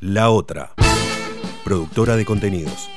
La 0.00 0.30
Otra, 0.30 0.72
productora 1.64 2.16
de 2.16 2.24
contenidos. 2.24 2.88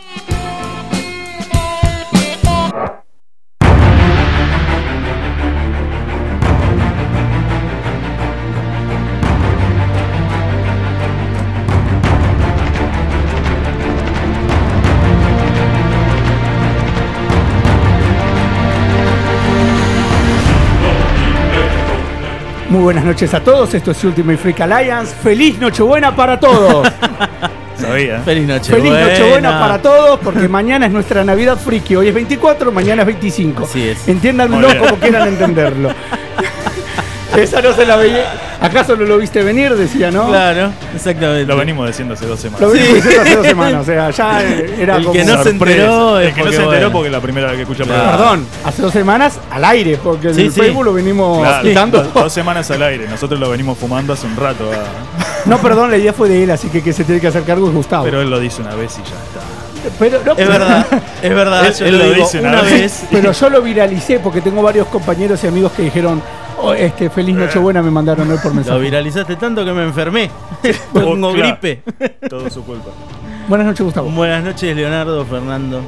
Buenas 22.88 23.04
noches 23.04 23.34
a 23.34 23.44
todos, 23.44 23.74
esto 23.74 23.92
es 23.92 24.02
Ultimate 24.06 24.38
Freak 24.38 24.62
Alliance. 24.62 25.14
Feliz 25.14 25.60
Nochebuena 25.60 26.16
para 26.16 26.40
todos. 26.40 26.88
Sabía. 27.78 28.22
Feliz 28.22 28.48
noche. 28.48 28.72
Feliz 28.72 28.94
Nochebuena 28.94 29.60
para 29.60 29.82
todos, 29.82 30.18
porque 30.22 30.48
mañana 30.48 30.86
es 30.86 30.94
nuestra 30.94 31.22
Navidad 31.26 31.58
Friki. 31.58 31.98
Hoy 31.98 32.08
es 32.08 32.14
24, 32.14 32.72
mañana 32.72 33.02
es 33.02 33.08
25. 33.08 33.66
Así 33.66 33.90
es. 33.90 34.08
Entiéndanlo 34.08 34.70
como 34.80 34.96
quieran 35.02 35.28
entenderlo. 35.28 35.90
Esa 37.36 37.62
no 37.62 37.74
se 37.74 37.86
la 37.86 37.98
veía. 37.98 38.47
¿Acaso 38.60 38.96
no 38.96 39.04
lo 39.06 39.18
viste 39.20 39.44
venir? 39.44 39.76
Decía, 39.76 40.10
¿no? 40.10 40.28
Claro, 40.30 40.72
exactamente. 40.96 41.46
Lo 41.46 41.56
venimos 41.58 41.86
diciendo 41.88 42.16
hace 42.16 42.26
dos 42.26 42.40
semanas. 42.40 42.62
Lo 42.62 42.70
venimos 42.72 42.96
diciendo 42.96 43.22
hace 43.22 43.36
dos 43.36 43.46
semanas. 43.48 43.82
O 43.82 43.86
sea, 43.86 44.10
ya 44.10 44.44
era 44.80 44.96
El 44.96 45.04
como. 45.04 45.14
que 45.14 45.26
no 45.26 45.44
se 45.44 45.50
enteró 45.52 46.20
es 46.20 46.28
El 46.30 46.34
que 46.34 46.44
no 46.44 46.50
se 46.52 46.56
enteró 46.58 46.68
bueno. 46.72 46.92
porque 46.92 47.08
es 47.08 47.12
la 47.14 47.22
primera 47.22 47.48
vez 47.48 47.56
que 47.58 47.62
escucha 47.64 47.84
Claro. 47.84 48.18
Perdón, 48.18 48.46
hace 48.66 48.82
dos 48.82 48.92
semanas 48.94 49.40
al 49.52 49.64
aire, 49.66 50.00
porque 50.04 50.34
Sí, 50.34 50.42
el 50.42 50.52
sí. 50.52 50.60
Facebook 50.60 50.86
lo 50.86 50.94
venimos 50.94 51.40
Claro, 51.40 51.64
quitando. 51.68 52.02
dos, 52.04 52.14
dos 52.14 52.34
semanas 52.34 52.72
al 52.72 52.82
aire. 52.82 53.08
Nosotros 53.08 53.40
lo 53.40 53.50
venimos 53.50 53.78
fumando 53.78 54.14
hace 54.14 54.26
un 54.26 54.36
rato. 54.36 54.70
No, 55.46 55.60
perdón, 55.60 55.92
la 55.92 55.98
idea 55.98 56.12
fue 56.14 56.28
de 56.28 56.44
él, 56.44 56.52
así 56.52 56.68
que 56.70 56.82
que 56.82 56.94
se 56.94 57.04
tiene 57.04 57.22
que 57.22 57.28
hacer 57.28 57.44
cargo 57.44 57.68
es 57.68 57.74
Gustavo. 57.76 58.06
Pero 58.06 58.22
él 58.22 58.30
lo 58.30 58.40
dice 58.40 58.62
una 58.64 58.74
vez 58.76 58.94
y 58.94 59.02
ya 59.08 59.16
está. 59.16 59.94
Pero, 60.00 60.20
no, 60.26 60.32
Es 60.34 60.48
verdad, 60.48 60.86
es 61.22 61.36
verdad. 61.36 61.66
Él- 61.68 61.74
yo 61.76 61.86
él 61.86 61.92
lo 61.98 62.04
lo 62.06 62.10
digo 62.14 62.26
dice 62.26 62.40
una 62.40 62.50
una 62.50 62.62
vez. 62.64 62.74
vez. 62.74 63.04
Pero 63.12 63.32
yo 63.40 63.50
lo 63.52 63.62
viralicé 63.62 64.20
porque 64.20 64.42
tengo 64.42 64.62
varios 64.64 64.88
compañeros 64.88 65.42
y 65.44 65.48
amigos 65.48 65.72
que 65.74 65.84
dijeron, 65.84 66.22
"Oh, 66.60 66.74
este 66.74 67.10
feliz 67.10 67.36
Nochebuena 67.36 67.82
me 67.82 67.92
mandaron 67.92 68.30
hoy 68.30 68.38
por 68.38 68.52
Lo 68.52 68.56
mensaje. 68.56 68.80
viralizaste 68.80 69.36
tanto 69.36 69.64
que 69.64 69.72
me 69.72 69.84
enfermé. 69.84 70.30
Tengo 70.94 71.34
claro. 71.34 71.58
gripe. 71.62 71.82
Todo 72.30 72.50
su 72.50 72.64
culpa. 72.64 72.90
Buenas 73.48 73.68
noches, 73.68 73.86
Gustavo. 73.86 74.10
Buenas 74.10 74.44
noches, 74.44 74.76
Leonardo, 74.76 75.24
Fernando. 75.26 75.82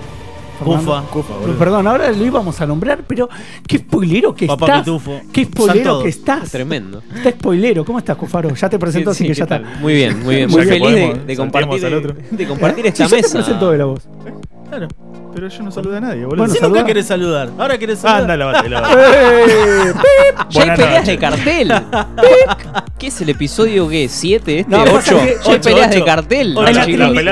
Fernando. 0.60 1.08
Cufa. 1.12 1.34
Perdón, 1.58 1.88
ahora 1.88 2.12
lo 2.12 2.26
íbamos 2.26 2.60
a 2.60 2.66
nombrar, 2.66 3.00
pero 3.08 3.30
qué 3.66 3.78
spoilero 3.78 4.36
que 4.36 4.46
Papá 4.46 4.66
estás. 4.66 4.80
Pitufo. 4.82 5.22
Qué 5.32 5.46
spoilero 5.46 6.04
que 6.04 6.10
estás. 6.10 6.52
Tremendo. 6.52 7.02
Está 7.16 7.32
spoilero. 7.32 7.86
¿Cómo 7.86 7.98
estás, 8.00 8.18
Cufaro? 8.18 8.54
Ya 8.54 8.70
te 8.70 8.78
presento, 8.78 9.12
así 9.12 9.24
Sí, 9.24 9.28
que 9.30 9.34
ya 9.36 9.46
¿qué 9.48 9.56
está. 9.56 9.80
Muy 9.80 9.94
bien, 9.94 10.22
muy 10.24 10.36
bien. 10.36 10.50
Muy 10.50 10.66
feliz 10.66 11.26
de, 11.26 11.36
compartir, 11.38 12.16
de 12.32 12.48
compartir 12.48 12.88
esta 12.88 13.06
Sí, 13.06 13.10
ya 13.12 13.16
te 13.18 13.22
mesa. 13.24 13.38
presento 13.38 13.72
de 13.72 13.78
la 13.78 13.86
voz. 13.86 14.08
Claro. 14.70 14.88
Pero 15.34 15.48
yo 15.48 15.64
no 15.64 15.72
saludé 15.72 15.98
a 15.98 16.02
nadie, 16.02 16.26
boludo. 16.26 16.38
Bueno, 16.38 16.54
Si 16.54 16.62
nunca 16.62 16.84
querés 16.84 17.06
saludar. 17.08 17.50
Ahora 17.58 17.78
querés 17.78 18.00
saludar. 18.00 18.42
Anda. 18.42 18.94
¡Eh! 18.96 19.94
Ya 20.50 20.64
hay 20.64 20.70
peleas 20.72 21.06
de 21.06 21.18
cartel. 21.20 21.74
¿Qué 22.98 23.08
es 23.08 23.22
el 23.22 23.30
episodio 23.30 23.88
qué? 23.88 24.06
¿7? 24.06 24.34
¿Este? 24.36 24.66
No, 24.68 24.84
pasa 24.86 25.14
¿8? 25.14 25.20
que- 25.22 25.26
Ya 25.44 25.52
hay 25.52 25.56
ocho, 25.58 25.62
peleas 25.62 25.92
de 25.92 26.04
cartel. 26.04 26.56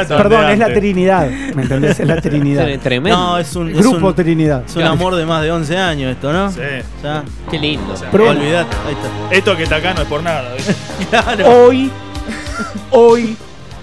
Perdón, 0.07 0.49
es 0.49 0.59
la. 0.59 0.73
Trinidad. 0.73 1.29
¿Me 1.55 1.63
entendés? 1.63 1.99
Es 1.99 2.07
la 2.07 2.21
Trinidad. 2.21 2.67
Tremendo. 2.83 3.17
No, 3.17 3.37
es 3.39 3.55
un, 3.55 3.69
es 3.69 3.77
Grupo 3.77 4.07
un, 4.07 4.13
Trinidad. 4.13 4.63
es 4.67 4.75
un 4.75 4.83
amor 4.83 5.15
de 5.15 5.25
más 5.25 5.41
de 5.41 5.51
11 5.51 5.77
años 5.77 6.11
esto, 6.11 6.31
¿no? 6.31 6.51
Sí. 6.51 6.59
Ya. 7.03 7.23
Qué 7.49 7.57
lindo. 7.57 7.93
Pero- 8.11 8.29
Olvidate. 8.29 8.75
Ahí 8.87 8.93
está. 8.93 9.35
Esto 9.35 9.57
que 9.57 9.63
está 9.63 9.75
acá 9.77 9.93
no 9.95 10.01
es 10.03 10.07
por 10.07 10.21
nada. 10.21 10.43
Claro. 11.09 11.47
Hoy, 11.65 11.91
hoy, 12.91 13.37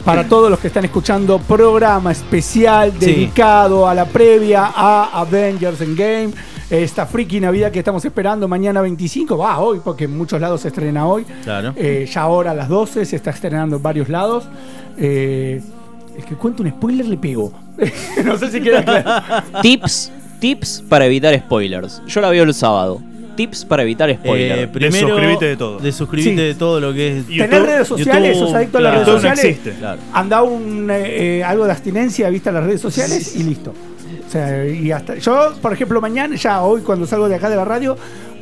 para 0.04 0.24
todos 0.28 0.50
los 0.50 0.58
que 0.58 0.66
están 0.68 0.84
escuchando, 0.84 1.38
programa 1.38 2.12
especial 2.12 2.92
Sí. 2.98 3.06
dedicado 3.06 3.88
a 3.88 3.94
la 3.94 4.04
previa 4.04 4.70
a 4.74 5.20
Avengers 5.20 5.80
Endgame. 5.80 6.30
Esta 6.70 7.06
friki 7.06 7.40
Navidad 7.40 7.70
que 7.70 7.78
estamos 7.78 8.04
esperando 8.04 8.48
mañana 8.48 8.80
25, 8.80 9.36
va 9.36 9.58
hoy, 9.60 9.80
porque 9.84 10.04
en 10.04 10.16
muchos 10.16 10.40
lados 10.40 10.62
se 10.62 10.68
estrena 10.68 11.06
hoy. 11.06 11.24
Claro. 11.44 11.72
Eh, 11.76 12.08
ya 12.10 12.22
ahora 12.22 12.50
a 12.52 12.54
las 12.54 12.68
12 12.68 13.04
se 13.04 13.16
está 13.16 13.30
estrenando 13.30 13.76
en 13.76 13.82
varios 13.82 14.08
lados. 14.08 14.44
Eh, 14.98 15.62
el 16.16 16.24
que 16.24 16.34
cuenta 16.36 16.62
un 16.62 16.70
spoiler 16.70 17.06
le 17.06 17.16
pego. 17.16 17.52
no 18.24 18.36
sé 18.38 18.50
si 18.50 18.60
queda 18.60 18.82
claro. 18.84 19.42
Tips, 19.62 20.10
tips 20.40 20.82
para 20.88 21.06
evitar 21.06 21.38
spoilers. 21.38 22.02
Yo 22.06 22.20
la 22.20 22.30
veo 22.30 22.44
el 22.44 22.54
sábado. 22.54 23.00
Tips 23.36 23.64
para 23.64 23.82
evitar 23.82 24.12
spoilers. 24.14 24.62
Eh, 24.62 24.68
primero, 24.68 25.08
suscribite 25.08 25.44
de 25.46 25.56
todo. 25.56 25.78
De 25.78 25.92
suscribirte 25.92 26.40
Sí. 26.42 26.46
de 26.48 26.54
todo 26.54 26.80
lo 26.80 26.92
que 26.92 27.18
es. 27.18 27.26
YouTube, 27.28 27.38
Tener 27.50 27.62
redes 27.62 27.88
sociales, 27.88 28.32
YouTube, 28.34 28.46
sos 28.48 28.54
adicto 28.56 28.78
a 28.78 28.80
las 28.80 28.92
claro. 28.92 29.04
redes 29.06 29.08
no 29.08 29.14
sociales. 29.30 29.44
existe. 29.44 29.78
Claro. 29.78 30.00
Anda 30.12 30.42
un 30.42 30.90
eh, 30.90 31.38
eh, 31.38 31.44
algo 31.44 31.64
de 31.66 31.72
abstinencia 31.72 32.28
vista 32.30 32.52
las 32.52 32.64
redes 32.64 32.80
sociales 32.80 33.34
y 33.36 33.42
listo. 33.42 33.72
O 34.26 34.30
sea, 34.30 34.66
y 34.66 34.90
hasta 34.90 35.16
yo, 35.16 35.54
por 35.60 35.72
ejemplo, 35.72 36.00
mañana, 36.00 36.34
ya 36.36 36.62
hoy 36.62 36.80
cuando 36.80 37.06
salgo 37.06 37.28
de 37.28 37.36
acá 37.36 37.48
de 37.50 37.56
la 37.56 37.64
radio, 37.64 37.96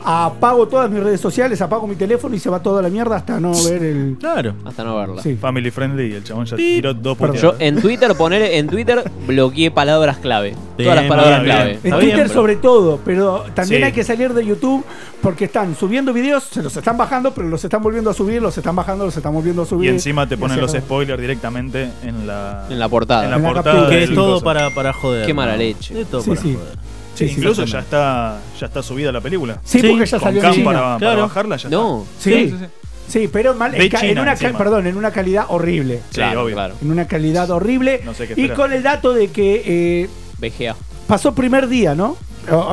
apago 0.04 0.66
todas 0.68 0.90
mis 0.90 1.02
redes 1.02 1.20
sociales, 1.20 1.60
apago 1.60 1.86
mi 1.86 1.94
teléfono 1.96 2.34
y 2.34 2.38
se 2.38 2.50
va 2.50 2.60
toda 2.62 2.82
la 2.82 2.88
mierda 2.88 3.16
hasta 3.16 3.38
no 3.40 3.52
ver 3.64 3.82
el. 3.82 4.16
Claro. 4.18 4.54
Hasta 4.64 4.84
no 4.84 4.96
verla. 4.96 5.22
Sí. 5.22 5.36
Family 5.36 5.70
friendly 5.70 6.12
y 6.12 6.14
el 6.14 6.24
chabón 6.24 6.46
ya 6.46 6.56
tiró 6.56 6.94
dos 6.94 7.16
Perdón. 7.18 7.36
Yo 7.36 7.54
en 7.58 7.80
Twitter, 7.80 8.14
poner 8.16 8.42
en 8.42 8.66
Twitter 8.68 9.02
bloqueé 9.26 9.70
palabras 9.70 10.18
clave. 10.18 10.54
Bien, 10.76 10.88
Todas 10.88 10.96
las 10.96 11.04
palabras 11.08 11.42
bien, 11.42 11.54
clave. 11.56 11.78
bien. 11.82 11.94
En 11.94 12.00
Twitter 12.00 12.14
bien, 12.16 12.26
pero- 12.28 12.34
sobre 12.40 12.56
todo, 12.56 13.00
pero 13.04 13.44
también 13.54 13.80
Sí. 13.82 13.84
hay 13.86 13.92
que 13.92 14.04
salir 14.04 14.32
de 14.34 14.44
YouTube 14.44 14.84
porque 15.20 15.44
están 15.44 15.76
subiendo 15.76 16.12
videos, 16.12 16.44
se 16.44 16.62
los 16.62 16.76
están 16.76 16.96
bajando, 16.96 17.32
pero 17.32 17.48
los 17.48 17.62
están 17.62 17.82
volviendo 17.82 18.10
a 18.10 18.14
subir, 18.14 18.42
los 18.42 18.56
están 18.58 18.74
bajando, 18.74 19.04
los 19.04 19.16
están 19.16 19.32
volviendo 19.32 19.62
a 19.62 19.66
subir. 19.66 19.90
Y 19.90 19.94
encima 19.94 20.28
te 20.28 20.36
ponen 20.36 20.60
los 20.60 20.72
spoilers 20.72 21.20
directamente 21.20 21.90
en 22.02 22.26
la, 22.26 22.66
En 22.68 22.78
la 22.78 22.88
portada. 22.88 23.24
en 23.24 23.30
la 23.30 23.36
En 23.36 23.42
la 23.42 23.52
portada. 23.52 23.88
Que 23.88 24.02
es 24.04 24.14
todo 24.14 24.40
para, 24.40 24.70
para 24.70 24.92
joder. 24.92 25.26
Qué 25.26 25.34
mala 25.34 25.52
¿no? 25.52 25.58
leche. 25.58 26.00
Es 26.00 26.08
todo 26.08 26.22
Sí, 26.22 26.30
para 26.30 26.40
sí. 26.42 26.54
joder. 26.54 26.91
Sí, 27.14 27.28
sí, 27.28 27.34
Incluso 27.36 27.64
ya 27.64 27.80
está, 27.80 28.40
ya 28.58 28.66
está 28.66 28.82
subida 28.82 29.12
la 29.12 29.20
película. 29.20 29.58
Sí, 29.64 29.80
Sí, 29.80 29.88
porque 29.88 30.06
ya 30.06 30.18
Con 30.18 30.26
salió 30.26 30.40
en 30.40 30.42
cam 30.46 30.54
China. 30.54 30.64
para, 30.64 30.80
para 30.80 30.98
Claro. 30.98 31.22
bajarla 31.22 31.56
ya 31.56 31.68
No. 31.68 32.06
Sí, 32.18 32.30
Sí, 32.32 32.50
sí, 32.50 32.56
sí. 32.58 32.66
Sí, 33.08 33.28
pero 33.30 33.52
mal, 33.52 33.74
en, 33.74 34.18
una 34.18 34.34
perdón, 34.36 34.86
en 34.86 34.96
una 34.96 35.10
calidad 35.10 35.44
horrible. 35.48 35.98
Sí, 36.10 36.14
Claro, 36.14 36.44
obvio. 36.44 36.54
claro. 36.54 36.74
En 36.80 36.90
una 36.90 37.06
calidad 37.06 37.50
horrible. 37.50 38.00
No 38.04 38.14
sé 38.14 38.26
qué 38.28 38.40
y 38.40 38.48
con 38.50 38.72
el 38.72 38.82
dato 38.82 39.12
de 39.12 39.28
que 39.28 39.62
eh, 39.66 40.08
VGA. 40.38 40.74
pasó 41.06 41.34
primer 41.34 41.68
día, 41.68 41.94
¿no? 41.94 42.16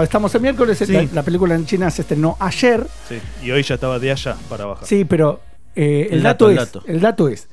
Estamos 0.01 0.33
en 0.35 0.41
miércoles, 0.43 0.77
Sí. 0.77 0.85
la, 0.93 1.05
la 1.13 1.23
película 1.23 1.55
en 1.55 1.65
China 1.65 1.91
se 1.91 2.03
estrenó 2.03 2.37
ayer. 2.39 2.87
Sí. 3.09 3.17
Y 3.43 3.51
hoy 3.51 3.63
ya 3.63 3.75
estaba 3.75 3.99
de 3.99 4.11
allá 4.11 4.35
para 4.49 4.65
bajar. 4.65 4.87
Sí, 4.87 5.03
pero 5.03 5.41
eh, 5.75 6.07
el, 6.09 6.17
El 6.17 6.23
dato, 6.23 6.47
dato, 6.47 6.51
el 6.51 6.57
es, 6.57 6.71
dato. 6.71 6.83
el 6.87 6.99
dato 7.01 7.27
es 7.27 7.47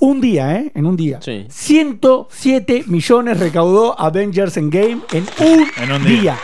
un 0.00 0.20
día, 0.20 0.56
¿eh? 0.56 0.72
En 0.74 0.86
un 0.86 0.96
día. 0.96 1.18
Sí. 1.22 1.46
107 1.48 2.84
millones 2.86 3.38
recaudó 3.38 3.98
Avengers 3.98 4.56
Endgame 4.56 5.00
en 5.12 5.24
un, 5.40 5.66
En 5.82 5.92
un 5.92 6.04
día. 6.04 6.20
día. 6.20 6.36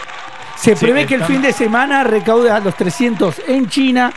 Se 0.57 0.75
Sí, 0.77 0.85
prevé 0.85 1.07
que 1.07 1.15
el 1.17 1.25
fin 1.25 1.43
de 1.43 1.53
semana 1.53 2.03
recauda 2.05 2.59
los 2.61 2.75
300 2.77 3.35
en 3.49 3.69
China, 3.69 4.13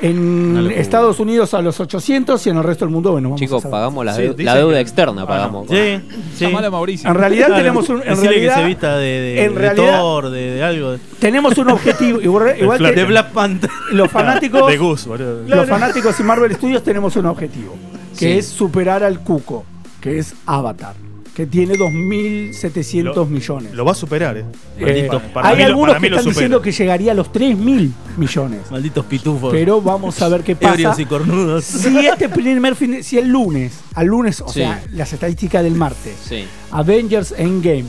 en. 0.00 0.70
Estados 0.74 1.20
Unidos 1.20 1.52
a 1.54 1.60
los 1.60 1.78
800 1.80 2.44
y 2.46 2.50
en 2.50 2.56
el 2.56 2.64
resto 2.64 2.84
del 2.86 2.92
mundo, 2.94 3.12
bueno, 3.12 3.28
vamos 3.28 3.40
a 3.40 3.44
Chicos, 3.44 3.62
pagamos 3.66 4.04
la, 4.04 4.14
Sí, 4.14 4.22
dicen 4.28 4.44
la 4.46 4.56
deuda 4.56 4.74
que- 4.76 4.80
externa. 4.80 5.22
Ah, 5.22 5.26
pagamos. 5.26 5.68
Sí, 5.68 6.00
sí. 6.34 6.44
A 6.46 6.70
Mauricio. 6.70 7.08
En 7.10 7.14
realidad 7.14 7.46
Claro, 7.48 7.60
tenemos 7.62 7.88
un, 7.90 8.02
en 8.02 8.20
realidad 8.20 8.54
que 8.56 8.60
se 8.62 8.66
vista 8.66 8.96
de, 8.96 9.04
de, 9.20 9.44
en 9.44 9.54
de 9.54 9.60
realidad- 9.60 9.98
Thor, 10.00 10.30
de, 10.30 10.54
de 10.54 10.64
algo. 10.64 10.96
tenemos 11.18 11.56
un 11.58 11.70
objetivo. 11.70 12.20
Igual, 12.22 12.54
igual 12.58 12.78
Flash. 12.78 12.94
que 12.94 13.00
De 13.00 13.06
Black 13.06 13.30
Panther. 13.32 13.70
los 13.92 14.10
fanáticos, 14.10 14.66
De 14.70 14.78
Gus, 14.78 15.06
boludo. 15.06 15.42
los 15.46 15.68
fanáticos 15.68 16.18
y 16.18 16.22
Marvel 16.22 16.52
Studios 16.54 16.82
tenemos 16.82 17.14
un 17.16 17.26
objetivo, 17.26 17.76
que 18.12 18.32
Sí. 18.32 18.38
es 18.38 18.46
superar 18.46 19.02
al 19.04 19.20
Cuco, 19.20 19.64
que 20.00 20.18
es 20.18 20.34
Avatar, 20.46 20.94
que 21.34 21.46
tiene 21.46 21.74
2.700 21.76 23.14
Lo- 23.16 23.26
millones. 23.26 23.72
Lo 23.74 23.84
va 23.84 23.92
a 23.92 23.94
superar, 23.94 24.36
eh. 24.36 24.44
Eh. 24.78 25.08
Para 25.32 25.48
hay 25.48 25.56
mí 25.56 25.62
algunos 25.62 25.94
para 25.94 26.00
que 26.00 26.06
están 26.14 26.24
diciendo 26.26 26.60
que 26.60 26.72
llegaría 26.72 27.12
a 27.12 27.14
los 27.14 27.32
3.000 27.32 27.92
millones. 28.16 28.60
Malditos 28.70 29.04
pitufos. 29.06 29.50
Pero 29.52 29.80
vamos 29.80 30.20
a 30.20 30.28
ver 30.28 30.42
qué 30.42 30.54
pasa. 30.56 30.94
Y 31.00 31.06
cornudos. 31.06 31.64
Si 31.64 31.96
este 32.06 32.28
primer 32.28 32.74
fin 32.76 33.02
si 33.02 33.18
el 33.18 33.28
lunes, 33.28 33.72
al 33.94 34.06
lunes, 34.06 34.40
o 34.40 34.48
Sí. 34.48 34.60
sea, 34.60 34.82
las 34.92 35.12
estadísticas 35.12 35.62
del 35.64 35.74
martes, 35.74 36.14
Sí. 36.28 36.44
Avengers 36.70 37.32
Endgame 37.36 37.84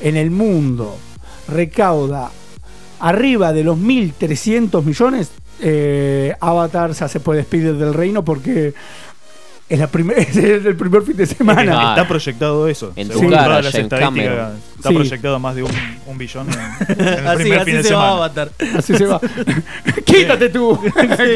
en 0.00 0.16
el 0.16 0.30
mundo 0.30 0.96
recauda 1.48 2.30
arriba 3.00 3.52
de 3.52 3.64
los 3.64 3.76
1.300 3.76 4.84
millones, 4.84 5.30
eh, 5.60 6.34
Avatar 6.40 6.92
ya 6.92 7.08
se 7.08 7.20
puede 7.20 7.38
despedir 7.40 7.74
del 7.76 7.94
reino 7.94 8.24
porque 8.24 8.74
es, 9.68 9.78
la 9.78 9.86
primer, 9.86 10.18
es 10.20 10.36
el 10.36 10.76
primer 10.76 11.02
fin 11.02 11.16
de 11.16 11.26
semana. 11.26 11.72
Ah. 11.80 11.94
Está 11.96 12.06
proyectado 12.08 12.68
eso. 12.68 12.92
En 12.96 13.08
Según 13.08 13.24
tu 13.26 13.30
cara, 13.30 13.44
todas 13.44 13.64
las 13.64 13.74
estadísticas, 13.74 14.52
está 14.76 14.88
Sí. 14.90 14.94
proyectado 14.94 15.38
más 15.38 15.54
de 15.56 15.62
un, 15.62 15.70
un 16.06 16.18
billón 16.18 16.46
en, 16.50 17.00
en 17.00 17.08
el 17.18 17.26
Así, 17.26 17.36
primer 17.44 17.58
así 17.60 17.70
fin 17.70 17.76
de 17.82 17.88
se 17.88 17.94
va 17.94 18.08
a 18.08 18.10
avatar. 18.12 18.50
Así 18.76 18.94
se 18.96 19.06
va. 19.06 19.18
quítate 20.04 20.48
tú. 20.50 20.78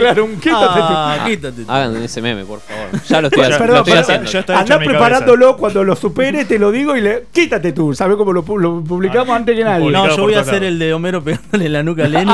claro, 0.00 0.24
un 0.26 0.36
quítate 0.36 0.66
Ah, 0.80 1.24
quítate. 1.26 1.62
Hagan 1.66 1.96
ese 2.02 2.20
meme, 2.20 2.44
por 2.44 2.60
favor. 2.60 2.88
Ya 3.08 3.20
lo 3.22 3.28
estoy, 3.28 3.42
Ya- 3.42 3.48
haciendo. 3.48 3.58
Perdón, 3.58 3.68
lo 3.68 3.78
estoy 3.78 3.92
perdón. 3.92 4.04
haciendo. 4.04 4.30
Ya 4.30 4.40
está 4.40 4.52
tú. 4.54 4.60
hecho 4.62 4.72
Andá 4.74 4.84
preparándolo 4.84 5.56
cuando 5.56 5.84
lo 5.84 5.96
supere, 5.96 6.44
te 6.44 6.58
lo 6.58 6.70
digo 6.70 6.94
y 6.96 7.00
le 7.00 7.24
quítate 7.32 7.72
tú. 7.72 7.94
¿Sabes 7.94 8.16
cómo 8.18 8.32
lo, 8.34 8.44
pu- 8.44 8.58
lo 8.60 8.84
publicamos 8.84 9.30
Ah, 9.30 9.36
antes 9.36 9.56
que 9.56 9.64
nadie? 9.64 9.90
No, 9.90 10.08
yo 10.14 10.22
voy 10.22 10.34
a 10.34 10.40
hacer 10.40 10.62
el 10.64 10.78
de 10.78 10.92
Homero 10.92 11.24
pegándole 11.24 11.68
la 11.70 11.82
nuca 11.82 12.04
a 12.04 12.08
Lenny. 12.08 12.32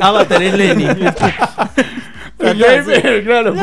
Avatar 0.00 0.42
es 0.42 0.54
Lenny. 0.54 0.86
Claro, 3.24 3.54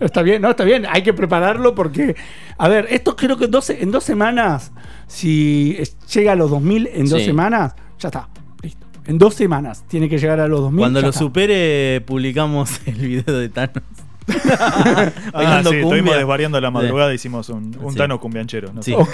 está 0.00 0.22
bien, 0.22 0.42
no, 0.42 0.50
está 0.50 0.64
bien. 0.64 0.86
Hay 0.90 1.02
que 1.02 1.12
prepararlo 1.12 1.74
porque, 1.74 2.16
a 2.58 2.68
ver, 2.68 2.86
esto 2.90 3.16
creo 3.16 3.36
que 3.36 3.44
en 3.46 3.50
dos, 3.50 3.70
en 3.70 3.90
dos 3.90 4.04
semanas, 4.04 4.72
si 5.06 5.78
llega 6.12 6.32
a 6.32 6.36
los 6.36 6.50
2000 6.50 6.88
en 6.92 7.08
dos 7.08 7.20
Sí. 7.20 7.26
semanas, 7.26 7.74
ya 7.98 8.08
está. 8.08 8.28
Listo. 8.62 8.86
En 9.06 9.18
dos 9.18 9.34
semanas 9.34 9.84
tiene 9.88 10.08
que 10.08 10.18
llegar 10.18 10.40
a 10.40 10.48
los 10.48 10.60
2000. 10.60 10.78
Cuando 10.80 11.00
lo 11.00 11.08
está. 11.08 11.18
supere, 11.20 12.02
publicamos 12.06 12.80
el 12.86 12.94
video 12.96 13.38
de 13.38 13.48
Thanos. 13.48 13.82
Ah, 15.32 15.60
sí, 15.62 15.68
estuvimos 15.68 15.94
cumbia. 15.94 16.16
desvariando 16.16 16.58
a 16.58 16.60
la 16.60 16.70
madrugada 16.70 17.12
hicimos 17.14 17.48
un, 17.48 17.76
un 17.80 17.92
Sí. 17.92 17.98
Tano 17.98 18.18
cumbianchero. 18.20 18.72
¿no? 18.72 18.82
Sí. 18.82 18.92
Ok, 18.94 19.08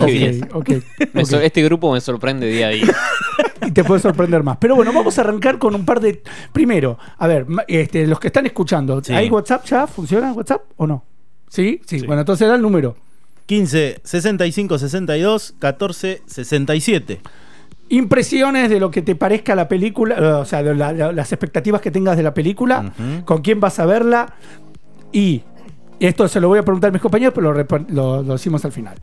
ok, 0.00 0.08
ok. 0.52 0.68
Me 1.12 1.22
ok. 1.22 1.26
sor- 1.28 1.42
Este 1.42 1.62
grupo 1.62 1.92
me 1.92 2.00
sorprende 2.00 2.46
día 2.46 2.66
a 2.68 2.70
día. 2.70 2.94
y 3.66 3.70
te 3.72 3.82
puede 3.84 4.00
sorprender 4.00 4.42
más. 4.42 4.56
Pero 4.58 4.76
bueno, 4.76 4.92
vamos 4.92 5.18
a 5.18 5.22
arrancar 5.22 5.58
con 5.58 5.74
un 5.74 5.84
par 5.84 6.00
de. 6.00 6.22
Primero, 6.52 6.98
a 7.18 7.26
ver, 7.26 7.46
ma- 7.46 7.64
este, 7.68 8.06
los 8.06 8.20
que 8.20 8.28
están 8.28 8.46
escuchando, 8.46 9.02
Sí. 9.02 9.12
¿hay 9.12 9.28
WhatsApp 9.30 9.64
ya? 9.66 9.86
¿Funciona 9.86 10.32
WhatsApp 10.32 10.62
o 10.76 10.86
no? 10.86 11.04
¿Sí? 11.48 11.80
sí, 11.86 12.00
Sí. 12.00 12.06
Bueno, 12.06 12.20
entonces 12.22 12.46
da 12.48 12.54
el 12.56 12.62
número. 12.62 12.96
15 13.46 14.00
65 14.02 14.78
62 14.78 15.54
14 15.60 16.22
67. 16.26 17.20
Impresiones 17.88 18.68
de 18.68 18.80
lo 18.80 18.90
que 18.90 19.02
te 19.02 19.14
parezca 19.14 19.54
la 19.54 19.68
película, 19.68 20.16
eh, 20.16 20.24
o 20.24 20.44
sea, 20.44 20.62
de 20.62 20.74
la- 20.74 20.92
la- 20.92 21.12
las 21.12 21.32
expectativas 21.32 21.80
que 21.80 21.90
tengas 21.90 22.16
de 22.16 22.22
la 22.24 22.34
película, 22.34 22.92
con 23.24 23.42
quién 23.42 23.60
vas 23.60 23.78
a 23.78 23.86
verla 23.86 24.34
y 25.12 25.42
esto 26.00 26.26
se 26.28 26.40
lo 26.40 26.48
voy 26.48 26.58
a 26.58 26.62
preguntar 26.64 26.88
a 26.88 26.92
mis 26.92 27.00
compañeros, 27.02 27.32
pero 27.34 27.52
lo- 27.88 28.22
lo 28.22 28.32
decimos 28.32 28.64
al 28.64 28.72
final. 28.72 28.96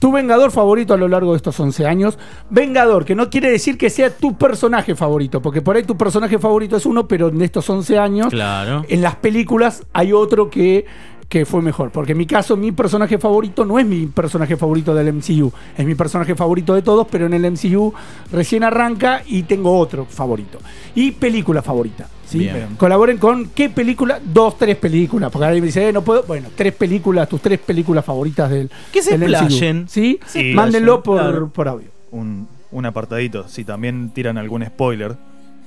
Tu 0.00 0.10
vengador 0.10 0.50
favorito 0.50 0.94
a 0.94 0.96
lo 0.96 1.08
largo 1.08 1.32
de 1.32 1.36
estos 1.36 1.60
11 1.60 1.86
años. 1.86 2.18
Vengador, 2.48 3.04
que 3.04 3.14
no 3.14 3.28
quiere 3.28 3.50
decir 3.50 3.76
que 3.76 3.90
sea 3.90 4.08
tu 4.08 4.34
personaje 4.38 4.94
favorito, 4.94 5.42
porque 5.42 5.60
por 5.60 5.76
ahí 5.76 5.82
tu 5.82 5.98
personaje 5.98 6.38
favorito 6.38 6.76
es 6.78 6.86
uno, 6.86 7.06
pero 7.06 7.28
en 7.28 7.42
estos 7.42 7.68
11 7.68 7.98
años 7.98 8.28
Claro. 8.30 8.86
en 8.88 9.02
las 9.02 9.16
películas 9.16 9.84
hay 9.92 10.14
otro 10.14 10.48
que, 10.48 10.86
que 11.30 11.46
fue 11.46 11.62
mejor. 11.62 11.90
Porque 11.92 12.12
en 12.12 12.18
mi 12.18 12.26
caso, 12.26 12.56
mi 12.56 12.72
personaje 12.72 13.16
favorito 13.16 13.64
no 13.64 13.78
es 13.78 13.86
mi 13.86 14.06
personaje 14.06 14.56
favorito 14.56 14.92
del 14.94 15.12
MCU. 15.14 15.50
Es 15.78 15.86
mi 15.86 15.94
personaje 15.94 16.34
favorito 16.34 16.74
de 16.74 16.82
todos, 16.82 17.06
pero 17.08 17.26
en 17.26 17.32
el 17.34 17.50
MCU 17.52 17.94
recién 18.32 18.64
arranca 18.64 19.22
y 19.26 19.44
tengo 19.44 19.78
otro 19.78 20.04
favorito. 20.06 20.58
Y 20.96 21.12
película 21.12 21.62
favorita. 21.62 22.08
¿sí? 22.26 22.40
Bien. 22.40 22.74
Colaboren 22.76 23.18
con 23.18 23.46
qué 23.54 23.70
película, 23.70 24.20
dos, 24.24 24.58
tres 24.58 24.76
películas. 24.76 25.30
Porque 25.30 25.46
alguien 25.46 25.62
me 25.62 25.66
dice, 25.68 25.88
eh, 25.88 25.92
no 25.92 26.02
puedo. 26.02 26.24
Bueno, 26.24 26.48
tres 26.56 26.74
películas, 26.74 27.28
tus 27.28 27.40
tres 27.40 27.60
películas 27.60 28.04
favoritas 28.04 28.50
del. 28.50 28.68
Que 28.92 29.00
se 29.00 29.16
del 29.16 29.30
MCU. 29.30 29.44
explayen. 29.44 29.88
¿Sí? 29.88 30.18
Sí. 30.26 30.52
Mándenlo 30.52 31.00
por, 31.02 31.20
Claro. 31.20 31.48
por 31.50 31.68
audio. 31.68 31.88
un, 32.10 32.48
un 32.72 32.86
apartadito. 32.86 33.46
Si 33.46 33.64
también 33.64 34.10
tiran 34.10 34.36
algún 34.36 34.66
spoiler 34.66 35.14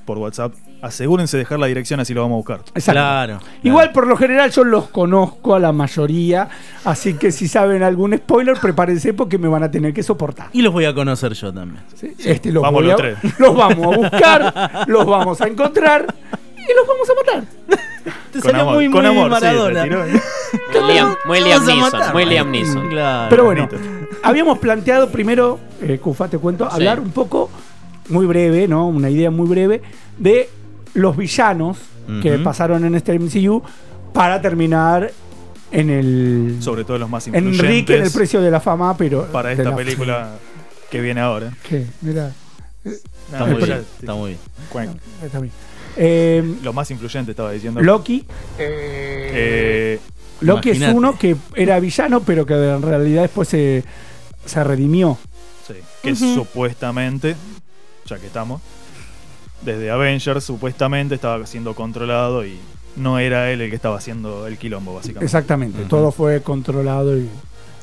por 0.05 0.17
WhatsApp, 0.17 0.53
asegúrense 0.81 1.37
de 1.37 1.43
dejar 1.43 1.59
la 1.59 1.67
dirección 1.67 1.99
así 1.99 2.13
lo 2.13 2.21
vamos 2.21 2.35
a 2.35 2.37
buscar. 2.37 2.59
Exacto. 2.75 2.91
Claro. 2.93 3.39
Igual 3.63 3.91
por 3.91 4.05
lo 4.07 4.15
general 4.17 4.51
yo 4.51 4.63
los 4.63 4.89
conozco 4.89 5.55
a 5.55 5.59
la 5.59 5.71
mayoría, 5.71 6.49
así 6.85 7.13
que 7.15 7.31
si 7.31 7.47
saben 7.47 7.83
algún 7.83 8.15
spoiler, 8.17 8.57
prepárense 8.59 9.13
porque 9.13 9.37
me 9.37 9.47
van 9.47 9.63
a 9.63 9.71
tener 9.71 9.93
que 9.93 10.03
soportar. 10.03 10.47
Y 10.53 10.61
los 10.61 10.73
voy 10.73 10.85
a 10.85 10.93
conocer 10.93 11.33
yo 11.33 11.53
también. 11.53 11.83
¿sí? 11.95 12.13
Este, 12.25 12.51
los, 12.51 12.63
Vamos 12.63 12.81
voy 12.81 12.91
los 12.91 12.93
a- 12.93 12.97
tres. 12.97 13.17
los 13.39 13.55
vamos 13.55 13.93
a 13.93 13.97
buscar, 13.97 14.83
los 14.87 15.05
vamos 15.05 15.41
a 15.41 15.47
encontrar 15.47 16.13
y 16.57 16.73
los 16.75 16.87
vamos 16.87 17.09
a 17.09 17.13
matar. 17.15 17.43
Te 18.33 18.39
Con 18.39 18.51
salió 18.51 18.61
amor, 18.63 18.75
muy, 18.75 18.89
con 18.91 19.01
muy 19.05 19.11
amor, 19.11 19.25
sí, 19.25 19.31
Maradona. 19.45 19.83
tiró. 19.83 20.03
Muy 20.83 20.93
Liam, 20.93 21.15
muy 21.25 21.39
Liam 21.39 21.65
Neeson. 21.65 21.79
matar. 21.79 22.13
Muy 22.13 22.25
Liam 22.25 22.51
Neeson. 22.51 22.89
Claro. 22.89 23.27
Pero 23.29 23.45
bueno, 23.45 23.69
habíamos 24.23 24.57
planteado 24.59 25.09
primero, 25.09 25.59
eh, 25.81 25.97
Cufa, 25.99 26.27
te 26.27 26.37
cuento, 26.37 26.65
Sí. 26.69 26.75
hablar 26.75 26.99
un 26.99 27.11
poco, 27.11 27.49
muy 28.09 28.25
breve, 28.25 28.67
¿no? 28.67 28.87
Una 28.87 29.09
idea 29.09 29.31
muy 29.31 29.47
breve, 29.47 29.81
de 30.17 30.49
los 30.93 31.15
villanos 31.17 31.77
que 32.21 32.37
pasaron 32.39 32.83
en 32.85 32.95
este 32.95 33.17
MCU 33.17 33.63
para 34.13 34.41
terminar 34.41 35.11
en 35.71 35.89
el... 35.89 36.57
Sobre 36.59 36.83
todo 36.83 36.97
los 36.99 37.09
más 37.09 37.25
influyentes 37.27 37.59
Enrique 37.63 37.95
en 37.97 38.03
el 38.03 38.11
precio 38.11 38.41
de 38.41 38.51
la 38.51 38.59
fama, 38.59 38.95
pero... 38.97 39.25
para 39.31 39.51
esta 39.51 39.69
la- 39.69 39.75
película 39.75 40.31
que 40.91 41.01
viene 41.01 41.21
ahora. 41.21 41.51
¿Qué? 41.67 41.85
Mira, 42.01 42.31
Está 42.83 43.45
muy 43.45 43.55
bien. 43.63 43.83
Está 43.99 44.13
muy 44.13 44.37
bien. 44.73 44.99
está 45.23 45.39
bien. 45.39 45.53
Eh, 45.95 46.55
Lo 46.61 46.73
más 46.73 46.91
influyente 46.91 47.31
estaba 47.31 47.51
diciendo. 47.51 47.81
Loki. 47.81 48.25
Eh, 48.59 49.99
Loki 50.41 50.71
es 50.71 50.81
uno 50.93 51.17
que 51.17 51.35
era 51.55 51.79
villano, 51.79 52.21
pero 52.21 52.45
que 52.45 52.53
en 52.53 52.81
realidad 52.81 53.21
después 53.23 53.47
se, 53.47 53.83
se 54.45 54.63
redimió. 54.63 55.17
sí, 55.67 55.75
que 56.01 56.15
supuestamente, 56.15 57.35
ya 58.05 58.19
que 58.19 58.27
estamos, 58.27 58.61
desde 59.61 59.89
Avengers 59.91 60.43
supuestamente 60.43 61.15
estaba 61.15 61.45
siendo 61.45 61.73
controlado 61.73 62.45
y 62.45 62.57
no 62.95 63.17
era 63.19 63.49
él 63.51 63.61
el 63.61 63.69
que 63.69 63.75
estaba 63.75 63.97
haciendo 63.97 64.45
el 64.47 64.57
quilombo, 64.57 64.93
básicamente. 64.93 65.25
Exactamente. 65.25 65.83
Todo 65.85 66.11
fue 66.11 66.41
controlado 66.41 67.17
y- 67.17 67.29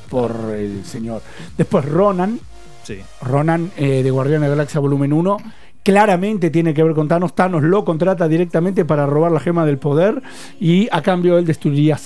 por 0.08 0.34
el 0.56 0.84
señor. 0.84 1.22
Después 1.56 1.84
Ronan. 1.84 2.40
Sí. 2.82 2.99
Ronan 3.22 3.70
eh, 3.76 4.02
de 4.02 4.11
Guardián 4.11 4.40
de 4.43 4.49
la 4.49 4.55
Galaxia 4.55 4.81
Volumen 4.81 5.12
1. 5.12 5.37
Claramente 5.82 6.50
tiene 6.50 6.75
que 6.75 6.82
ver 6.82 6.94
con 6.94 7.08
Thanos. 7.08 7.34
Thanos 7.34 7.62
lo 7.62 7.84
contrata 7.84 8.28
directamente 8.28 8.84
para 8.84 9.06
robar 9.06 9.32
la 9.32 9.40
gema 9.40 9.64
del 9.64 9.78
poder 9.78 10.20
y 10.61 10.88
a 10.93 11.00
cambio 11.00 11.38
él 11.38 11.46
destruiría 11.46 11.94
a 11.94 11.99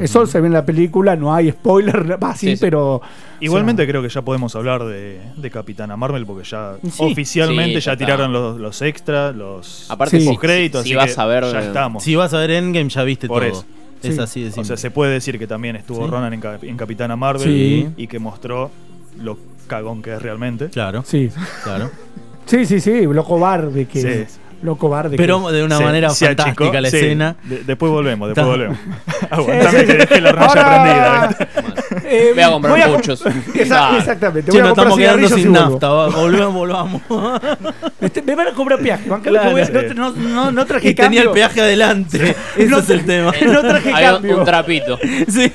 Eso 0.00 0.26
se 0.26 0.40
ve 0.40 0.46
en 0.48 0.52
la 0.52 0.64
película, 0.64 1.16
no 1.16 1.34
hay 1.34 1.50
spoiler, 1.50 2.18
va, 2.22 2.34
sí, 2.34 2.48
Sí, 2.48 2.56
sí. 2.56 2.60
pero. 2.60 3.00
Igualmente 3.40 3.82
o 3.82 3.84
sea, 3.84 3.90
creo 3.92 4.02
que 4.02 4.08
ya 4.08 4.22
podemos 4.22 4.54
hablar 4.56 4.84
de, 4.84 5.20
de 5.36 5.50
Capitana 5.50 5.96
Marvel 5.96 6.26
porque 6.26 6.44
ya 6.48 6.76
Sí. 6.82 6.90
oficialmente 7.04 7.80
Sí, 7.80 7.86
ya 7.86 7.96
tiraron 7.96 8.32
los, 8.32 8.58
los 8.58 8.82
extras, 8.82 9.34
los 9.34 9.86
Aparte, 9.90 10.20
Sí. 10.20 10.26
si, 10.26 10.82
si 10.82 10.94
vas 10.94 11.16
a 11.18 11.26
ver. 11.26 11.44
ya 11.44 11.60
estamos. 11.62 12.02
Si 12.04 12.16
vas 12.16 12.34
a 12.34 12.38
ver 12.38 12.50
Endgame, 12.50 12.88
ya 12.88 13.02
viste 13.04 13.28
Por 13.28 13.42
todo. 13.42 13.50
eso. 13.50 13.64
Es 14.02 14.14
Sí. 14.14 14.20
así 14.20 14.40
de 14.42 14.48
O 14.48 14.52
simple. 14.52 14.64
sea, 14.66 14.76
se 14.76 14.90
puede 14.90 15.12
decir 15.12 15.38
que 15.38 15.46
también 15.46 15.74
estuvo 15.76 16.04
Sí. 16.04 16.10
Ronan 16.10 16.32
en, 16.32 16.40
Cap- 16.40 16.62
en 16.64 16.76
Capitana 16.76 17.16
Marvel 17.16 17.42
Sí. 17.48 17.88
y 17.96 18.06
que 18.06 18.18
mostró 18.18 18.70
lo 19.20 19.38
cagón 19.66 20.02
que 20.02 20.14
es 20.14 20.22
realmente. 20.22 20.68
Claro, 20.68 21.02
Sí, 21.04 21.30
claro. 21.64 21.90
sí, 22.46 22.64
sí, 22.66 22.80
sí, 22.80 23.02
lo 23.06 23.24
cobarde 23.24 23.86
que 23.86 24.00
Sí. 24.00 24.08
es. 24.08 24.37
Lo 24.60 24.76
cobarde 24.76 25.10
que 25.10 25.16
Pero 25.22 25.50
de 25.52 25.62
una 25.62 25.78
Se- 25.78 25.84
manera 25.84 26.10
se 26.10 26.26
fantástica 26.26 26.64
achicó. 26.64 26.80
la 26.80 26.90
Sí, 26.90 26.96
escena. 26.96 27.36
de- 27.44 27.62
después 27.64 27.92
volvemos, 27.92 28.28
después 28.28 28.44
Está- 28.44 28.50
volvemos. 28.50 28.78
Sí, 29.20 29.26
Aguantame 29.30 29.70
sí, 29.80 29.86
que 29.86 29.92
sí. 29.92 29.98
dejé 29.98 30.20
la 30.20 30.30
Ahora- 30.30 30.64
prendida. 30.64 31.36
Eh, 32.10 32.30
Voy 32.34 32.42
a 32.42 32.50
comprar 32.50 32.82
com- 32.82 32.96
puchos. 32.96 33.24
Esa- 33.54 33.88
Ah. 33.90 33.96
exactamente. 33.98 34.50
Che, 34.50 34.58
voy 34.58 34.60
a 34.60 34.62
nos 34.62 34.78
estamos 34.78 34.98
quedando 34.98 35.28
sin 35.28 35.52
nafta. 35.52 35.88
va, 35.90 36.08
Volvemos, 36.08 36.54
volvamos. 36.54 37.02
Este, 38.00 38.22
me 38.22 38.34
van 38.34 38.48
a 38.48 38.52
cobrar 38.52 38.78
peaje. 38.80 39.04
Claro. 39.08 39.22
que 39.22 39.30
voy 39.52 39.60
a- 39.60 39.94
no, 39.94 39.94
no, 39.94 40.10
no, 40.12 40.52
no 40.52 40.66
traje 40.66 40.90
y 40.90 40.94
tenía 40.94 41.20
el 41.20 41.26
cambio. 41.26 41.32
peaje 41.34 41.60
adelante. 41.60 42.36
Eso 42.56 42.70
No 42.70 42.78
es 42.78 42.90
el 42.90 43.04
tema. 43.04 43.32
No 43.46 43.60
traje 43.60 43.88
un, 43.92 43.94
cambio. 43.98 44.38
un 44.38 44.44
trapito. 44.44 44.98
Sí. 45.28 45.52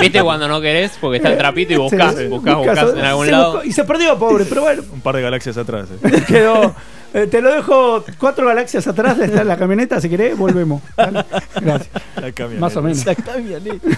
¿Viste 0.00 0.22
cuando 0.22 0.46
no 0.48 0.60
querés? 0.60 0.92
Porque 1.00 1.16
está 1.18 1.30
el 1.30 1.38
trapito 1.38 1.72
y 1.72 1.76
buscás, 1.76 2.14
buscás, 2.28 2.28
buscas- 2.56 2.56
buscás 2.56 2.94
en 2.98 3.04
algún 3.04 3.30
lado. 3.30 3.52
buscó- 3.54 3.64
y 3.66 3.72
se 3.72 3.84
perdió, 3.84 4.18
pobre, 4.18 4.44
pero 4.44 4.62
bueno, 4.62 4.82
Un 4.92 5.00
par 5.00 5.16
de 5.16 5.22
galaxias 5.22 5.56
atrás. 5.56 5.88
eh. 6.02 6.22
quedó. 6.26 6.74
Eh, 7.22 7.26
te 7.26 7.40
lo 7.40 7.52
dejo 7.52 8.04
cuatro 8.18 8.46
galaxias 8.46 8.86
atrás, 8.86 9.18
está 9.18 9.42
en 9.42 9.48
la 9.48 9.56
camioneta, 9.56 10.00
si 10.00 10.08
querés, 10.08 10.36
volvemos. 10.38 10.82
Dale. 10.96 11.24
Gracias. 11.60 11.88
La 12.16 12.32
camioneta. 12.32 12.60
Más 12.60 12.76
o 12.76 12.82
menos. 12.82 13.04
La 13.06 13.14
camioneta. 13.14 13.88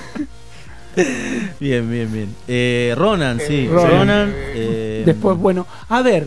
Bien, 1.60 1.88
bien, 1.90 2.12
bien. 2.12 2.34
Eh, 2.48 2.94
Ronan, 2.96 3.38
sí. 3.40 3.68
Ronan. 3.68 3.90
Ronan. 3.90 4.34
eh, 4.36 5.02
Después, 5.06 5.36
bueno, 5.38 5.66
a 5.88 6.02
ver. 6.02 6.26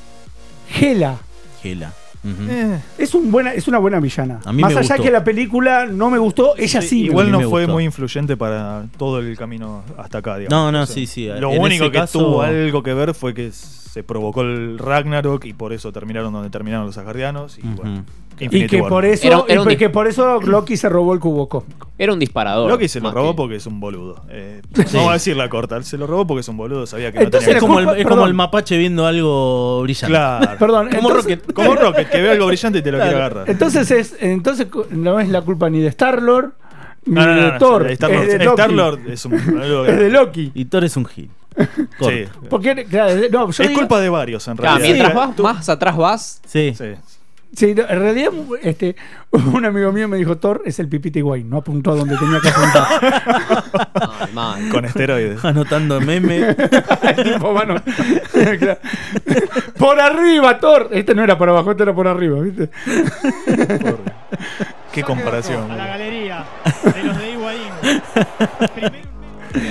Gela. 0.68 1.16
Gela. 1.62 1.92
Eh, 2.26 2.78
Es, 2.96 3.14
un 3.14 3.30
buena, 3.30 3.52
es 3.52 3.68
una 3.68 3.78
buena 3.78 4.00
villana. 4.00 4.40
A 4.46 4.52
mí 4.52 4.62
Más 4.62 4.72
me 4.72 4.80
allá 4.80 4.94
gustó. 4.94 5.02
que 5.02 5.10
la 5.10 5.22
película 5.22 5.84
no 5.86 6.08
me 6.10 6.16
gustó, 6.18 6.54
ella 6.56 6.80
sí. 6.80 6.88
sí, 6.88 7.04
igual 7.04 7.30
no 7.30 7.38
fue 7.42 7.62
gustó. 7.64 7.72
muy 7.74 7.84
influyente 7.84 8.34
para 8.36 8.86
todo 8.96 9.18
el 9.20 9.36
camino 9.36 9.84
hasta 9.98 10.18
acá, 10.18 10.38
digamos. 10.38 10.50
No, 10.50 10.72
no, 10.72 10.84
O 10.84 10.86
sea, 10.86 10.94
sí, 10.94 11.06
sí. 11.06 11.26
Lo 11.26 11.52
En 11.52 11.60
único 11.60 11.84
ese 11.84 11.92
que 11.92 11.98
caso- 11.98 12.18
tuvo 12.20 12.40
algo 12.42 12.82
que 12.82 12.94
ver 12.94 13.12
fue 13.14 13.34
que 13.34 13.48
se 13.94 14.02
provocó 14.02 14.40
el 14.40 14.76
Ragnarok 14.76 15.44
y 15.44 15.52
por 15.52 15.72
eso 15.72 15.92
terminaron 15.92 16.32
donde 16.32 16.50
terminaron 16.50 16.86
los 16.86 16.98
asgardianos. 16.98 17.58
Y 17.58 17.62
bueno, 17.62 18.04
que 18.36 18.80
War. 18.80 18.88
por 18.90 19.04
eso, 19.04 19.24
Era- 19.24 19.44
era 19.46 19.54
y 19.54 19.58
un 19.58 19.68
que 19.76 19.88
dis- 19.88 19.92
por 19.92 20.08
eso 20.08 20.40
Loki 20.40 20.76
se 20.76 20.88
robó 20.88 21.14
el 21.14 21.20
cubo 21.20 21.48
cósmico. 21.48 21.92
Era 21.96 22.12
un 22.12 22.18
disparador. 22.18 22.68
Loki 22.68 22.88
se 22.88 22.98
lo 23.00 23.12
robó 23.12 23.30
que- 23.30 23.36
porque 23.36 23.54
es 23.54 23.66
un 23.68 23.78
boludo. 23.78 24.20
Eh, 24.30 24.62
No 24.92 25.02
voy 25.02 25.10
a 25.10 25.12
decir 25.12 25.36
la 25.36 25.48
corta, 25.48 25.80
se 25.84 25.96
lo 25.96 26.08
robó 26.08 26.26
porque 26.26 26.40
es 26.40 26.48
un 26.48 26.56
boludo, 26.56 26.88
sabía 26.88 27.12
que 27.12 27.20
Entonces 27.22 27.50
no 27.50 27.54
Es 27.54 27.60
tenía 27.60 27.68
como, 27.84 27.92
el, 27.92 28.00
es 28.00 28.04
como 28.08 28.26
el 28.26 28.34
mapache 28.34 28.76
viendo 28.78 29.06
algo 29.06 29.82
brillante. 29.82 30.06
Claro. 30.08 30.50
Perdón, 30.58 30.88
Como 30.88 31.10
entonces, 31.10 31.38
Rocket. 31.38 31.52
Como 31.52 31.74
Rocket, 31.76 32.10
que 32.10 32.20
ve 32.20 32.30
algo 32.32 32.46
brillante 32.48 32.78
y 32.80 32.82
te 32.82 32.90
lo 32.90 32.98
Claro. 32.98 33.10
quiere 33.12 33.24
agarrar. 33.26 33.48
Entonces 33.48 33.88
es, 33.92 34.16
entonces 34.18 34.66
no 34.90 35.20
es 35.20 35.28
la 35.28 35.40
culpa 35.42 35.70
ni 35.70 35.78
de 35.78 35.86
Star 35.86 36.20
Lord 36.20 36.54
ni 37.06 37.14
no, 37.14 37.26
no, 37.26 37.34
no, 37.36 37.40
de 37.42 37.52
no, 37.52 37.58
Thor, 37.58 37.90
Star-Lord 37.92 38.22
es 38.24 38.38
de 38.38 38.38
Loki. 38.44 38.60
Star-Lord 38.60 39.00
es 39.08 39.24
un 39.26 39.30
boludo. 39.32 39.86
es 39.86 39.96
de 40.00 40.10
Loki. 40.10 40.50
Y 40.52 40.64
Thor 40.64 40.82
es 40.82 40.96
un 40.96 41.04
hit. 41.04 41.30
Corto. 41.98 42.10
Sí. 42.10 42.24
Porque 42.50 42.84
claro, 42.84 43.14
no, 43.30 43.50
yo 43.50 43.62
Es 43.62 43.68
digo- 43.68 43.80
culpa 43.80 44.00
de 44.00 44.08
varios 44.08 44.46
en 44.48 44.56
Claro, 44.56 44.78
realidad. 44.78 44.94
mientras 44.94 45.12
Sí. 45.36 45.42
vas, 45.42 45.54
más 45.56 45.68
atrás 45.68 45.96
vas, 45.96 46.40
Sí. 46.46 46.74
Sí. 46.76 46.94
Sí, 47.56 47.72
no, 47.72 47.82
en 47.88 48.00
realidad, 48.00 48.32
este, 48.62 48.96
un 49.30 49.64
amigo 49.64 49.92
mío 49.92 50.08
me 50.08 50.16
dijo, 50.16 50.36
Thor 50.38 50.62
es 50.64 50.80
el 50.80 50.88
Pipita 50.88 51.20
Higuaín, 51.20 51.48
no 51.48 51.58
apuntó 51.58 51.92
a 51.92 51.94
donde 51.94 52.16
tenía 52.16 52.40
que 52.40 52.48
apuntar. 52.48 53.84
Ay. 54.36 54.68
Con 54.72 54.84
esteroides. 54.84 55.44
Anotando 55.44 56.00
meme. 56.00 56.48
El 57.02 57.22
tipo, 57.34 57.52
mano, 57.52 57.76
claro. 58.58 58.78
por 59.78 60.00
arriba, 60.00 60.58
Thor. 60.58 60.88
Este 60.90 61.14
no 61.14 61.22
era 61.22 61.38
por 61.38 61.48
abajo, 61.48 61.70
este 61.70 61.84
era 61.84 61.94
por 61.94 62.08
arriba, 62.08 62.40
¿viste? 62.40 62.70
Qué 64.92 65.04
comparación. 65.04 65.70
A 65.70 65.76
la 65.76 65.86
galería 65.86 66.44
de 66.92 67.02
los 67.04 67.18
de 67.18 67.30
Higuaín. 67.30 67.60
Primero- 68.74 69.14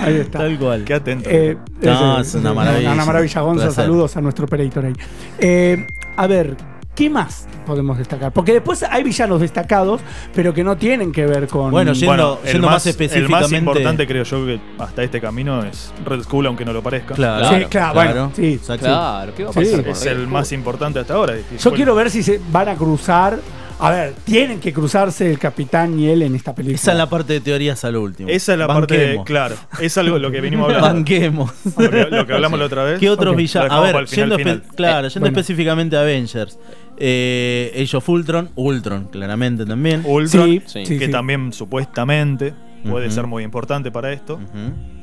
Ahí 0.01 0.15
está. 0.17 0.39
Tal 0.39 0.57
cual. 0.57 0.83
Qué 0.83 0.93
atento. 0.93 1.29
Eh, 1.31 1.57
No, 1.81 2.19
es 2.19 2.33
una 2.35 2.53
maravilla. 2.53 2.91
Una 2.93 3.05
maravilla, 3.05 3.41
Gonza. 3.41 3.65
Placer. 3.65 3.83
Saludos 3.83 4.17
a 4.17 4.21
nuestro 4.21 4.45
operator 4.45 4.85
ahí. 4.85 4.93
Eh, 5.39 5.87
a 6.15 6.27
ver, 6.27 6.55
¿qué 6.95 7.09
más 7.09 7.47
podemos 7.65 7.97
destacar? 7.97 8.31
Porque 8.31 8.53
después 8.53 8.83
hay 8.83 9.03
villanos 9.03 9.41
destacados, 9.41 10.01
pero 10.33 10.53
que 10.53 10.63
no 10.63 10.77
tienen 10.77 11.11
que 11.11 11.25
ver 11.25 11.47
con. 11.47 11.71
Bueno, 11.71 11.93
yendo- 11.93 12.05
Bueno, 12.07 12.39
el 12.45 12.51
yendo 12.53 12.67
más, 12.67 12.85
más 12.85 12.97
el 13.13 13.29
más 13.29 13.51
importante 13.51 14.05
creo 14.07 14.23
yo 14.23 14.45
que 14.45 14.59
hasta 14.79 15.03
este 15.03 15.19
camino 15.21 15.63
es 15.63 15.93
Red 16.05 16.23
Skull, 16.23 16.45
aunque 16.47 16.65
no 16.65 16.73
lo 16.73 16.81
parezca. 16.83 17.15
Claro. 17.15 17.49
Sí, 17.57 17.65
claro, 17.65 17.93
bueno, 17.93 18.31
sí. 18.35 18.59
Claro, 18.79 19.33
¿qué 19.35 19.43
va 19.43 19.49
a 19.49 19.53
Sí. 19.53 19.59
pasar 19.59 19.87
Es 19.89 20.05
el 20.05 20.27
más 20.27 20.51
importante 20.51 20.99
hasta 20.99 21.13
ahora. 21.13 21.33
Yo 21.59 21.73
quiero 21.73 21.95
ver 21.95 22.09
si 22.09 22.23
se 22.23 22.39
van 22.51 22.69
a 22.69 22.75
cruzar. 22.75 23.39
A 23.79 23.91
ver, 23.91 24.13
tienen 24.23 24.59
que 24.59 24.71
cruzarse 24.71 25.29
el 25.29 25.37
capitán 25.39 25.99
y 25.99 26.07
él 26.07 26.21
en 26.21 26.35
esta 26.35 26.53
película. 26.55 26.75
Esa 26.75 26.91
es 26.91 26.97
la 26.97 27.09
parte 27.09 27.33
de 27.33 27.41
teorías 27.41 27.83
al 27.83 27.97
último. 27.97 28.29
Esa 28.29 28.53
es 28.53 28.59
la 28.59 28.67
parte 28.67 28.97
de, 28.97 29.21
claro, 29.25 29.55
es 29.81 29.97
algo 29.97 30.13
de 30.15 30.19
lo 30.21 30.31
que 30.31 30.39
venimos 30.41 30.65
hablando. 30.67 30.87
Banquemos. 30.87 31.51
Lo 31.77 31.89
que, 31.89 32.05
lo 32.09 32.25
que 32.27 32.33
hablamos 32.33 32.59
la 32.59 32.65
otra 32.65 32.83
vez. 32.83 32.99
¿Qué 32.99 33.09
otros 33.09 33.35
villanos? 33.35 33.71
A 33.71 33.79
ver, 33.81 34.07
final, 34.07 34.37
yendo, 34.37 34.61
claro, 34.75 35.07
Eh, 35.07 35.09
yendo 35.09 35.19
bueno. 35.25 35.39
específicamente 35.39 35.97
a 35.97 36.01
Avengers. 36.01 36.57
Eh, 36.97 37.71
Age 37.83 37.97
of 37.97 38.07
Ultron, 38.07 38.49
Ultron, 38.55 39.05
claramente 39.05 39.65
también. 39.65 40.03
Ultron, 40.05 40.47
Sí, 40.49 40.61
Sí. 40.65 40.85
sí, 40.85 40.97
que 40.99 41.07
sí. 41.07 41.11
también 41.11 41.51
supuestamente 41.51 42.53
puede 42.89 43.09
ser 43.11 43.27
muy 43.27 43.43
importante 43.43 43.91
para 43.91 44.11
esto. 44.13 44.39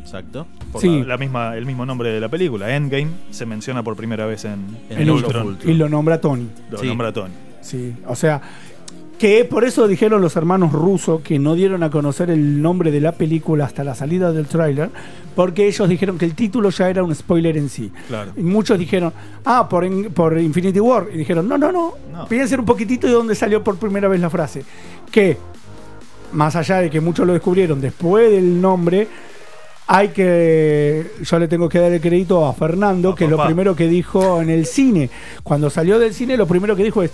Exacto. 0.00 0.46
Por 0.72 0.80
Sí. 0.80 1.00
la, 1.00 1.06
la 1.08 1.18
misma, 1.18 1.56
el 1.56 1.66
mismo 1.66 1.84
nombre 1.84 2.10
de 2.10 2.20
la 2.20 2.28
película, 2.28 2.74
Endgame, 2.74 3.08
se 3.30 3.44
menciona 3.46 3.82
por 3.82 3.96
primera 3.96 4.24
vez 4.26 4.44
en, 4.44 4.64
En 4.88 5.10
Ultron. 5.10 5.46
Ultron. 5.48 5.70
Y 5.70 5.74
lo 5.76 5.88
nombra 5.88 6.20
Tony. 6.20 6.48
Lo 6.70 6.78
Sí. 6.78 6.86
nombra 6.86 7.12
Tony. 7.12 7.32
Sí, 7.60 7.94
o 8.06 8.14
sea, 8.16 8.40
que 9.18 9.44
por 9.44 9.64
eso 9.64 9.86
dijeron 9.86 10.22
los 10.22 10.34
hermanos 10.36 10.72
rusos 10.72 11.20
que 11.20 11.38
no 11.38 11.54
dieron 11.54 11.82
a 11.82 11.90
conocer 11.90 12.30
el 12.30 12.62
nombre 12.62 12.90
de 12.90 13.00
la 13.02 13.12
película 13.12 13.66
hasta 13.66 13.84
la 13.84 13.94
salida 13.94 14.32
del 14.32 14.46
tráiler, 14.46 14.88
porque 15.36 15.66
ellos 15.68 15.88
dijeron 15.90 16.16
que 16.16 16.24
el 16.24 16.34
título 16.34 16.70
ya 16.70 16.88
era 16.88 17.02
un 17.02 17.14
spoiler 17.14 17.58
en 17.58 17.68
sí. 17.68 17.92
Claro. 18.08 18.32
Y 18.36 18.40
muchos 18.42 18.78
dijeron, 18.78 19.12
ah, 19.44 19.68
por, 19.68 19.86
por 20.12 20.38
Infinity 20.38 20.80
War. 20.80 21.08
Y 21.12 21.18
dijeron, 21.18 21.46
no, 21.46 21.58
no, 21.58 21.70
no, 21.70 21.94
No. 22.10 22.26
piensen 22.28 22.60
un 22.60 22.66
poquitito 22.66 23.06
de 23.06 23.12
dónde 23.12 23.34
salió 23.34 23.62
por 23.62 23.76
primera 23.76 24.08
vez 24.08 24.20
la 24.20 24.30
frase. 24.30 24.64
Que, 25.12 25.36
más 26.32 26.56
allá 26.56 26.78
de 26.78 26.88
que 26.88 27.00
muchos 27.02 27.26
lo 27.26 27.34
descubrieron 27.34 27.78
después 27.80 28.30
del 28.30 28.58
nombre, 28.60 29.06
hay 29.86 30.08
que. 30.08 31.10
Yo 31.22 31.38
le 31.38 31.46
tengo 31.48 31.68
que 31.68 31.78
dar 31.80 31.92
el 31.92 32.00
crédito 32.00 32.46
a 32.46 32.54
Fernando, 32.54 33.10
A 33.10 33.14
que 33.16 33.26
lo 33.28 33.36
papá. 33.36 33.48
primero 33.48 33.74
que 33.76 33.86
dijo 33.88 34.40
en 34.40 34.48
el 34.48 34.64
cine, 34.64 35.10
cuando 35.42 35.68
salió 35.68 35.98
del 35.98 36.14
cine, 36.14 36.36
lo 36.36 36.46
primero 36.46 36.74
que 36.76 36.84
dijo 36.84 37.02
es: 37.02 37.10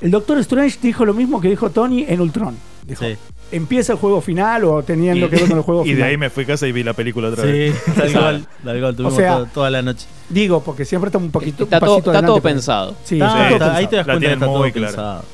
El 0.00 0.10
Doctor 0.10 0.38
Strange 0.38 0.78
dijo 0.82 1.04
lo 1.04 1.12
mismo 1.14 1.40
que 1.40 1.48
dijo 1.48 1.70
Tony 1.70 2.04
en 2.08 2.20
Ultron. 2.20 2.56
Dijo: 2.86 3.04
Sí. 3.04 3.16
Empieza 3.50 3.94
el 3.94 3.98
juego 3.98 4.20
final 4.20 4.64
o 4.64 4.82
teniendo 4.82 5.26
Y, 5.26 5.30
que 5.30 5.36
ver 5.36 5.48
con 5.48 5.56
el 5.58 5.62
juego 5.64 5.82
y 5.82 5.88
final. 5.88 5.98
de 6.00 6.04
ahí 6.04 6.16
me 6.16 6.28
fui 6.30 6.44
a 6.44 6.48
casa 6.48 6.66
y 6.68 6.72
vi 6.72 6.82
la 6.84 6.92
película 6.92 7.28
otra 7.28 7.44
vez. 7.44 7.74
Sí, 7.74 7.90
tal 7.96 8.12
cual. 8.12 8.46
Tal 8.64 8.80
cual. 8.80 8.94
Tuvimos 8.96 9.12
O 9.14 9.16
sea, 9.16 9.36
to- 9.38 9.46
toda 9.54 9.70
la 9.70 9.82
noche. 9.82 10.06
Digo, 10.28 10.62
porque 10.62 10.84
siempre 10.84 11.08
está 11.08 11.18
un 11.18 11.30
poquito. 11.30 11.64
Está 11.64 11.78
un 11.78 12.02
todo, 12.02 12.12
está 12.12 12.24
todo 12.26 12.40
pensado. 12.42 12.94
Sí, 13.04 13.14
Está- 13.16 13.26
está 13.26 13.58
todo 13.58 13.68
está- 13.68 13.76
ahí 13.76 13.86
pensado. 13.86 13.90
te 13.90 13.96
das 13.96 14.06
La 14.06 14.12
cuenta 14.12 14.14
que 14.14 14.18
tienen 14.20 14.38
está 14.38 14.46
todo 14.46 14.58
muy 14.58 14.72
clara. 14.72 14.88
pensado. 14.88 15.24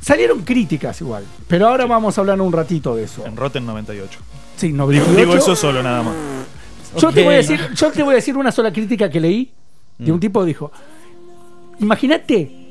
Salieron 0.00 0.42
críticas 0.42 1.00
igual, 1.00 1.24
pero 1.48 1.66
ahora 1.68 1.86
vamos 1.86 2.18
a 2.18 2.20
hablar 2.20 2.38
un 2.40 2.52
ratito 2.52 2.94
de 2.94 3.04
eso. 3.04 3.24
En 3.26 3.36
Rotten 3.36 3.64
98. 3.64 4.18
Sí, 4.56 4.66
Digo, 4.66 4.78
98. 4.78 5.16
digo 5.18 5.34
eso 5.36 5.56
solo 5.56 5.82
nada 5.82 6.02
más. 6.02 6.14
Yo, 6.98 7.10
te 7.10 7.24
voy 7.24 7.34
a 7.34 7.36
decir, 7.38 7.58
yo 7.74 7.90
te 7.90 8.02
voy 8.02 8.12
a 8.12 8.16
decir 8.16 8.36
una 8.36 8.52
sola 8.52 8.70
crítica 8.72 9.08
que 9.10 9.18
leí 9.18 9.50
de 9.98 10.12
un 10.12 10.18
Mm. 10.18 10.20
tipo 10.20 10.40
que 10.40 10.46
dijo: 10.46 10.70
Imagínate 11.80 12.63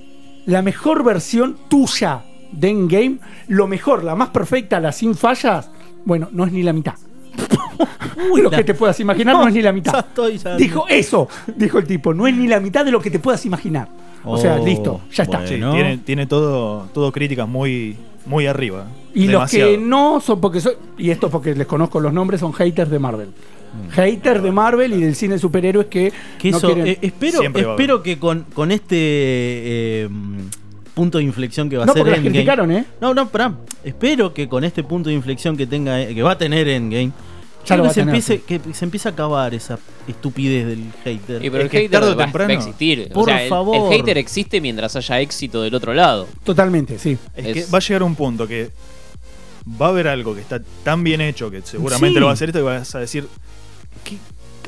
la 0.46 0.62
mejor 0.62 1.04
versión 1.04 1.58
tuya 1.70 2.24
de 2.52 2.70
Endgame, 2.70 3.18
lo 3.48 3.68
mejor, 3.68 4.04
la 4.04 4.16
más 4.16 4.30
perfecta, 4.30 4.80
la 4.80 4.92
sin 4.92 5.16
fallas. 5.16 5.70
Bueno, 6.06 6.30
no 6.32 6.46
es 6.46 6.52
ni 6.52 6.64
la 6.64 6.74
mitad. 6.74 6.96
lo 8.36 8.50
la- 8.50 8.58
que 8.58 8.64
te 8.64 8.74
puedas 8.74 9.00
imaginar 9.00 9.36
no, 9.36 9.48
es 9.48 9.54
ni 9.54 9.62
la 9.62 9.70
Ya 9.72 9.74
mitad. 9.74 10.00
estoy, 10.00 10.38
ya- 10.38 10.56
Dijo 10.56 10.86
eso, 10.88 11.28
dijo 11.56 11.80
el 11.80 11.88
tipo, 11.88 12.14
no 12.14 12.28
es 12.28 12.36
ni 12.36 12.48
la 12.48 12.60
mitad 12.60 12.86
de 12.86 12.92
lo 12.92 13.02
que 13.02 13.10
te 13.10 13.20
puedas 13.20 13.46
imaginar. 13.46 13.88
O 14.26 14.38
sea, 14.38 14.56
Oh, 14.62 14.66
listo, 14.66 15.02
ya 15.12 15.24
está. 15.24 15.42
Sí, 15.48 15.56
tiene, 15.56 15.98
tiene 15.98 16.28
todo, 16.28 16.88
todo 16.94 17.12
críticas 17.12 17.48
muy, 17.48 17.98
muy 18.26 18.46
arriba. 18.48 18.86
Y 19.14 19.28
Demasiado. 19.28 19.72
los 19.72 19.80
que 19.80 19.84
no 19.86 20.20
son 20.22 20.40
porque 20.40 20.62
soy, 20.62 20.74
y 20.98 21.10
esto 21.10 21.30
porque 21.30 21.54
les 21.56 21.68
conozco 21.68 22.00
los 22.00 22.14
nombres, 22.14 22.40
son 22.40 22.54
haters 22.54 22.90
de 22.90 23.00
Marvel. 23.00 23.30
Haters 23.92 24.44
de 24.44 24.51
Marvel 24.51 24.94
y 24.94 25.01
del 25.01 25.15
cine 25.15 25.36
de 25.36 25.39
superhéroes 25.39 25.88
que, 25.88 26.12
Que 26.39 26.51
no 26.51 26.58
eso, 26.58 26.68
quieren- 26.74 26.88
eh, 26.88 27.00
espero, 27.01 27.39
Siempre 27.39 27.62
espero 27.63 28.03
que 28.03 28.20
con, 28.20 28.44
con 28.53 28.72
este 28.72 28.96
eh, 28.98 30.10
punto 30.94 31.18
de 31.18 31.24
inflexión 31.24 31.70
que 31.70 31.77
va 31.77 31.86
no 31.86 31.92
a 31.92 31.94
ser 31.96 32.03
porque 32.03 32.15
Endgame. 32.18 32.34
criticaron, 32.36 32.72
¿eh? 32.72 32.86
No, 33.01 33.13
no, 33.13 33.27
pará. 33.30 33.53
Espero 33.84 34.34
que 34.34 34.48
con 34.48 34.63
este 34.63 34.84
punto 34.84 35.10
de 35.10 35.15
inflexión 35.15 35.58
que 35.58 35.65
tenga, 35.68 36.06
que 36.08 36.22
va 36.22 36.32
a 36.32 36.38
tener 36.38 36.68
Endgame, 36.68 37.12
Ya 37.65 37.75
creo 37.75 37.84
que 37.88 37.89
se, 37.89 38.01
tener, 38.01 38.15
empiece, 38.15 38.38
sí. 38.38 38.44
que 38.46 38.74
se 38.74 38.86
empiece 38.86 39.08
a 39.08 39.12
acabar 39.12 39.53
esa 39.56 39.80
estupidez 40.08 40.68
del 40.68 40.84
hater. 41.03 41.44
Y 41.44 41.50
pero 41.50 41.60
Es 41.60 41.63
el 41.65 41.70
que 41.72 41.77
hater 41.80 41.92
tarde 41.92 42.08
o 42.08 42.10
va, 42.12 42.15
va 42.18 42.24
temprano- 42.25 42.51
a 42.51 42.53
existir. 42.53 43.08
O 43.12 43.13
Por 43.13 43.30
el- 43.32 43.50
favor. 43.50 43.92
El, 43.94 44.00
hater 44.00 44.18
existe 44.20 44.62
mientras 44.62 44.96
haya 44.96 45.20
éxito 45.22 45.62
del 45.63 45.74
otro 45.74 45.94
lado. 45.94 46.27
Totalmente, 46.44 47.00
sí. 47.00 47.18
Es, 47.36 47.46
Es- 47.46 47.53
que 47.65 47.72
va 47.72 47.77
a 47.80 47.82
llegar 47.82 48.03
un 48.03 48.15
punto 48.15 48.48
que 48.48 48.70
va 49.82 49.86
a 49.88 49.89
haber 49.89 50.10
algo 50.10 50.36
que 50.36 50.42
está 50.42 50.62
tan 50.84 51.03
bien 51.06 51.22
hecho 51.22 51.50
que 51.50 51.62
seguramente 51.62 52.15
Sí. 52.15 52.20
lo 52.20 52.25
va 52.25 52.32
a 52.32 52.34
hacer 52.34 52.50
esto 52.50 52.60
y 52.60 52.63
vas 52.63 52.94
a 52.96 53.00
decir, 53.00 53.27
¿qué- 54.03 54.17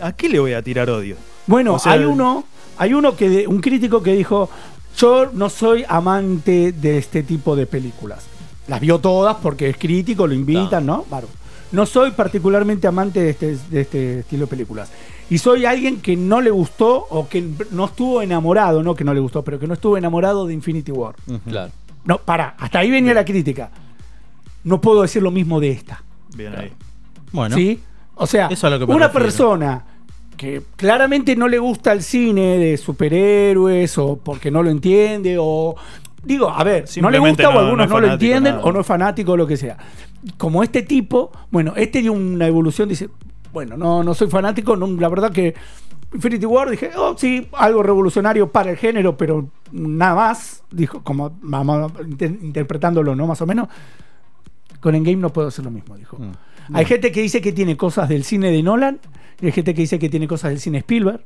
¿a 0.01 0.11
qué 0.13 0.29
le 0.29 0.39
voy 0.39 0.53
a 0.53 0.61
tirar 0.61 0.89
odio? 0.89 1.15
Bueno, 1.47 1.75
O 1.75 1.79
sea, 1.79 1.93
hay 1.93 2.03
uno, 2.05 2.43
hay 2.77 2.93
uno 2.93 3.15
que 3.15 3.29
de- 3.29 3.47
un 3.47 3.59
crítico 3.61 4.01
que 4.01 4.13
dijo, 4.13 4.49
yo 4.97 5.29
no 5.33 5.49
soy 5.49 5.85
amante 5.87 6.71
de 6.71 6.97
este 6.97 7.23
tipo 7.23 7.55
de 7.55 7.65
películas. 7.65 8.25
Las 8.67 8.79
vio 8.81 8.99
todas 8.99 9.37
porque 9.37 9.69
es 9.69 9.77
crítico, 9.77 10.25
lo 10.25 10.33
invitan, 10.33 10.85
¿no? 10.85 11.03
Claro. 11.03 11.27
No 11.71 11.85
soy 11.85 12.11
particularmente 12.11 12.87
amante 12.87 13.19
de 13.21 13.29
este, 13.31 13.57
de 13.69 13.81
este 13.81 14.19
estilo 14.19 14.45
de 14.45 14.47
películas. 14.47 14.89
Y 15.29 15.37
soy 15.39 15.65
alguien 15.65 16.01
que 16.01 16.15
no 16.15 16.39
le 16.41 16.51
gustó 16.51 17.07
o 17.09 17.27
que 17.27 17.43
no 17.71 17.85
estuvo 17.85 18.21
enamorado, 18.21 18.81
no 18.83 18.95
que 18.95 19.03
no 19.03 19.13
le 19.13 19.19
gustó, 19.19 19.43
pero 19.43 19.59
que 19.59 19.67
no 19.67 19.73
estuvo 19.73 19.97
enamorado 19.97 20.45
de 20.47 20.53
Infinity 20.53 20.91
War. 20.91 21.15
Claro. 21.49 21.71
No, 22.05 22.19
para, 22.19 22.55
hasta 22.59 22.79
ahí 22.79 22.91
venía 22.91 23.13
la 23.13 23.25
crítica. 23.25 23.71
No 24.63 24.79
puedo 24.81 25.01
decir 25.01 25.21
lo 25.23 25.31
mismo 25.31 25.59
de 25.59 25.71
esta. 25.71 26.03
Bien 26.35 26.55
ahí. 26.55 26.71
Bueno, 27.31 27.55
¿Sí? 27.55 27.79
O 28.15 28.27
sea, 28.27 28.45
Eso 28.47 28.53
es 28.53 28.63
a 28.63 28.69
lo 28.69 28.79
que 28.79 28.87
me 28.87 28.95
una 28.95 29.07
refiero. 29.07 29.25
persona 29.25 29.85
que 30.37 30.61
claramente 30.75 31.35
no 31.35 31.47
le 31.47 31.59
gusta 31.59 31.91
el 31.93 32.01
cine 32.03 32.57
de 32.57 32.77
superhéroes 32.77 33.97
o 33.97 34.17
porque 34.17 34.51
no 34.51 34.63
lo 34.63 34.69
entiende 34.69 35.37
o... 35.39 35.75
Digo, 36.23 36.49
a 36.49 36.63
ver, 36.63 36.85
no 37.01 37.09
le 37.11 37.19
gusta 37.19 37.49
o 37.49 37.53
no- 37.53 37.59
algunos 37.59 37.87
no 37.89 37.99
lo 37.99 38.11
entienden 38.11 38.55
nada. 38.55 38.65
o 38.65 38.71
no 38.71 38.79
es 38.81 38.85
fanático 38.87 39.33
o 39.33 39.37
lo 39.37 39.45
que 39.45 39.57
sea. 39.57 39.77
Como 40.37 40.63
este 40.63 40.81
tipo, 40.81 41.31
bueno, 41.51 41.73
este 41.75 42.01
dio 42.01 42.13
una 42.13 42.47
evolución, 42.47 42.89
dice, 42.89 43.09
bueno, 43.53 43.77
no, 43.77 44.03
no 44.03 44.13
soy 44.15 44.27
fanático, 44.27 44.75
no, 44.75 44.87
la 44.99 45.07
verdad 45.07 45.31
que 45.31 45.53
Infinity 46.13 46.45
War 46.47 46.69
dije, 46.69 46.91
oh, 46.97 47.15
sí, 47.17 47.47
algo 47.53 47.83
revolucionario 47.83 48.51
para 48.51 48.71
el 48.71 48.77
género, 48.77 49.15
pero 49.15 49.49
nada 49.71 50.15
más, 50.15 50.63
dijo, 50.71 51.03
como 51.03 51.37
vamos 51.41 51.91
inter- 52.07 52.39
interpretándolo, 52.41 53.15
¿no? 53.15 53.27
Más 53.27 53.41
o 53.41 53.45
menos. 53.45 53.67
Con 54.79 54.95
Endgame 54.95 55.17
no 55.17 55.29
puedo 55.29 55.47
hacer 55.49 55.63
lo 55.65 55.71
mismo, 55.71 55.95
dijo. 55.95 56.17
Mm. 56.17 56.31
Hay 56.73 56.85
gente 56.85 57.11
que 57.11 57.21
dice 57.21 57.41
que 57.41 57.51
tiene 57.51 57.77
cosas 57.77 58.09
del 58.09 58.23
cine 58.23 58.51
de 58.51 58.63
Nolan 58.63 58.99
y 59.41 59.47
hay 59.47 59.51
gente 59.51 59.73
que 59.73 59.81
dice 59.81 59.99
que 59.99 60.09
tiene 60.09 60.27
cosas 60.27 60.51
del 60.51 60.59
cine 60.59 60.79
Spielberg 60.79 61.21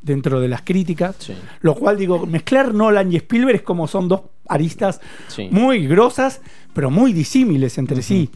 dentro 0.00 0.40
de 0.40 0.48
las 0.48 0.62
críticas. 0.62 1.16
Sí. 1.18 1.34
Lo 1.60 1.74
cual 1.74 1.96
digo, 1.96 2.26
mezclar 2.26 2.74
Nolan 2.74 3.12
y 3.12 3.16
Spielberg 3.16 3.56
es 3.56 3.62
como 3.62 3.86
son 3.86 4.08
dos 4.08 4.22
aristas 4.48 5.00
Sí. 5.28 5.48
muy 5.50 5.86
grosas, 5.86 6.40
pero 6.74 6.90
muy 6.90 7.12
disímiles 7.12 7.78
entre 7.78 8.02
sí. 8.02 8.30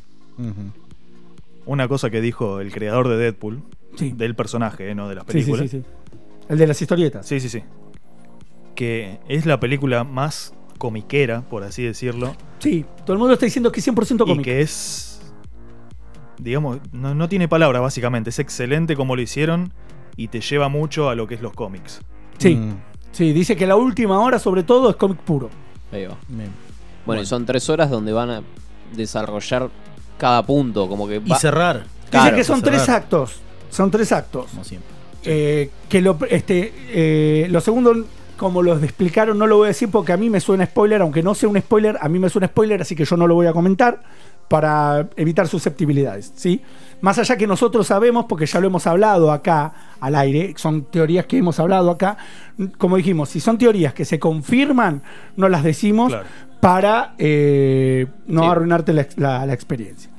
Una 1.65 1.89
cosa 1.89 2.11
que 2.11 2.21
dijo 2.21 2.61
el 2.61 2.71
creador 2.73 3.09
de 3.09 3.17
Deadpool, 3.17 3.63
Sí. 3.97 4.13
del 4.17 4.35
personaje, 4.37 4.91
eh, 4.91 4.95
no 4.95 5.09
de 5.09 5.15
las 5.17 5.25
Sí, 5.25 5.33
sí, 5.33 5.39
películas. 5.39 5.71
sí, 5.71 5.79
sí. 5.79 5.85
El 6.49 6.59
de 6.59 6.67
las 6.67 6.81
historietas. 6.81 7.27
Sí, 7.27 7.41
sí, 7.41 7.49
sí. 7.49 7.63
Que 8.75 9.19
es 9.29 9.47
la 9.47 9.59
película 9.59 10.05
más 10.05 10.55
comiquera, 10.79 11.41
por 11.41 11.65
así 11.65 11.83
decirlo. 11.83 12.37
Sí, 12.61 12.85
todo 13.05 13.15
el 13.15 13.19
mundo 13.19 13.33
está 13.35 13.47
diciendo 13.47 13.73
que 13.73 13.81
es 13.81 13.85
100% 13.87 14.25
Y 14.25 14.29
cómico. 14.29 14.45
que 14.45 14.61
es. 14.61 15.16
Digamos, 16.39 16.79
no, 16.93 17.15
no 17.15 17.29
tiene 17.29 17.49
palabra, 17.49 17.81
básicamente. 17.81 18.31
Es 18.31 18.39
excelente 18.39 18.97
como 18.97 19.17
lo 19.17 19.23
hicieron 19.23 19.73
y 20.17 20.29
te 20.29 20.41
lleva 20.41 20.69
mucho 20.69 21.09
a 21.09 21.15
lo 21.15 21.27
que 21.27 21.35
es 21.37 21.41
los 21.43 21.53
cómics. 21.53 22.01
Sí, 22.39 22.55
Mm. 22.57 22.75
sí, 23.13 23.33
dice 23.33 23.57
que 23.57 23.67
la 23.67 23.77
última 23.77 24.21
hora 24.21 24.39
sobre 24.39 24.63
todo 24.63 24.91
es 24.91 24.97
cómic 24.97 25.19
puro. 25.19 25.51
Ahí 25.93 26.07
va. 26.07 26.17
Bien. 26.29 26.51
Bueno, 27.07 27.23
y 27.23 27.27
son 27.27 27.47
tres 27.47 27.69
horas 27.71 27.89
donde 27.91 28.13
van 28.13 28.31
a 28.31 28.43
desarrollar 28.95 29.69
cada 30.19 30.45
punto. 30.45 30.89
Como 30.89 31.07
que 31.09 31.17
Y 31.17 31.29
va- 31.29 31.39
cerrar, 31.39 31.85
Dice 32.07 32.11
Claro, 32.11 32.37
que 32.37 32.45
son 32.45 32.61
cerrar. 32.61 32.75
tres 32.77 32.89
actos. 32.89 33.41
Son 33.71 33.91
tres 33.91 34.13
actos. 34.13 34.47
como 34.51 34.65
siempre. 34.65 34.91
Eh, 35.25 35.71
que 35.89 36.01
lo, 36.01 36.17
este, 36.31 36.73
eh, 36.89 37.49
lo 37.51 37.61
segundo 37.61 37.93
como 38.37 38.63
los 38.63 38.83
explicaron, 38.83 39.39
no 39.39 39.47
lo 39.47 39.57
voy 39.57 39.65
a 39.65 39.69
decir 39.69 39.91
porque 39.91 40.13
a 40.13 40.17
mí 40.17 40.31
me 40.31 40.41
suena 40.41 40.67
spoiler, 40.67 41.01
aunque 41.01 41.23
no 41.23 41.35
sea 41.35 41.49
un 41.49 41.59
spoiler, 41.59 41.97
a 42.01 42.09
mí 42.09 42.19
me 42.19 42.29
suena 42.29 42.47
spoiler, 42.49 42.83
así 42.83 42.95
que 42.95 43.05
yo 43.05 43.17
no 43.17 43.27
lo 43.27 43.35
voy 43.35 43.47
a 43.47 43.53
comentar 43.53 44.03
para 44.49 45.09
evitar 45.17 45.49
susceptibilidades, 45.49 46.33
¿sí? 46.37 46.61
Más 47.01 47.19
allá 47.19 47.37
que 47.37 47.47
nosotros 47.47 47.87
sabemos, 47.87 48.27
porque 48.27 48.47
ya 48.47 48.61
lo 48.61 48.69
hemos 48.69 48.87
hablado 48.87 49.31
acá 49.33 49.73
al 50.01 50.15
aire, 50.15 50.55
son 50.57 50.85
teorías 50.85 51.27
que 51.27 51.39
hemos 51.39 51.59
hablado 51.61 51.91
acá, 51.91 52.17
como 52.79 52.97
dijimos, 52.97 53.29
si 53.29 53.41
son 53.41 53.59
teorías 53.59 53.93
que 53.93 54.05
se 54.05 54.19
confirman, 54.19 55.03
no 55.37 55.49
las 55.49 55.63
decimos 55.63 56.09
Claro. 56.13 56.27
para 56.61 57.15
eh, 57.19 58.07
no 58.27 58.43
Sí. 58.43 58.49
arruinarte 58.49 58.93
la, 58.93 59.03
ex- 59.03 59.19
la- 59.19 59.45
la 59.45 59.53
experiencia. 59.53 60.11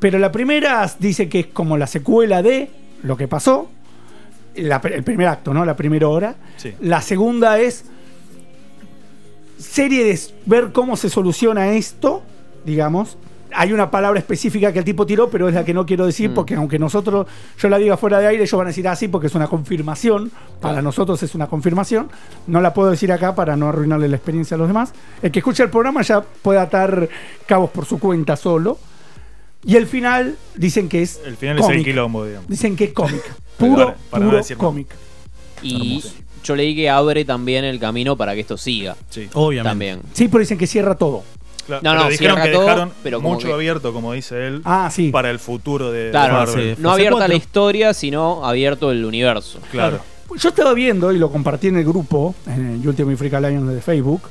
Pero 0.00 0.18
la 0.18 0.30
primera 0.32 0.90
dice 1.00 1.28
que 1.28 1.40
es 1.40 1.46
como 1.48 1.76
la 1.76 1.86
secuela 1.86 2.40
de 2.40 2.70
lo 3.02 3.16
que 3.16 3.28
pasó, 3.28 3.68
la- 4.56 4.80
el 4.84 5.02
primer 5.02 5.26
acto, 5.28 5.52
¿no? 5.52 5.64
La 5.64 5.76
primera 5.76 6.08
hora. 6.08 6.36
Sí. 6.56 6.72
La 6.80 7.00
segunda 7.02 7.58
es 7.58 7.84
serie 9.58 10.04
de 10.04 10.18
ver 10.46 10.72
cómo 10.72 10.96
se 10.96 11.10
soluciona 11.10 11.72
esto, 11.72 12.22
digamos. 12.68 13.16
Hay 13.54 13.72
una 13.72 13.90
palabra 13.90 14.20
específica 14.20 14.74
que 14.74 14.80
el 14.80 14.84
tipo 14.84 15.06
tiró, 15.06 15.30
pero 15.30 15.48
es 15.48 15.54
la 15.54 15.64
que 15.64 15.72
no 15.72 15.86
quiero 15.86 16.04
decir, 16.04 16.28
Mm. 16.30 16.34
porque 16.34 16.54
aunque 16.54 16.78
nosotros, 16.78 17.26
yo 17.58 17.68
la 17.70 17.78
diga 17.78 17.96
fuera 17.96 18.18
de 18.20 18.26
aire, 18.26 18.42
ellos 18.42 18.58
van 18.58 18.66
a 18.66 18.70
decir 18.70 18.86
así 18.86 19.08
porque 19.08 19.28
es 19.28 19.34
una 19.34 19.48
confirmación. 19.48 20.30
Para 20.60 20.74
Claro. 20.74 20.82
nosotros 20.82 21.22
es 21.22 21.34
una 21.34 21.46
confirmación. 21.46 22.10
No 22.46 22.60
la 22.60 22.74
puedo 22.74 22.90
decir 22.90 23.10
acá 23.10 23.34
para 23.34 23.56
no 23.56 23.68
arruinarle 23.70 24.06
la 24.08 24.16
experiencia 24.16 24.54
a 24.54 24.58
los 24.58 24.68
demás. 24.68 24.92
El 25.22 25.32
que 25.32 25.38
escucha 25.38 25.62
el 25.62 25.70
programa 25.70 26.02
ya 26.02 26.20
puede 26.20 26.58
atar 26.60 27.08
cabos 27.46 27.70
por 27.70 27.86
su 27.86 27.98
cuenta 27.98 28.36
solo. 28.36 28.78
Y 29.64 29.76
el 29.76 29.86
final 29.86 30.36
dicen 30.54 30.88
que 30.90 31.00
es. 31.02 31.18
El 31.24 31.36
final 31.36 31.58
es 31.58 31.68
el 31.70 31.82
quilombo, 31.84 32.26
digamos. 32.26 32.48
Dicen 32.48 32.76
que 32.76 32.84
es 32.84 32.92
cómic. 32.92 33.22
Puro, 33.58 33.94
para- 34.10 34.24
puro 34.26 34.40
cómic. 34.58 34.88
Y 35.62 36.04
yo 36.44 36.54
leí 36.54 36.76
que 36.76 36.88
abre 36.90 37.24
también 37.24 37.64
el 37.64 37.80
camino 37.80 38.14
para 38.16 38.34
que 38.34 38.40
esto 38.42 38.56
siga. 38.56 38.94
Sí. 39.10 39.28
Obviamente. 39.34 39.68
También. 39.70 40.00
Sí, 40.12 40.28
pero 40.28 40.40
dicen 40.40 40.58
que 40.58 40.66
cierra 40.66 40.94
todo. 40.96 41.24
Claro, 41.68 41.82
No, 41.84 41.90
pero 41.92 42.02
no, 42.04 42.10
dijeron 42.10 42.42
que 42.42 42.48
todo, 42.48 42.62
dejaron 42.62 42.92
pero 43.02 43.20
mucho 43.20 43.46
que- 43.46 43.52
abierto, 43.52 43.92
como 43.92 44.12
dice 44.14 44.46
él, 44.48 44.62
Ah, 44.64 44.88
sí. 44.92 45.10
para 45.10 45.30
el 45.30 45.38
futuro 45.38 45.92
de, 45.92 46.04
de 46.06 46.10
Claro, 46.10 46.32
Marvel. 46.34 46.74
sí. 46.76 46.82
No 46.82 46.90
abierta 46.90 47.12
cuatro. 47.18 47.28
la 47.28 47.34
historia, 47.36 47.94
sino 47.94 48.44
abierto 48.44 48.90
el 48.90 49.04
universo. 49.04 49.60
Claro. 49.70 50.00
Yo 50.36 50.48
estaba 50.48 50.74
viendo 50.74 51.12
y 51.12 51.18
lo 51.18 51.30
compartí 51.30 51.68
en 51.68 51.76
el 51.76 51.84
grupo, 51.84 52.34
en 52.46 52.80
el 52.80 52.88
Ultimate 52.88 53.16
Freak 53.16 53.34
Alliance 53.34 53.72
de 53.74 53.80
Facebook, 53.80 54.22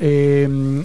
eh, 0.00 0.84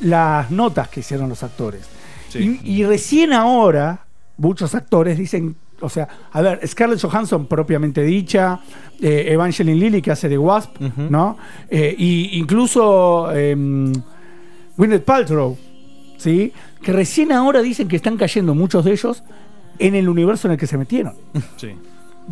las 0.00 0.50
notas 0.50 0.88
que 0.88 1.00
hicieron 1.00 1.28
los 1.28 1.42
actores. 1.42 1.82
Sí. 2.28 2.60
Y, 2.64 2.80
y 2.80 2.84
recién 2.84 3.32
ahora, 3.32 4.04
muchos 4.36 4.74
actores 4.74 5.16
dicen, 5.18 5.56
o 5.80 5.88
sea, 5.88 6.08
a 6.32 6.40
ver, 6.40 6.66
Scarlett 6.66 7.00
Johansson 7.00 7.46
propiamente 7.46 8.02
dicha, 8.02 8.60
eh, 9.00 9.26
Evangeline 9.28 9.78
Lilly 9.78 10.02
que 10.02 10.10
hace 10.10 10.28
de 10.28 10.38
Wasp. 10.38 10.80
¿no? 10.96 11.36
Eh, 11.68 11.94
y 11.98 12.38
incluso 12.38 13.28
eh, 13.32 13.56
Gwyneth 14.76 15.04
Paltrow, 15.04 15.56
¿sí? 16.16 16.52
Que 16.82 16.92
recién 16.92 17.32
ahora 17.32 17.62
dicen 17.62 17.88
que 17.88 17.96
están 17.96 18.16
cayendo 18.16 18.54
muchos 18.54 18.84
de 18.84 18.92
ellos 18.92 19.22
en 19.78 19.94
el 19.94 20.08
universo 20.08 20.48
en 20.48 20.52
el 20.52 20.58
que 20.58 20.66
se 20.66 20.78
metieron. 20.78 21.14
Sí. 21.56 21.70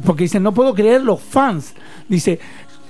Porque 0.04 0.24
dicen, 0.24 0.42
no 0.42 0.52
puedo 0.52 0.74
creer 0.74 1.02
los 1.02 1.20
fans. 1.20 1.74
Dice, 2.08 2.38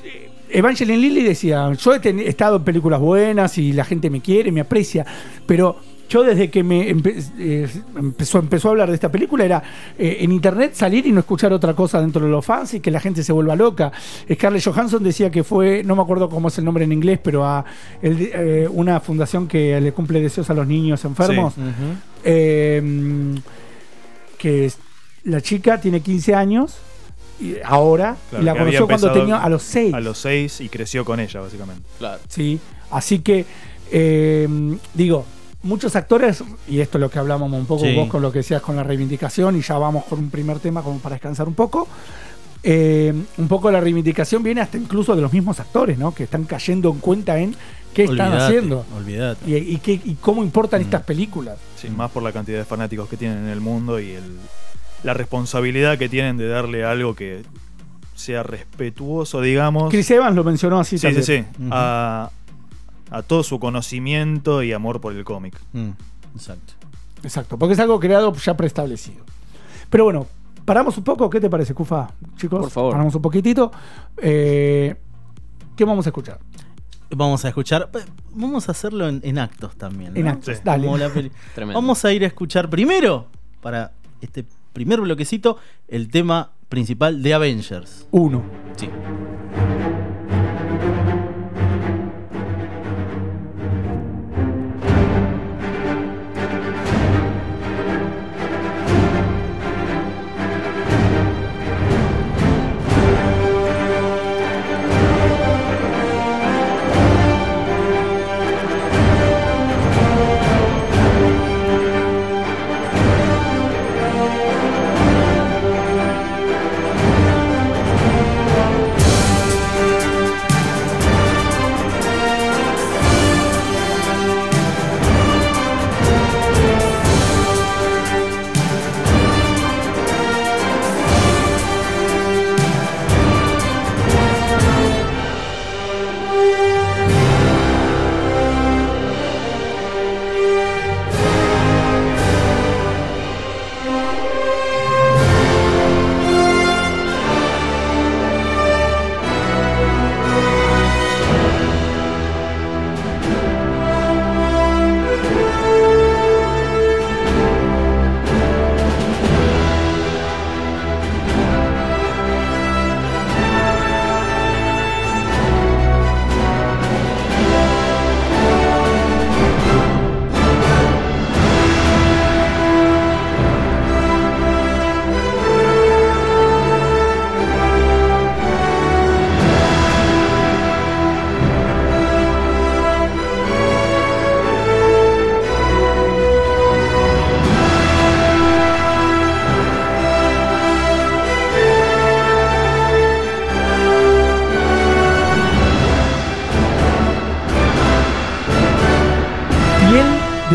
eh, 0.05 0.31
Evangeline 0.51 1.01
Lilly 1.01 1.23
decía, 1.23 1.73
yo 1.73 1.95
he, 1.95 2.29
estado 2.29 2.57
en 2.57 2.65
películas 2.65 3.01
buenas 3.01 3.59
y 3.59 3.73
la 3.73 3.85
gente 3.85 4.09
me 4.11 4.21
quiere, 4.21 4.53
me 4.53 4.61
aprecia, 4.61 5.05
pero 5.47 5.77
yo 6.13 6.23
desde 6.23 6.51
que 6.51 6.63
me 6.63 6.91
empe- 6.95 7.23
eh, 7.39 7.69
empezó, 7.97 8.39
empezó 8.39 8.69
a 8.69 8.71
hablar 8.73 8.89
de 8.91 8.95
esta 8.95 9.11
película 9.11 9.45
era 9.45 9.63
eh, 9.99 10.19
en 10.21 10.31
internet 10.33 10.75
salir 10.75 11.07
y 11.07 11.13
no 11.13 11.21
escuchar 11.21 11.53
otra 11.53 11.75
cosa 11.75 12.01
dentro 12.01 12.25
de 12.25 12.31
los 12.31 12.45
fans 12.45 12.75
y 12.75 12.81
que 12.81 12.91
la 12.91 13.01
gente 13.01 13.23
se 13.23 13.33
vuelva 13.33 13.57
loca. 13.57 13.91
Scarlett 14.33 14.63
Johansson 14.65 15.03
decía 15.03 15.31
que 15.31 15.43
fue, 15.43 15.83
no 15.85 15.97
me 15.97 16.03
acuerdo 16.03 16.29
cómo 16.29 16.49
es 16.49 16.59
el 16.59 16.65
nombre 16.65 16.85
en 16.85 16.93
inglés, 16.93 17.19
pero 17.23 17.45
a 17.47 17.65
el- 18.03 18.31
eh, 18.33 18.69
una 18.71 19.01
fundación 19.01 19.49
que 19.49 19.81
le 19.81 19.93
cumple 19.93 20.21
deseos 20.21 20.51
a 20.51 20.55
los 20.55 20.67
niños 20.67 21.05
enfermos. 21.05 21.55
Eh, 22.25 23.35
que 24.39 24.67
es- 24.67 24.79
la 25.25 25.41
chica 25.41 25.81
tiene 25.81 26.01
15 26.01 26.35
años 26.35 26.77
y 27.41 27.55
ahora 27.65 28.17
Claro, 28.31 28.43
y 28.43 28.47
la 28.47 28.53
conoció 28.57 28.87
cuando 28.87 29.07
tenía 29.13 29.37
a 29.39 29.49
los 29.49 29.63
6. 29.63 29.95
A 29.95 30.01
los 30.01 30.19
seis 30.19 30.61
y 30.61 30.69
creció 30.69 31.05
con 31.05 31.21
ella, 31.21 31.41
básicamente. 31.41 31.83
Claro. 31.99 32.21
Sí, 32.29 32.59
así 32.91 33.21
que 33.21 33.45
eh, 33.91 34.49
digo, 34.95 35.25
muchos 35.63 35.95
actores, 35.97 36.43
y 36.69 36.81
esto 36.81 36.99
es 36.99 37.01
lo 37.01 37.11
que 37.11 37.19
hablábamos 37.19 37.59
un 37.61 37.67
poco 37.67 37.85
Sí. 37.85 37.95
vos 37.95 38.09
con 38.09 38.21
lo 38.23 38.33
que 38.33 38.39
decías 38.41 38.61
con 38.63 38.77
la 38.77 38.83
reivindicación, 38.83 39.57
y 39.57 39.61
ya 39.63 39.79
vamos 39.79 40.05
con 40.05 40.19
un 40.19 40.31
primer 40.31 40.59
tema 40.59 40.83
como 40.83 40.99
para 40.99 41.15
descansar 41.17 41.49
un 41.49 41.55
poco. 41.55 41.89
eh, 42.65 43.13
un 43.39 43.49
poco 43.49 43.73
la 43.73 43.81
reivindicación 43.81 44.41
viene 44.41 44.61
hasta 44.61 44.79
incluso 44.79 45.17
de 45.17 45.21
los 45.23 45.33
mismos 45.33 45.59
actores, 45.59 45.99
¿no? 45.99 46.15
Que 46.15 46.23
están 46.23 46.45
cayendo 46.45 46.91
en 46.91 46.99
cuenta 47.01 47.37
en 47.37 47.57
qué 47.93 48.05
están 48.05 48.33
haciendo 48.35 48.87
Olvídate. 48.97 49.51
y, 49.51 49.57
y 49.57 49.77
qué- 49.79 50.01
y 50.05 50.15
cómo 50.21 50.45
importan 50.45 50.81
Mm. 50.81 50.85
estas 50.85 51.03
películas. 51.03 51.59
Sí, 51.75 51.89
más 51.91 52.13
por 52.13 52.23
la 52.23 52.31
cantidad 52.31 52.59
de 52.59 52.65
fanáticos 52.65 53.09
que 53.09 53.17
tienen 53.17 53.39
en 53.39 53.49
el 53.49 53.61
mundo 53.61 53.99
y 53.99 54.13
el, 54.13 54.37
la 55.03 55.13
responsabilidad 55.13 55.99
que 55.99 56.09
tienen 56.09 56.37
de 56.37 56.47
darle 56.47 56.85
algo 56.85 57.17
que 57.17 57.43
sea 58.15 58.45
respetuoso, 58.45 59.41
digamos. 59.41 59.91
Chris 59.91 60.09
Evans 60.13 60.37
lo 60.37 60.45
mencionó 60.45 60.79
así 60.79 60.99
sí, 60.99 61.09
sí, 61.09 61.15
también. 61.15 61.25
sí. 61.57 61.63
Ujú. 61.65 61.69
a, 61.73 62.31
a 63.13 63.23
todo 63.23 63.43
su 63.43 63.59
conocimiento 63.61 64.63
y 64.63 64.73
amor 64.73 65.01
por 65.01 65.13
el 65.15 65.25
cómic. 65.25 65.61
Mm, 65.73 65.91
exacto. 66.35 66.75
Exacto, 67.23 67.59
porque 67.59 67.75
es 67.75 67.79
algo 67.81 68.01
creado 68.01 68.33
ya 68.35 68.57
preestablecido. 68.57 69.25
Pero 69.91 70.05
bueno, 70.05 70.27
paramos 70.65 70.97
un 70.99 71.05
poco. 71.05 71.31
¿Qué 71.31 71.41
te 71.41 71.49
parece, 71.51 71.75
Cufa? 71.75 72.11
Chicos, 72.37 72.61
Por 72.61 72.71
favor. 72.71 72.93
paramos 72.93 73.15
un 73.15 73.23
poquitito. 73.23 73.71
Eh, 74.17 74.97
¿Qué 75.77 75.85
vamos 75.85 76.07
a 76.07 76.09
escuchar? 76.09 76.39
Vamos 77.15 77.45
a 77.45 77.49
escuchar. 77.49 77.91
pe- 77.91 78.05
Vamos 78.35 78.69
a 78.69 78.73
hacerlo 78.73 79.07
en, 79.09 79.21
en 79.23 79.39
actos 79.39 79.77
también. 79.77 80.15
¿no? 80.15 80.19
En 80.21 80.29
actos, 80.29 80.57
Sí. 80.57 80.63
dale. 80.65 80.85
Como 80.85 80.97
la 80.99 81.11
peli- 81.11 81.31
Tremendo. 81.55 81.79
Vamos 81.81 82.05
a 82.05 82.13
ir 82.13 82.25
a 82.25 82.27
escuchar 82.27 82.71
primero, 82.71 83.29
para 83.61 83.93
este 84.23 84.45
primer 84.73 85.01
bloquecito, 85.03 85.59
el 85.89 86.09
tema 86.09 86.53
principal 86.71 87.23
de 87.23 87.35
Avengers. 87.35 88.07
Uno. 88.11 88.43
Sí. 88.77 88.89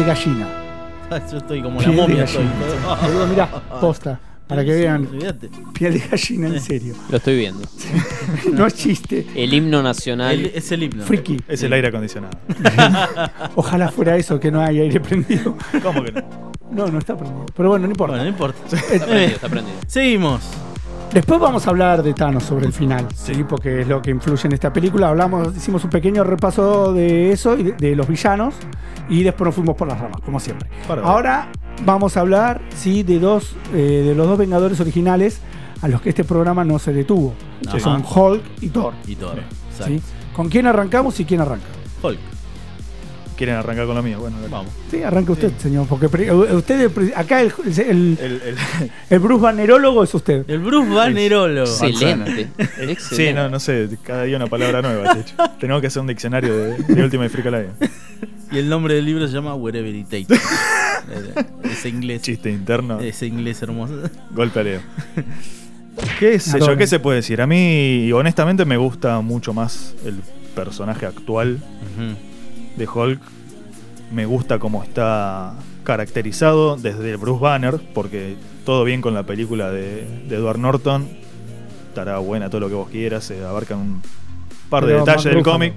Gallina. 0.07 0.47
Yo 1.31 1.37
estoy 1.37 1.61
como 1.61 1.81
la 1.81 1.87
momia. 1.89 2.23
Estoy. 2.23 2.45
Boludo, 3.03 3.27
mirá, 3.27 3.47
posta. 3.79 4.19
Para 4.47 4.63
que 4.63 4.71
vean. 4.71 5.07
Piel 5.73 5.93
de 5.93 5.99
gallina, 6.07 6.47
en 6.47 6.61
serio. 6.61 6.95
Lo 7.09 7.17
estoy 7.17 7.35
viendo. 7.37 7.67
No 8.53 8.65
es 8.65 8.75
chiste. 8.75 9.25
El 9.35 9.53
himno 9.53 9.81
nacional. 9.83 10.33
El- 10.39 10.45
es 10.55 10.71
el 10.71 10.83
himno. 10.83 11.03
Friki. 11.03 11.37
Es 11.47 11.63
el 11.63 11.73
aire 11.73 11.87
acondicionado. 11.89 12.37
Ojalá 13.55 13.89
fuera 13.89 14.15
eso, 14.17 14.39
que 14.39 14.49
no 14.51 14.61
hay 14.61 14.79
aire 14.79 14.99
prendido. 14.99 15.55
¿Cómo 15.83 16.03
que 16.03 16.11
no? 16.13 16.23
No, 16.71 16.87
no 16.87 16.99
está 16.99 17.17
prendido. 17.17 17.45
Pero 17.55 17.69
bueno, 17.69 17.85
no 17.87 17.91
importa. 17.91 18.11
Bueno, 18.15 18.23
no 18.23 18.29
importa. 18.29 18.59
Está 18.75 19.05
prendido, 19.05 19.35
está 19.35 19.49
prendido. 19.49 19.77
Seguimos. 19.87 20.41
Después 21.13 21.39
vamos 21.39 21.65
a 21.65 21.69
hablar 21.69 22.03
de 22.03 22.13
Thanos 22.13 22.43
sobre 22.43 22.65
el 22.65 22.73
final, 22.73 23.07
sí. 23.15 23.43
porque 23.47 23.81
es 23.81 23.87
lo 23.87 24.01
que 24.01 24.11
influye 24.11 24.45
en 24.45 24.53
esta 24.53 24.71
película. 24.71 25.09
Hablamos, 25.09 25.55
hicimos 25.55 25.83
un 25.83 25.89
pequeño 25.89 26.23
repaso 26.23 26.93
de 26.93 27.31
eso 27.31 27.57
y 27.57 27.63
de, 27.63 27.71
de 27.73 27.95
los 27.95 28.07
villanos 28.07 28.53
y 29.09 29.23
después 29.23 29.45
nos 29.45 29.55
fuimos 29.55 29.75
por 29.75 29.87
las 29.87 29.99
ramas, 29.99 30.21
como 30.21 30.39
siempre. 30.39 30.69
Para. 30.87 31.01
Ahora 31.03 31.49
vamos 31.85 32.17
a 32.17 32.19
hablar, 32.19 32.61
sí, 32.75 33.03
de 33.03 33.19
dos, 33.19 33.55
eh, 33.73 34.03
de 34.05 34.15
los 34.15 34.27
dos 34.27 34.37
Vengadores 34.37 34.79
originales 34.79 35.41
a 35.81 35.87
los 35.87 36.01
que 36.01 36.09
este 36.09 36.23
programa 36.23 36.63
no 36.63 36.77
se 36.79 36.91
detuvo, 36.91 37.33
que 37.71 37.79
son 37.79 38.03
Hulk 38.03 38.43
y 38.61 38.69
Thor. 38.69 38.93
Y 39.05 39.15
todo. 39.15 39.35
¿sí? 39.85 40.01
¿Con 40.35 40.49
quién 40.49 40.67
arrancamos 40.67 41.19
y 41.19 41.25
quién 41.25 41.41
arranca? 41.41 41.65
Hulk. 42.03 42.19
¿Quieren 43.37 43.55
arrancar 43.55 43.85
con 43.85 43.95
lo 43.95 44.01
mío? 44.03 44.19
Bueno, 44.19 44.37
dale. 44.37 44.49
Vamos. 44.51 44.71
Sí, 44.89 45.03
arranca 45.03 45.31
usted, 45.31 45.51
señor, 45.59 45.85
porque 45.87 46.07
usted, 46.07 46.89
acá 47.15 47.41
el, 47.41 47.53
el, 47.65 47.79
El, 47.79 48.17
el- 48.19 48.57
el 49.11 49.19
Bruce 49.19 49.41
Bannerólogo 49.43 50.03
es 50.03 50.13
usted. 50.13 50.43
El 50.49 50.59
Bruce 50.59 50.89
Bannerolo. 50.91 51.63
Excelente. 51.63 52.47
sí, 52.99 53.31
no, 53.33 53.47
no 53.49 53.59
sé, 53.59 53.89
cada 54.03 54.23
día 54.23 54.37
una 54.37 54.47
palabra 54.47 54.81
nueva. 54.81 55.13
de 55.13 55.21
hecho. 55.21 55.35
Tenemos 55.59 55.81
que 55.81 55.87
hacer 55.87 56.01
un 56.01 56.07
diccionario 56.07 56.51
de, 56.57 56.77
de 56.77 57.03
Ultimate 57.03 57.29
Freak 57.29 57.45
Alive. 57.47 57.69
Y 58.51 58.57
el 58.57 58.69
nombre 58.69 58.95
del 58.95 59.05
libro 59.05 59.27
se 59.27 59.33
llama 59.33 59.53
Wherever 59.55 59.93
It 59.93 60.07
Takes. 60.09 60.33
Ese 61.63 61.89
inglés. 61.89 62.21
Chiste 62.23 62.49
interno, 62.49 62.99
Ese 62.99 63.27
inglés 63.27 63.61
hermoso. 63.61 63.93
golpe 64.31 64.59
a 64.59 64.63
Leo. 64.63 64.81
¿Qué 66.19 66.39
sé 66.39 66.59
yo? 66.59 66.75
¿Qué 66.77 66.87
se 66.87 66.99
puede 66.99 67.17
decir? 67.17 67.41
A 67.41 67.47
mí, 67.47 68.11
honestamente, 68.13 68.65
me 68.65 68.77
gusta 68.77 69.19
mucho 69.21 69.53
más 69.53 69.95
el 70.05 70.15
personaje 70.55 71.05
actual 71.05 71.59
Ujú. 71.61 72.15
De 72.77 72.87
Hulk. 72.87 73.19
Me 74.11 74.25
gusta 74.25 74.57
cómo 74.59 74.83
está 74.83 75.53
caracterizado 75.83 76.77
desde 76.77 77.11
el 77.11 77.17
Bruce 77.17 77.41
Banner, 77.41 77.79
porque 77.93 78.35
todo 78.65 78.83
bien 78.83 79.01
con 79.01 79.13
la 79.13 79.23
película 79.23 79.71
de, 79.71 80.05
de 80.27 80.35
Edward 80.35 80.59
Norton. 80.59 81.07
Estará 81.89 82.19
buena 82.19 82.49
todo 82.49 82.61
lo 82.61 82.69
que 82.69 82.75
vos 82.75 82.89
quieras, 82.89 83.23
se 83.25 83.43
abarcan 83.43 83.79
un 83.79 84.01
par 84.69 84.85
de 84.85 84.93
Pero 84.93 84.99
detalles 85.05 85.23
del 85.33 85.43
cómic. 85.43 85.73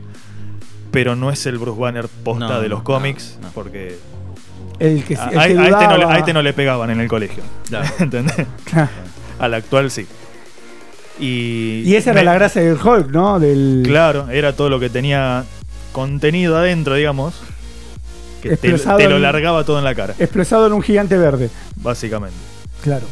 Pero 0.91 1.15
no 1.17 1.31
es 1.31 1.47
el 1.47 1.57
Bruce 1.59 1.81
Banner 1.81 2.09
posta 2.25 2.49
No, 2.49 2.61
de 2.61 2.69
los 2.69 2.83
cómics, 2.83 3.39
no. 3.41 3.49
porque 3.55 3.97
El 4.81 5.05
que, 5.05 5.17
a, 5.17 5.29
el 5.31 5.39
a- 5.39 5.47
que 5.47 5.59
a 5.59 5.69
este 5.69 5.87
no 5.89 5.97
le, 5.97 6.05
a 6.05 6.19
este 6.19 6.33
no 6.33 6.43
le 6.43 6.53
pegaban 6.53 6.91
en 6.91 7.01
el 7.01 7.09
colegio. 7.09 7.43
Claro. 7.69 7.89
¿Entendés? 8.01 8.47
Claro. 8.65 8.89
Al 9.39 9.55
actual 9.55 9.91
sí. 9.91 10.07
Y, 11.19 11.83
Y 11.85 11.95
esa 11.97 12.11
era 12.13 12.23
la 12.23 12.35
gracia 12.35 12.63
del 12.63 12.77
Hulk, 12.81 13.11
¿no? 13.11 13.39
Del, 13.39 13.83
Claro, 13.85 14.29
era 14.31 14.55
todo 14.55 14.69
lo 14.71 14.81
que 14.81 14.89
tenía 14.91 15.45
contenido 15.93 16.57
adentro, 16.57 16.95
digamos. 16.95 17.35
Que 18.43 18.57
te, 18.57 18.69
lo 19.09 19.19
largaba 19.19 19.65
todo 19.65 19.79
en 19.79 19.85
la 19.85 19.95
cara, 19.95 20.15
Expresado 20.19 20.67
en 20.67 20.73
un 20.73 20.81
gigante 20.83 21.19
verde. 21.19 21.51
básicamente. 21.77 22.37
Claro. 22.83 23.07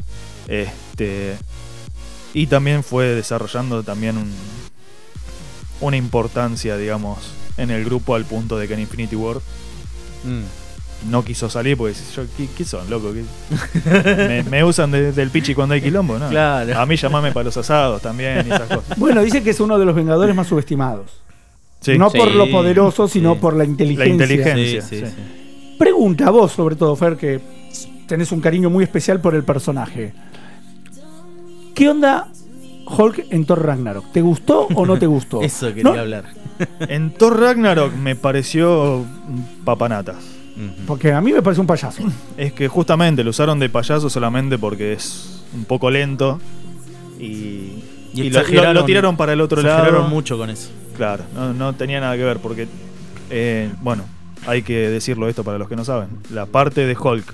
Este. 0.47 1.37
Y 2.33 2.47
también 2.47 2.83
fue 2.83 3.07
desarrollando 3.09 3.83
también 3.83 4.17
un, 4.17 4.31
una 5.81 5.97
importancia, 5.97 6.77
digamos, 6.77 7.19
en 7.57 7.71
el 7.71 7.85
grupo 7.85 8.15
al 8.15 8.25
punto 8.25 8.57
de 8.59 8.69
que 8.69 8.75
en 8.75 8.81
Infinity 8.81 9.17
War 9.17 9.37
Mm. 10.25 11.11
no 11.11 11.25
quiso 11.25 11.49
salir 11.49 11.77
porque 11.77 11.95
dice, 11.95 12.05
yo, 12.17 12.23
¿qué, 12.37 12.49
qué 12.57 12.65
son, 12.65 12.91
loco? 12.91 13.13
¿Qué- 13.13 13.25
me, 14.29 14.43
me 14.45 14.65
usan 14.65 14.91
de- 14.91 15.13
del 15.13 15.31
pichi 15.31 15.55
cuando 15.55 15.75
hay 15.75 15.81
quilombo, 15.81 16.19
¿no? 16.19 16.29
Claro. 16.29 16.77
A 16.79 16.85
mí 16.87 16.97
llamame 16.97 17.31
para 17.33 17.45
los 17.45 17.57
asados 17.57 18.03
también 18.03 18.47
y 18.49 18.51
esas 18.51 18.63
cosas. 18.69 18.99
Bueno, 18.99 19.23
dice 19.23 19.43
que 19.43 19.51
es 19.51 19.61
uno 19.61 19.79
de 19.79 19.85
los 19.85 19.95
Vengadores 19.95 20.35
más 20.35 20.47
subestimados. 20.49 21.11
Sí. 21.81 21.97
no 21.97 22.11
por 22.11 22.35
lo 22.35 22.51
poderoso, 22.51 23.07
sino 23.09 23.35
sí. 23.35 23.41
por 23.41 23.57
la 23.57 23.65
inteligencia. 23.65 24.07
La 24.07 24.13
inteligencia. 24.13 24.83
Sí, 24.83 24.97
sí, 24.97 25.03
sí. 25.05 25.07
sí. 25.07 25.77
Pregunta 25.79 26.27
a 26.27 26.31
vos, 26.31 26.53
sobre 26.53 26.75
todo, 26.75 26.97
Fer, 26.97 27.17
que 27.17 27.41
tenés 28.07 28.33
un 28.33 28.41
cariño 28.41 28.69
muy 28.69 28.83
especial 28.83 29.21
por 29.21 29.35
el 29.35 29.45
personaje. 29.45 30.13
¿Qué 31.75 31.89
onda 31.89 32.27
Hulk 32.87 33.27
en 33.31 33.45
Thor 33.45 33.65
Ragnarok? 33.65 34.11
¿Te 34.11 34.21
gustó 34.21 34.67
o 34.75 34.87
no 34.87 34.99
te 34.99 35.07
gustó? 35.15 35.41
Eso 35.43 35.69
quería 35.69 35.85
No, 35.85 35.91
hablar. 35.91 36.25
En 36.89 37.13
Thor 37.13 37.39
Ragnarok 37.39 37.95
me 37.95 38.17
pareció 38.17 38.97
un 38.97 39.47
papanatas. 39.65 40.17
Porque 40.89 41.13
a 41.13 41.21
mí 41.21 41.33
me 41.33 41.41
parece 41.41 41.61
un 41.61 41.69
payaso. 41.69 42.03
Es 42.37 42.53
que 42.53 42.67
justamente 42.67 43.23
lo 43.23 43.31
usaron 43.31 43.61
de 43.61 43.69
payaso 43.69 44.11
solamente 44.11 44.59
porque 44.59 44.93
es 44.93 45.45
un 45.55 45.65
poco 45.65 45.89
lento 45.89 46.41
y, 47.21 47.85
Y 48.13 48.23
y 48.23 48.31
lo, 48.31 48.85
tiraron 48.85 49.17
para 49.17 49.35
el 49.35 49.41
otro 49.41 49.63
lado. 49.63 50.09
Mucho 50.09 50.37
con 50.37 50.51
eso. 50.51 50.71
Claro, 50.99 51.25
no, 51.35 51.55
no 51.55 51.75
tenía 51.75 52.01
nada 52.01 52.15
que 52.17 52.25
ver 52.25 52.39
porque, 52.41 52.69
eh, 53.31 53.71
bueno, 53.81 54.05
hay 54.47 54.61
que 54.63 54.91
decirlo 54.91 55.29
esto 55.29 55.45
para 55.45 55.57
los 55.57 55.69
que 55.69 55.77
no 55.77 55.85
saben. 55.87 56.09
La 56.31 56.45
parte 56.45 56.85
de 56.87 56.95
Hulk 56.97 57.33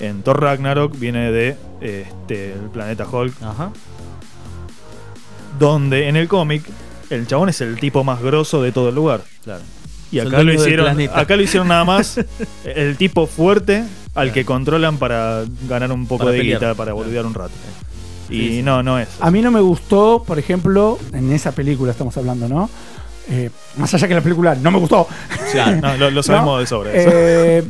en 0.00 0.22
Thor 0.22 0.40
Ragnarok 0.40 0.98
viene 0.98 1.30
de 1.32 1.56
este, 1.82 2.52
el 2.54 2.70
planeta 2.72 3.06
Hulk, 3.06 3.34
Ajá. 3.42 3.70
donde 5.58 6.08
en 6.08 6.16
el 6.16 6.28
cómic 6.28 6.62
el 7.10 7.26
chabón 7.26 7.48
es 7.48 7.60
el 7.60 7.78
tipo 7.78 8.04
más 8.04 8.22
grosso 8.22 8.62
de 8.62 8.72
todo 8.72 8.88
el 8.90 8.94
lugar. 8.94 9.22
Claro. 9.44 9.62
Y 10.12 10.20
acá 10.20 10.42
lo 10.42 10.52
hicieron, 10.52 11.00
acá 11.12 11.36
lo 11.36 11.42
hicieron 11.42 11.68
nada 11.68 11.84
más 11.84 12.20
el 12.64 12.96
tipo 12.96 13.26
fuerte 13.26 13.84
al 14.14 14.32
que 14.32 14.44
controlan 14.44 14.98
para 14.98 15.44
ganar 15.68 15.90
un 15.92 16.06
poco 16.06 16.24
Para 16.24 16.36
de 16.36 16.42
guita, 16.42 16.60
para 16.74 16.74
Claro. 16.92 16.96
boludear 16.96 17.26
un 17.26 17.34
rato. 17.34 17.52
Sí, 18.28 18.34
Y 18.34 18.48
sí. 18.56 18.62
no, 18.62 18.82
no 18.82 18.98
es. 18.98 19.08
A 19.20 19.30
mí 19.30 19.40
no 19.42 19.50
me 19.50 19.60
gustó, 19.60 20.22
por 20.26 20.38
ejemplo, 20.38 20.98
en 21.12 21.32
esa 21.32 21.52
película 21.52 21.92
estamos 21.92 22.16
hablando, 22.16 22.48
¿no? 22.48 22.68
Eh, 23.28 23.50
más 23.76 23.92
allá 23.94 24.06
que 24.08 24.14
la 24.14 24.20
película 24.20 24.54
no 24.54 24.70
me 24.70 24.78
gustó. 24.78 25.06
Claro, 25.52 25.80
no, 25.80 25.96
lo, 25.96 26.10
lo 26.10 26.22
sabemos 26.24 26.54
¿no? 26.54 26.58
de 26.60 26.66
sobra. 26.66 26.92
eso. 26.92 27.10
Eh, 27.12 27.64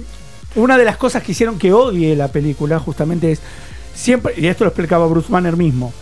una 0.57 0.77
de 0.79 0.85
las 0.85 0.97
cosas 0.97 1.23
que 1.23 1.33
hicieron 1.33 1.59
que 1.59 1.73
odie 1.73 2.15
la 2.17 2.29
película 2.29 2.79
justamente 2.79 3.33
es 3.33 3.41
siempre, 3.95 4.35
y 4.37 4.47
esto 4.47 4.65
lo 4.65 4.69
explicaba 4.69 5.07
Bruce 5.07 5.31
Banner 5.31 5.57
mismo. 5.57 5.93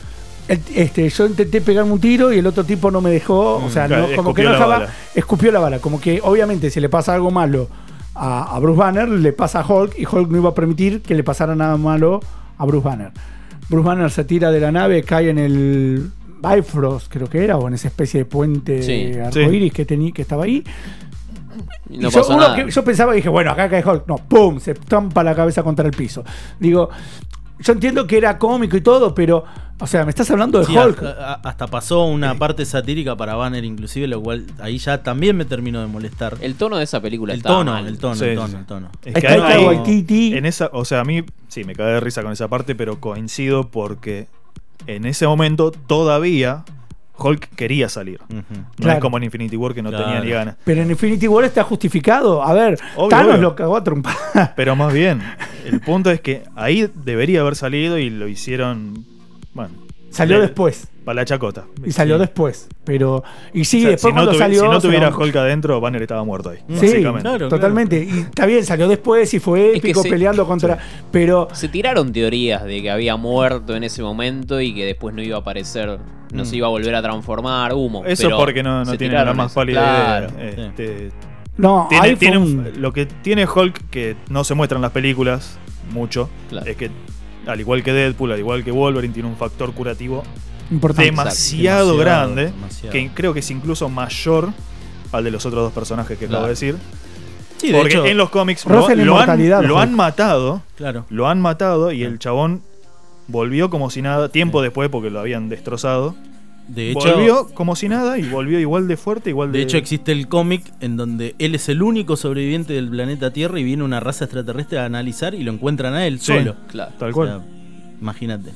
el- 0.47 0.61
este, 0.75 1.09
yo 1.09 1.27
intenté 1.27 1.61
pegarme 1.63 1.93
un 1.93 2.01
tiro 2.01 2.33
y 2.33 2.39
el 2.39 2.47
otro 2.47 2.65
tipo 2.65 2.91
no 2.91 3.01
me 3.01 3.11
dejó, 3.11 3.57
o 3.65 3.71
sea, 3.71 3.85
Mm, 3.85 3.89
claro, 3.89 4.09
no- 4.09 4.17
como 4.17 4.35
que 4.35 4.43
no 4.43 4.51
bala. 4.59 4.89
escupió 5.15 5.51
la 5.51 5.59
bala, 5.61 5.79
como 5.79 6.01
que 6.01 6.21
obviamente 6.23 6.71
si 6.71 6.81
le 6.81 6.89
pasa 6.91 7.15
algo 7.15 7.31
malo 7.31 7.69
a, 8.15 8.55
a 8.55 8.59
Bruce 8.59 8.79
Banner, 8.79 9.09
le 9.09 9.33
pasa 9.33 9.61
a 9.61 9.67
Hulk 9.67 9.99
y 9.99 10.05
Hulk 10.05 10.31
no 10.31 10.39
iba 10.39 10.51
a 10.51 10.55
permitir 10.55 11.01
que 11.03 11.15
le 11.15 11.25
pasara 11.25 11.55
nada 11.57 11.77
malo 11.79 12.21
a 12.59 12.65
Bruce 12.67 12.85
Banner. 12.87 13.11
Bruce 13.69 13.87
Banner 13.87 14.11
se 14.11 14.25
tira 14.25 14.51
de 14.51 14.61
la 14.61 14.71
nave, 14.73 15.03
cae 15.03 15.31
en 15.31 15.39
el 15.39 16.11
Bifrost, 16.43 17.11
creo 17.11 17.29
que 17.29 17.43
era, 17.43 17.57
o 17.57 17.69
en 17.69 17.75
esa 17.75 17.89
especie 17.89 18.19
de 18.21 18.25
puente 18.27 18.83
Sí. 18.83 19.19
arcoíris 19.19 19.73
que, 19.73 19.85
tenía, 19.85 20.13
que 20.13 20.23
estaba 20.23 20.45
ahí. 20.45 20.63
Y 21.89 21.95
Y 21.97 21.99
no 21.99 22.11
yo, 22.11 22.27
uno 22.29 22.55
que- 22.55 22.71
yo 22.71 22.85
pensaba 22.85 23.13
y 23.15 23.17
dije, 23.17 23.29
bueno, 23.29 23.51
acá 23.53 23.69
cae 23.69 23.85
Hulk. 23.85 24.07
No, 24.07 24.17
¡pum! 24.17 24.59
Se 24.61 24.73
estampa 24.73 25.23
la 25.23 25.35
cabeza 25.35 25.63
contra 25.63 25.87
el 25.87 25.93
piso. 25.93 26.25
Digo, 26.59 26.91
yo 27.59 27.73
entiendo 27.73 28.07
que 28.07 28.17
era 28.17 28.39
cómico 28.39 28.77
y 28.77 28.81
todo, 28.81 29.15
pero, 29.15 29.45
o 29.81 29.87
sea, 29.87 30.05
me 30.05 30.11
estás 30.11 30.31
hablando 30.31 30.59
de 30.59 30.67
Sí, 30.67 30.77
Hulk. 30.77 31.03
hasta, 31.43 31.67
pasó 31.69 32.05
una 32.07 32.35
parte 32.37 32.65
satírica 32.65 33.17
para 33.17 33.35
Banner 33.37 33.65
inclusive, 33.65 34.07
lo 34.09 34.23
cual 34.23 34.45
ahí 34.61 34.79
ya 34.79 35.03
también 35.03 35.37
me 35.37 35.45
terminó 35.45 35.81
de 35.81 35.87
molestar. 35.87 36.37
El 36.41 36.55
tono 36.57 36.77
de 36.79 36.85
esa 36.85 37.01
película 37.01 37.33
El 37.35 37.43
tono, 37.43 37.73
mal. 37.73 37.87
el 37.87 37.99
tono, 37.99 38.15
Sí, 38.17 38.25
el 38.27 38.35
tono, 38.37 38.49
sí. 38.49 38.57
el 38.57 38.67
tono. 38.67 38.89
Es 39.05 39.15
Ahí 39.17 39.21
que 39.23 39.27
está 39.29 39.47
ahí- 39.49 39.65
Waititi. 39.65 40.35
en 40.37 40.47
esa, 40.47 40.71
o 40.73 40.85
sea, 40.85 41.01
a 41.01 41.05
mí 41.05 41.25
sí 41.49 41.65
me 41.65 41.75
cae 41.75 41.93
de 41.95 42.01
risa 42.01 42.23
con 42.23 42.33
esa 42.33 42.49
parte, 42.49 42.75
pero 42.75 42.99
coincido 43.01 43.69
porque 43.71 44.27
en 44.87 45.07
ese 45.07 45.27
momento 45.27 45.71
todavía 45.71 46.65
Hulk 47.17 47.49
quería 47.55 47.89
salir. 47.89 48.21
No 48.29 48.43
Claro. 48.77 48.95
es 48.99 49.01
como 49.01 49.17
en 49.19 49.25
Infinity 49.25 49.57
War 49.57 49.73
que 49.75 49.83
no 49.83 49.91
Claro. 49.91 50.05
tenía 50.07 50.21
ni 50.21 50.31
ganas. 50.31 50.57
Pero 50.65 50.83
en 50.83 50.91
Infinity 50.91 51.29
War 51.29 51.45
está 51.45 51.63
justificado. 51.63 52.43
A 52.43 52.53
ver, 52.53 52.79
Obvio, 52.97 53.09
Thanos 53.09 53.33
obvio. 53.35 53.43
lo 53.43 53.55
cagó 53.57 53.77
a 53.77 53.85
trompadas. 53.85 54.51
Pero 54.57 54.75
más 54.77 54.93
bien, 54.93 55.23
el 55.65 55.81
punto 55.81 56.11
es 56.11 56.21
que 56.21 56.43
ahí 56.57 56.91
debería 56.95 57.41
haber 57.43 57.55
salido 57.57 57.99
y 57.99 58.11
lo 58.11 58.27
hicieron, 58.29 59.05
bueno, 59.55 59.75
Salió 60.15 60.41
después. 60.41 60.89
para 61.05 61.17
la 61.17 61.25
chacota. 61.27 61.65
Y 61.85 61.93
salió 61.93 62.15
Sí. 62.17 62.21
después. 62.23 62.69
Pero. 62.85 63.23
Y 63.53 63.65
sí, 63.67 63.79
O 63.79 63.81
sea, 63.83 63.91
después 63.91 64.01
si, 64.01 64.15
no 64.15 64.15
cuando 64.25 64.33
tuvi- 64.33 64.39
salió. 64.39 64.61
si 64.63 64.69
no 64.69 64.81
tuviera 64.81 65.15
Hulk 65.15 65.37
adentro, 65.37 65.81
Banner 65.81 66.01
estaba 66.03 66.25
muerto 66.25 66.49
ahí. 66.51 66.59
Sí, 66.69 66.87
básicamente. 66.87 67.21
claro. 67.29 67.49
totalmente. 67.49 68.05
Y 68.11 68.19
está 68.21 68.47
bien, 68.47 68.65
salió 68.65 68.89
después 68.89 69.35
y 69.35 69.39
fue 69.41 69.67
Es 69.67 69.73
que 69.73 69.79
épico 69.89 70.03
se- 70.03 70.09
peleando 70.09 70.47
contra. 70.47 70.79
Pero. 71.13 71.49
Se 71.53 71.69
tiraron 71.69 72.13
teorías 72.13 72.65
de 72.65 72.81
que 72.81 72.91
había 72.91 73.17
muerto 73.17 73.77
en 73.77 73.85
ese 73.85 74.03
momento 74.03 74.61
y 74.61 74.75
que 74.75 74.87
después 74.87 75.15
no 75.15 75.21
iba 75.23 75.37
a 75.37 75.41
aparecer, 75.41 75.99
no 76.33 76.43
Mm. 76.43 76.47
se 76.47 76.57
iba 76.57 76.67
a 76.69 76.71
volver 76.71 76.95
a 76.95 77.03
transformar, 77.03 77.75
humo. 77.75 78.05
Eso 78.07 78.23
pero 78.29 78.39
porque 78.39 78.63
no, 78.63 78.83
no 78.85 78.97
tiene 78.97 79.15
la 79.23 79.35
más 79.35 79.53
pálida 79.53 79.83
Claro. 79.83 80.29
idea. 80.39 80.67
Este, 80.69 81.11
No, 81.59 81.87
tiene, 81.91 82.17
tiene 82.17 82.39
un- 82.39 82.73
lo 82.79 82.93
que 82.93 83.07
tiene 83.07 83.47
Hulk 83.47 83.91
que 83.91 84.17
no 84.31 84.43
se 84.43 84.55
muestra 84.55 84.77
en 84.77 84.83
las 84.83 84.91
películas 84.93 85.59
mucho 85.93 86.29
Claro. 86.49 86.67
es 86.67 86.77
que 86.77 86.91
al 87.47 87.61
igual 87.61 87.83
que 87.83 87.93
Deadpool, 87.93 88.33
al 88.33 88.39
igual 88.39 88.65
que 88.65 88.71
Wolverine 88.71 89.13
tiene 89.15 89.29
un 89.29 89.37
factor 89.37 89.73
curativo 89.73 90.23
importante. 90.71 91.11
demasiado, 91.11 91.93
Demasiado, 91.93 91.97
grande 91.99 92.45
demasiado. 92.47 92.93
que 92.93 93.11
creo 93.15 93.33
que 93.35 93.41
es 93.41 93.51
incluso 93.51 93.89
mayor 93.89 94.51
al 95.13 95.25
de 95.25 95.31
los 95.31 95.45
otros 95.47 95.63
dos 95.65 95.73
personajes 95.73 96.19
que 96.19 96.25
acabo 96.25 96.31
Claro. 96.41 96.45
de 96.47 96.51
decir. 96.51 96.77
Sí, 97.59 97.69
de 97.71 97.79
Porque 97.79 97.95
hecho, 97.95 98.07
en 98.07 98.17
los 98.17 98.31
cómics 98.31 98.67
lo, 98.67 98.87
han, 98.87 99.07
lo 99.07 99.15
Hulk. 99.75 99.77
han 99.83 99.95
matado, 99.95 100.63
Claro. 100.77 101.07
lo 101.09 101.29
han 101.29 101.41
matado 101.41 101.93
y 101.93 102.03
el 102.03 102.19
chabón 102.19 102.63
volvió 103.29 103.71
como 103.71 103.91
si 103.91 104.03
nada, 104.03 104.29
tiempo 104.29 104.61
después 104.61 104.89
porque 104.91 105.11
lo 105.11 105.21
habían 105.21 105.49
destrozado. 105.49 106.15
De 106.69 106.91
hecho, 106.93 107.15
volvió 107.15 107.49
como 107.55 107.77
si 107.77 107.89
nada 107.91 108.19
y 108.19 108.23
volvió 108.29 108.59
igual 108.59 108.89
de 108.89 108.97
fuerte, 108.97 109.31
igual 109.31 109.53
de... 109.53 109.59
de 109.59 109.65
hecho 109.65 109.77
existe 109.77 110.13
el 110.13 110.29
cómic 110.29 110.63
en 110.81 110.97
donde 110.97 111.35
él 111.39 111.55
es 111.55 111.69
el 111.69 111.83
único 111.83 112.17
sobreviviente 112.17 112.73
del 112.73 112.89
planeta 112.89 113.31
Tierra 113.33 113.61
y 113.61 113.65
viene 113.65 113.83
una 113.85 114.01
raza 114.01 114.25
extraterrestre 114.25 114.79
a 114.79 114.87
analizar 114.87 115.35
y 115.35 115.43
lo 115.43 115.53
encuentran 115.53 115.93
a 115.95 116.07
él 116.07 116.19
Sí. 116.21 116.27
solo. 116.33 116.57
Claro. 116.69 116.93
Tal 116.99 117.11
O 117.11 117.13
cual. 117.13 117.29
sea, 117.29 117.41
imagínate. 118.01 118.51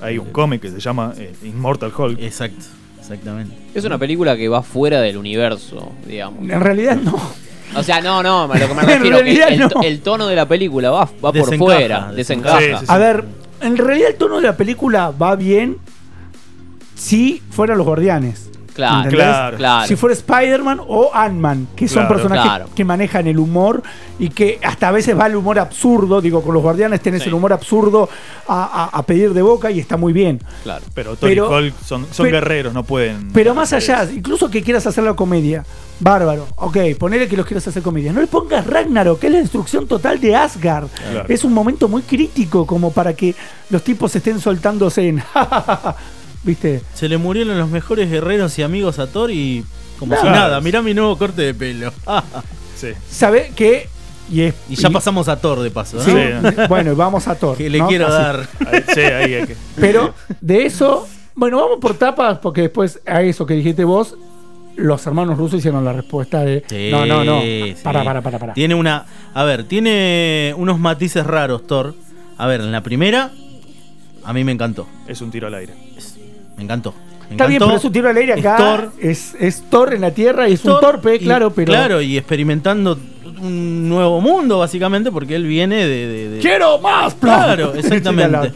Hay 0.00 0.18
un 0.18 0.30
cómic 0.30 0.60
que 0.62 0.70
se 0.70 0.80
llama 0.80 1.14
eh, 1.16 1.32
Immortal 1.44 1.92
Hulk. 1.96 2.18
Exacto, 2.20 2.64
exactamente. 2.98 3.54
Es 3.74 3.84
una 3.84 3.98
película 3.98 4.36
que 4.36 4.48
va 4.48 4.62
fuera 4.62 5.00
del 5.00 5.16
universo, 5.16 5.92
digamos. 6.06 6.42
En 6.50 6.60
realidad 6.60 6.96
no. 6.96 7.14
O 7.76 7.82
sea, 7.84 8.00
no, 8.00 8.22
no, 8.22 8.42
a 8.52 8.58
lo 8.58 8.68
que 8.68 8.74
me 8.74 8.82
En 8.82 8.88
refiero 8.88 9.16
que 9.18 9.22
realidad 9.22 9.48
el, 9.52 9.68
to- 9.68 9.78
no. 9.80 9.82
el 9.86 10.00
tono 10.00 10.26
de 10.26 10.34
la 10.36 10.46
película 10.48 10.90
va, 10.90 11.04
va 11.24 11.32
por 11.32 11.56
fuera, 11.56 12.10
desencaja. 12.12 12.58
desencaja. 12.58 12.80
Sí, 12.80 12.86
sí, 12.86 12.92
A 12.92 12.98
ver, 12.98 13.24
en 13.60 13.76
realidad 13.78 14.10
el 14.10 14.16
tono 14.16 14.36
de 14.36 14.42
la 14.42 14.56
película 14.56 15.10
va 15.12 15.36
bien 15.36 15.76
si 17.02 17.42
fueran 17.50 17.78
los 17.78 17.86
guardianes. 17.86 18.48
Claro, 18.74 19.10
claro, 19.10 19.56
claro. 19.58 19.86
Si 19.86 19.96
fuera 19.96 20.14
Spider-Man 20.14 20.80
o 20.88 21.10
Ant-Man, 21.12 21.68
que 21.76 21.86
son 21.88 22.06
Claro. 22.06 22.14
personajes 22.14 22.44
Claro. 22.46 22.68
que 22.74 22.86
manejan 22.86 23.26
el 23.26 23.38
humor 23.38 23.82
y 24.18 24.30
que 24.30 24.58
hasta 24.64 24.88
a 24.88 24.90
veces 24.92 25.18
va 25.18 25.26
el 25.26 25.36
humor 25.36 25.58
absurdo. 25.58 26.22
Digo, 26.22 26.40
con 26.42 26.54
los 26.54 26.62
guardianes 26.62 27.02
tenés 27.02 27.22
Sí. 27.22 27.28
el 27.28 27.34
humor 27.34 27.52
absurdo 27.52 28.08
a, 28.48 28.62
a- 28.90 28.96
a 28.98 29.02
pedir 29.02 29.34
de 29.34 29.42
boca 29.42 29.70
y 29.70 29.78
está 29.78 29.98
muy 29.98 30.14
bien. 30.14 30.40
claro. 30.62 30.82
Pero 30.94 31.16
Thor 31.16 31.28
Pero- 31.28 31.50
Hulk 31.50 31.74
son, 31.84 32.06
son 32.10 32.24
pero- 32.24 32.36
guerreros, 32.38 32.72
no 32.72 32.82
pueden... 32.82 33.30
Pero 33.34 33.54
más 33.54 33.74
allá, 33.74 34.08
incluso 34.10 34.48
que 34.50 34.62
quieras 34.62 34.86
hacer 34.86 35.04
la 35.04 35.12
comedia, 35.12 35.66
bárbaro. 36.00 36.46
Ok, 36.56 36.78
ponele 36.98 37.28
que 37.28 37.36
los 37.36 37.44
quieras 37.44 37.68
hacer 37.68 37.82
comedia. 37.82 38.10
No 38.14 38.22
le 38.22 38.26
pongas 38.26 38.66
Ragnarok, 38.66 39.18
que 39.20 39.26
es 39.26 39.32
la 39.34 39.40
destrucción 39.40 39.86
total 39.86 40.18
de 40.18 40.34
Asgard. 40.34 40.86
Claro. 41.10 41.26
Es 41.28 41.44
un 41.44 41.52
momento 41.52 41.88
muy 41.88 42.00
crítico 42.00 42.64
como 42.66 42.90
para 42.90 43.12
que 43.12 43.34
los 43.68 43.84
tipos 43.84 44.16
estén 44.16 44.40
soltándose 44.40 45.08
en. 45.08 45.22
¿Viste? 46.44 46.82
Se 46.94 47.08
le 47.08 47.18
murieron 47.18 47.56
los 47.58 47.68
mejores 47.70 48.10
guerreros 48.10 48.58
y 48.58 48.62
amigos 48.62 48.98
a 48.98 49.06
Thor 49.06 49.30
y 49.30 49.64
como 49.98 50.14
si 50.16 50.20
Claro. 50.22 50.36
nada, 50.36 50.60
mirá 50.60 50.82
mi 50.82 50.92
nuevo 50.94 51.16
corte 51.16 51.42
de 51.42 51.54
pelo. 51.54 51.92
Sí. 52.76 52.88
¿Sabe 53.08 53.52
que 53.54 53.88
y, 54.28 54.40
es- 54.40 54.54
y 54.68 54.74
ya 54.74 54.88
y- 54.88 54.92
pasamos 54.92 55.28
a 55.28 55.36
Thor 55.40 55.60
de 55.60 55.70
paso, 55.70 55.98
¿no? 55.98 56.02
Sí, 56.02 56.12
bueno, 56.68 56.96
vamos 56.96 57.28
a 57.28 57.36
Thor. 57.36 57.56
Que 57.56 57.70
le 57.70 57.78
¿no? 57.78 57.86
quiero 57.86 58.06
Así. 58.08 58.14
dar. 58.16 58.48
Ahí- 58.66 58.84
sí, 58.92 59.00
ahí 59.00 59.34
hay 59.34 59.46
que... 59.46 59.56
Pero 59.76 60.14
de 60.40 60.66
eso, 60.66 61.06
bueno, 61.36 61.58
vamos 61.58 61.78
por 61.80 61.94
tapas, 61.94 62.38
porque 62.38 62.62
después 62.62 63.00
a 63.06 63.22
eso 63.22 63.46
que 63.46 63.54
dijiste 63.54 63.84
vos, 63.84 64.16
los 64.74 65.06
hermanos 65.06 65.38
rusos 65.38 65.58
hicieron 65.60 65.84
la 65.84 65.92
respuesta 65.92 66.42
de. 66.42 66.64
Sí, 66.66 66.88
no, 66.90 67.04
no, 67.06 67.22
no. 67.24 67.40
sí. 67.42 67.76
Para, 67.84 68.02
para, 68.02 68.20
para, 68.22 68.38
para. 68.40 68.54
Tiene 68.54 68.74
una. 68.74 69.04
A 69.34 69.44
ver, 69.44 69.64
tiene 69.64 70.54
unos 70.56 70.80
matices 70.80 71.24
raros, 71.26 71.66
Thor. 71.66 71.94
A 72.38 72.46
ver, 72.46 72.62
en 72.62 72.72
la 72.72 72.80
primera, 72.82 73.30
a 74.24 74.32
mí 74.32 74.42
me 74.44 74.50
encantó. 74.52 74.88
Es 75.06 75.20
un 75.20 75.30
tiro 75.30 75.46
al 75.46 75.54
aire. 75.54 75.74
Me 76.62 76.64
encantó. 76.64 76.94
Me 77.28 77.32
Está 77.36 77.46
bien, 77.46 77.60
pero 77.60 77.76
es 77.76 77.84
un 77.84 77.92
tiro 77.92 78.08
al 78.10 78.16
aire 78.16 78.34
Es 78.34 78.40
acá. 78.40 78.56
Thor. 78.56 78.92
Es, 79.00 79.34
es 79.40 79.62
Thor 79.70 79.94
en 79.94 80.00
la 80.02 80.10
Tierra 80.12 80.48
y 80.48 80.52
es 80.54 80.64
un 80.64 80.78
torpe, 80.80 81.16
y- 81.16 81.18
claro, 81.20 81.50
pero. 81.52 81.72
Claro, 81.72 82.00
y 82.02 82.16
experimentando 82.18 82.98
un 83.40 83.88
nuevo 83.88 84.20
mundo, 84.20 84.58
básicamente, 84.58 85.10
porque 85.10 85.34
él 85.36 85.46
viene 85.46 85.76
de. 85.86 86.06
de- 86.08 86.28
de- 86.30 86.38
¡Quiero 86.40 86.78
más! 86.78 87.14
Claro, 87.14 87.74
exactamente. 87.76 88.52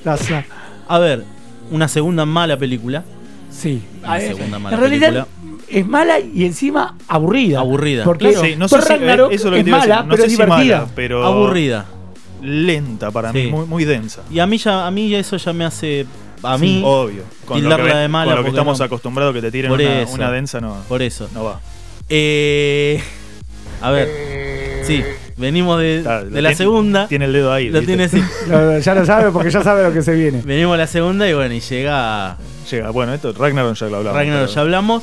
A 0.88 0.98
ver, 0.98 1.24
una 1.70 1.88
segunda 1.88 2.24
mala 2.26 2.56
película. 2.56 3.02
sí. 3.50 3.82
Una 4.04 4.18
Eh, 4.18 4.28
segunda 4.28 4.58
mala 4.58 4.76
en 4.76 4.80
realidad 4.80 5.08
película. 5.08 5.66
es 5.68 5.86
mala 5.86 6.20
y 6.20 6.44
encima 6.44 6.94
aburrida. 7.08 7.60
Aburrida. 7.60 8.04
Porque 8.04 8.28
Claro. 8.30 8.44
Sí, 8.46 8.54
no 8.56 8.68
Thor 8.68 8.82
sé 8.82 8.86
si- 8.88 8.92
Ragnarok 8.92 9.32
eso 9.32 9.36
es 9.36 9.44
lo 9.46 9.50
que 9.52 9.58
es 9.58 9.64
te 9.64 9.70
iba 9.70 9.78
a 9.78 9.80
decir. 9.80 9.90
mala, 9.94 10.02
No 10.04 10.10
pero 10.10 10.22
sé 10.22 10.26
es 10.26 10.32
si 10.32 10.42
divertida. 10.42 10.76
mala, 10.80 10.90
pero 10.94 11.24
Aburrida. 11.24 11.86
lenta 12.42 13.10
para 13.10 13.32
mí, 13.32 13.46
muy, 13.46 13.66
muy 13.66 13.84
densa. 13.84 14.22
Y 14.30 14.38
a 14.38 14.46
mí 14.46 14.58
ya, 14.58 14.86
a 14.86 14.90
mí 14.90 15.08
ya 15.08 15.18
eso 15.18 15.36
ya 15.38 15.52
me 15.52 15.64
hace. 15.64 16.06
A 16.52 16.58
mí. 16.58 16.82
Obvio. 16.84 17.22
Con 17.46 17.62
lo 17.68 17.76
que, 17.76 17.82
de 17.94 18.08
mala 18.08 18.24
con 18.24 18.34
lo 18.36 18.36
que 18.42 18.46
porque 18.48 18.56
estamos 18.58 18.78
no- 18.78 18.84
acostumbrados 18.84 19.34
que 19.34 19.40
te 19.40 19.50
tiren 19.50 19.70
Por 19.70 19.80
una, 19.80 20.02
eso. 20.02 20.12
una 20.14 20.30
densa, 20.32 20.60
no, 20.60 20.76
Por 20.88 21.02
eso. 21.02 21.28
no 21.34 21.44
va. 21.44 21.60
Eh, 22.08 23.00
a 23.80 23.90
ver. 23.90 24.84
Sí, 24.84 25.02
venimos 25.36 25.80
de, 25.80 25.98
Está, 25.98 26.24
de 26.24 26.30
lo 26.30 26.40
la 26.40 26.48
tiene- 26.50 26.54
segunda. 26.56 27.08
Tiene 27.08 27.24
el 27.24 27.32
dedo 27.32 27.52
ahí. 27.52 27.68
Lo 27.68 27.80
¿viste? 27.80 27.86
tiene 27.86 28.04
así. 28.04 28.22
Lo- 28.48 28.78
Ya 28.80 28.94
lo 28.94 29.04
sabe 29.04 29.30
porque 29.32 29.50
ya 29.50 29.62
sabe 29.62 29.82
lo 29.82 29.92
que 29.92 30.02
se 30.02 30.14
viene. 30.14 30.42
Venimos 30.44 30.74
a 30.74 30.78
la 30.78 30.86
segunda 30.86 31.28
y 31.28 31.34
bueno, 31.34 31.54
y 31.54 31.60
llega 31.60 32.36
Llega. 32.70 32.90
Bueno, 32.90 33.14
esto 33.14 33.32
Ragnarok 33.32 33.74
ya 33.74 33.86
lo 33.86 33.96
hablamos. 33.98 34.16
Ragnarok, 34.18 34.42
pero- 34.44 34.54
ya 34.54 34.60
hablamos. 34.60 35.02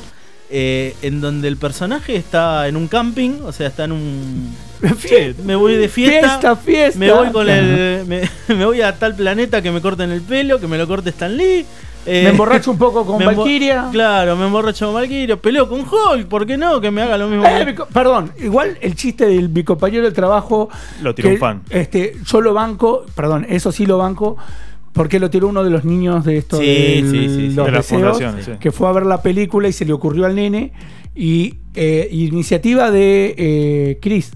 Eh, 0.56 0.94
en 1.02 1.20
donde 1.20 1.48
el 1.48 1.56
personaje 1.56 2.14
está 2.14 2.68
en 2.68 2.76
un 2.76 2.86
camping, 2.86 3.40
o 3.44 3.50
sea, 3.50 3.66
está 3.66 3.84
en 3.84 3.92
un. 3.92 4.54
Fie- 4.82 5.34
Me 5.44 5.56
voy 5.56 5.74
de 5.74 5.88
fiesta. 5.88 6.28
Fiesta, 6.28 6.56
fiesta. 6.56 6.98
Me 7.00 7.10
voy 7.10 7.30
con 7.32 7.48
el. 7.50 8.04
Me, 8.06 8.22
me 8.54 8.64
voy 8.64 8.80
a 8.80 8.96
tal 8.96 9.16
planeta 9.16 9.60
que 9.62 9.72
me 9.72 9.80
corten 9.80 10.12
el 10.12 10.20
pelo, 10.20 10.60
que 10.60 10.68
me 10.68 10.78
lo 10.78 10.86
corte 10.86 11.10
Stan 11.10 11.36
Lee. 11.36 11.66
eh, 12.06 12.22
Me 12.22 12.28
emborracho 12.30 12.70
un 12.70 12.78
poco 12.78 13.04
con 13.04 13.18
Valkyria. 13.24 13.88
Claro, 13.90 14.36
me 14.36 14.46
emborracho 14.46 14.86
con 14.86 14.94
Valkyria. 14.94 15.36
Peleo 15.36 15.68
con 15.68 15.80
Hulk, 15.80 16.28
¿por 16.28 16.46
qué 16.46 16.56
no? 16.56 16.80
Que 16.80 16.92
me 16.92 17.02
haga 17.02 17.18
lo 17.18 17.26
mismo. 17.26 17.44
Eh, 17.46 17.74
que- 17.74 17.82
perdón, 17.92 18.30
igual 18.38 18.78
el 18.80 18.94
chiste 18.94 19.26
del 19.26 19.48
mi 19.48 19.64
compañero 19.64 20.04
de 20.04 20.12
trabajo. 20.12 20.68
Lo 21.02 21.16
tiró 21.16 21.30
un 21.30 21.38
fan. 21.38 21.62
Este, 21.70 22.12
yo 22.24 22.40
lo 22.40 22.54
banco, 22.54 23.04
perdón, 23.16 23.44
eso 23.48 23.72
sí 23.72 23.86
lo 23.86 23.98
banco, 23.98 24.36
porque 24.94 25.18
lo 25.20 25.28
tiró 25.28 25.48
uno 25.48 25.62
de 25.62 25.68
los 25.70 25.84
niños 25.84 26.24
de 26.24 26.38
esto 26.38 26.56
Sí, 26.56 26.64
del- 26.66 27.10
sí, 27.10 27.28
sí, 27.28 27.42
los 27.54 27.66
De 27.66 27.72
la 27.72 27.78
deseos, 27.78 28.18
que 28.58 28.72
fue 28.72 28.88
a 28.88 28.92
ver 28.92 29.04
la 29.04 29.20
película 29.20 29.68
y 29.68 29.72
se 29.72 29.84
le 29.84 29.92
ocurrió 29.92 30.24
al 30.24 30.34
nene. 30.34 30.72
Y 31.16 31.56
eh, 31.74 32.08
iniciativa 32.10 32.90
de 32.90 33.34
eh, 33.36 33.98
Chris, 34.00 34.32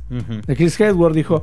de 0.46 0.54
Chris 0.56 0.78
Hedward, 0.78 1.14
dijo 1.14 1.42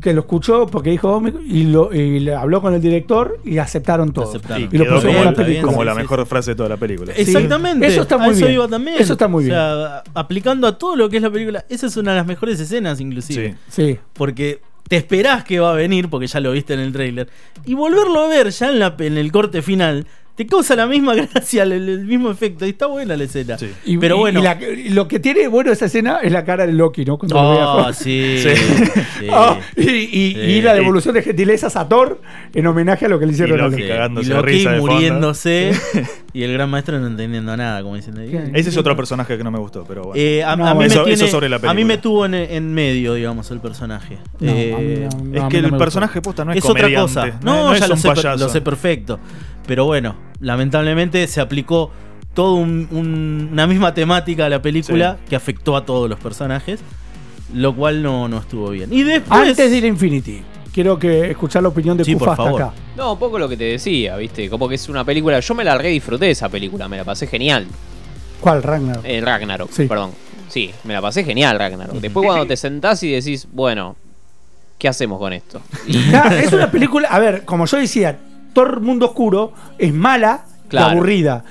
que 0.00 0.14
lo 0.14 0.20
escuchó 0.20 0.66
porque 0.66 0.88
dijo 0.90 1.10
"Oh, 1.10 1.20
me-", 1.20 1.32
y, 1.44 1.64
lo, 1.64 1.92
y 1.92 2.20
le 2.20 2.34
habló 2.34 2.62
con 2.62 2.72
el 2.74 2.80
director 2.80 3.40
y 3.44 3.58
aceptaron 3.58 4.12
todo. 4.12 4.28
aceptaron. 4.28 4.62
Y, 4.72 4.76
Y 4.76 4.78
lo 4.78 4.84
pusieron 4.84 5.00
como, 5.02 5.18
en 5.18 5.24
la 5.24 5.32
película. 5.34 5.62
como 5.72 5.84
la 5.84 5.94
mejor 5.94 6.24
frase 6.26 6.52
de 6.52 6.54
toda 6.54 6.68
la 6.68 6.76
película. 6.76 7.12
Sí. 7.14 7.22
Exactamente. 7.22 7.86
Eso 7.88 8.02
está 8.02 8.14
A 8.14 8.18
muy 8.18 8.30
eso 8.30 8.40
bien. 8.46 8.52
iba 8.54 8.68
también. 8.68 8.96
Eso 9.00 9.12
está 9.14 9.26
muy 9.28 9.44
O 9.44 9.48
sea, 9.48 10.02
aplicando 10.14 10.66
a 10.68 10.78
todo 10.78 10.96
lo 10.96 11.08
que 11.10 11.16
es 11.16 11.22
la 11.22 11.30
película, 11.30 11.64
esa 11.68 11.86
es 11.88 11.96
una 11.96 12.12
de 12.12 12.18
las 12.18 12.26
mejores 12.26 12.58
escenas, 12.60 13.00
inclusive. 13.00 13.56
Sí. 13.68 13.82
Sí. 13.92 13.98
Porque 14.14 14.60
te 14.88 14.96
esperás 14.96 15.44
que 15.44 15.60
va 15.60 15.72
a 15.72 15.74
venir, 15.74 16.08
porque 16.08 16.26
ya 16.26 16.40
lo 16.40 16.52
viste 16.52 16.74
en 16.74 16.80
el 16.80 16.92
tráiler. 16.92 17.28
Y 17.64 17.74
volverlo 17.74 18.20
a 18.20 18.28
ver 18.28 18.50
ya 18.50 18.68
en, 18.68 18.78
la, 18.78 18.96
en 18.98 19.18
el 19.18 19.30
corte 19.32 19.62
final, 19.62 20.06
te 20.36 20.46
causa 20.46 20.74
la 20.76 20.86
misma 20.86 21.14
gracia, 21.32 21.64
el, 21.64 21.72
el 21.72 22.04
mismo 22.06 22.30
efecto. 22.30 22.64
Y 22.66 22.70
está 22.70 22.86
buena 22.86 23.16
la 23.16 23.24
escena. 23.24 23.58
Sí. 23.58 23.70
Y, 23.84 23.98
Pero 23.98 24.16
bueno. 24.18 24.40
y 24.40 24.42
la- 24.42 24.58
lo 24.90 25.06
que 25.08 25.18
tiene 25.20 25.48
bueno 25.48 25.70
esa 25.72 25.86
escena 25.86 26.20
es 26.22 26.32
la 26.32 26.44
cara 26.44 26.66
de 26.66 26.72
Loki, 26.72 27.04
¿no? 27.04 27.18
Cuando 27.18 27.34
lo 27.34 27.40
Oh, 27.50 27.82
Thor. 27.84 27.94
sí. 27.94 28.36
Sí. 28.42 28.50
sí. 29.18 29.26
Ah, 29.32 29.58
y, 29.76 29.82
y- 29.82 30.34
Sí. 30.34 30.40
y 30.40 30.62
la 30.62 30.74
devolución 30.74 31.14
de 31.14 31.22
gentilezas 31.22 31.76
a 31.76 31.86
Thor 31.88 32.20
en 32.54 32.66
homenaje 32.66 33.04
a 33.06 33.08
lo 33.08 33.18
que 33.18 33.26
le 33.26 33.32
hicieron 33.32 33.58
Y 33.58 33.60
a 33.60 33.64
Loki 33.64 33.76
Loki. 33.76 33.88
cagándose 33.88 34.26
y 34.26 34.28
de 34.30 34.34
Loki 34.36 34.50
risa 34.52 34.70
de 34.72 34.78
fondo. 34.78 34.92
muriéndose 34.94 35.72
y 36.32 36.42
el 36.42 36.52
gran 36.52 36.70
maestro 36.70 36.98
no 36.98 37.06
entendiendo 37.06 37.56
nada, 37.56 37.82
como. 37.82 37.94
¿Qué? 38.00 38.50
Ese 38.54 38.70
es 38.70 38.76
otro 38.76 38.96
personaje 38.96 39.36
que 39.36 39.44
no 39.44 39.50
me 39.50 39.58
gustó, 39.58 39.84
pero 39.86 40.04
bueno. 40.04 40.14
Eh, 40.16 40.42
a, 40.42 40.56
No, 40.56 40.66
a 40.66 40.74
mí 40.74 40.84
eso- 40.84 41.00
me 41.00 41.04
tiene- 41.06 41.12
eso 41.24 41.26
sobre 41.28 41.48
la 41.48 41.56
a 41.56 41.58
mí 41.58 41.64
película. 41.68 41.84
me 41.86 41.98
tuvo 41.98 42.26
en, 42.26 42.34
en 42.34 42.72
medio, 42.72 43.14
digamos, 43.14 43.50
el 43.50 43.60
personaje. 43.60 44.18
No, 44.38 44.50
a 44.50 44.54
mí 44.54 44.60
Eh, 44.60 45.08
no, 45.22 45.42
es 45.42 45.44
que 45.52 45.60
no 45.60 45.66
el 45.66 45.72
me 45.72 45.78
personaje 45.78 46.22
posta 46.22 46.44
no 46.44 46.52
es, 46.52 46.58
es 46.58 46.64
otra 46.64 46.88
cosa. 46.94 47.26
No, 47.26 47.34
No, 47.42 47.54
no 47.70 47.70
ya 47.76 47.84
es 47.84 47.88
lo 47.90 47.96
sé, 47.96 48.08
lo 48.38 48.48
sé 48.48 48.60
perfecto. 48.60 49.18
Pero 49.70 49.84
bueno, 49.84 50.16
lamentablemente 50.40 51.24
se 51.28 51.40
aplicó 51.40 51.92
toda 52.34 52.54
una 52.60 53.66
misma 53.68 53.94
temática 53.94 54.46
a 54.46 54.48
la 54.48 54.60
película 54.60 55.16
que 55.28 55.36
afectó 55.36 55.76
a 55.76 55.84
todos 55.84 56.10
los 56.10 56.18
personajes, 56.18 56.80
lo 57.54 57.72
cual 57.76 58.02
no, 58.02 58.26
no 58.26 58.38
estuvo 58.38 58.70
bien. 58.70 58.92
Y 58.92 59.04
después... 59.04 59.48
Antes 59.48 59.70
de 59.70 59.76
ir 59.78 59.84
a 59.84 59.86
Infinity, 59.86 60.42
quiero 60.74 60.98
que 60.98 61.30
escuchar 61.30 61.62
la 61.62 61.68
opinión 61.68 61.96
de 61.96 62.04
Sí, 62.04 62.14
Kufa 62.14 62.24
por 62.24 62.32
hasta 62.32 62.42
favor. 62.42 62.62
acá. 62.62 62.74
No, 62.96 63.12
un 63.12 63.18
poco 63.20 63.38
lo 63.38 63.48
que 63.48 63.56
te 63.56 63.62
decía, 63.62 64.16
¿viste? 64.16 64.50
Como 64.50 64.68
que 64.68 64.74
es 64.74 64.88
una 64.88 65.04
película. 65.04 65.38
Yo 65.38 65.54
me 65.54 65.62
la 65.62 65.78
re 65.78 65.90
disfruté 65.90 66.24
de 66.24 66.30
esa 66.32 66.48
película, 66.48 66.88
me 66.88 66.96
la 66.96 67.04
pasé 67.04 67.28
genial. 67.28 67.68
¿Cuál, 68.40 68.64
Ragnar? 68.64 68.98
Eh, 69.04 69.20
Ragnarok, 69.20 69.70
Sí. 69.70 69.84
perdón. 69.86 70.10
Sí, 70.48 70.72
me 70.82 70.94
la 70.94 71.00
pasé 71.00 71.22
genial, 71.22 71.56
Ragnarok. 71.60 71.94
Después, 72.00 72.26
cuando 72.26 72.44
te 72.44 72.56
sentás 72.56 73.04
y 73.04 73.12
decís, 73.12 73.46
bueno, 73.52 73.94
¿qué 74.78 74.88
hacemos 74.88 75.20
con 75.20 75.32
esto? 75.32 75.62
Y- 75.86 75.96
es 76.42 76.52
una 76.52 76.68
película, 76.72 77.06
a 77.08 77.20
ver, 77.20 77.44
como 77.44 77.66
yo 77.66 77.76
decía, 77.76 78.18
Thor 78.52 78.80
Mundo 78.80 79.06
Oscuro 79.06 79.52
es 79.78 79.92
mala 79.92 80.44
y 80.70 80.76
aburrida. 80.76 81.44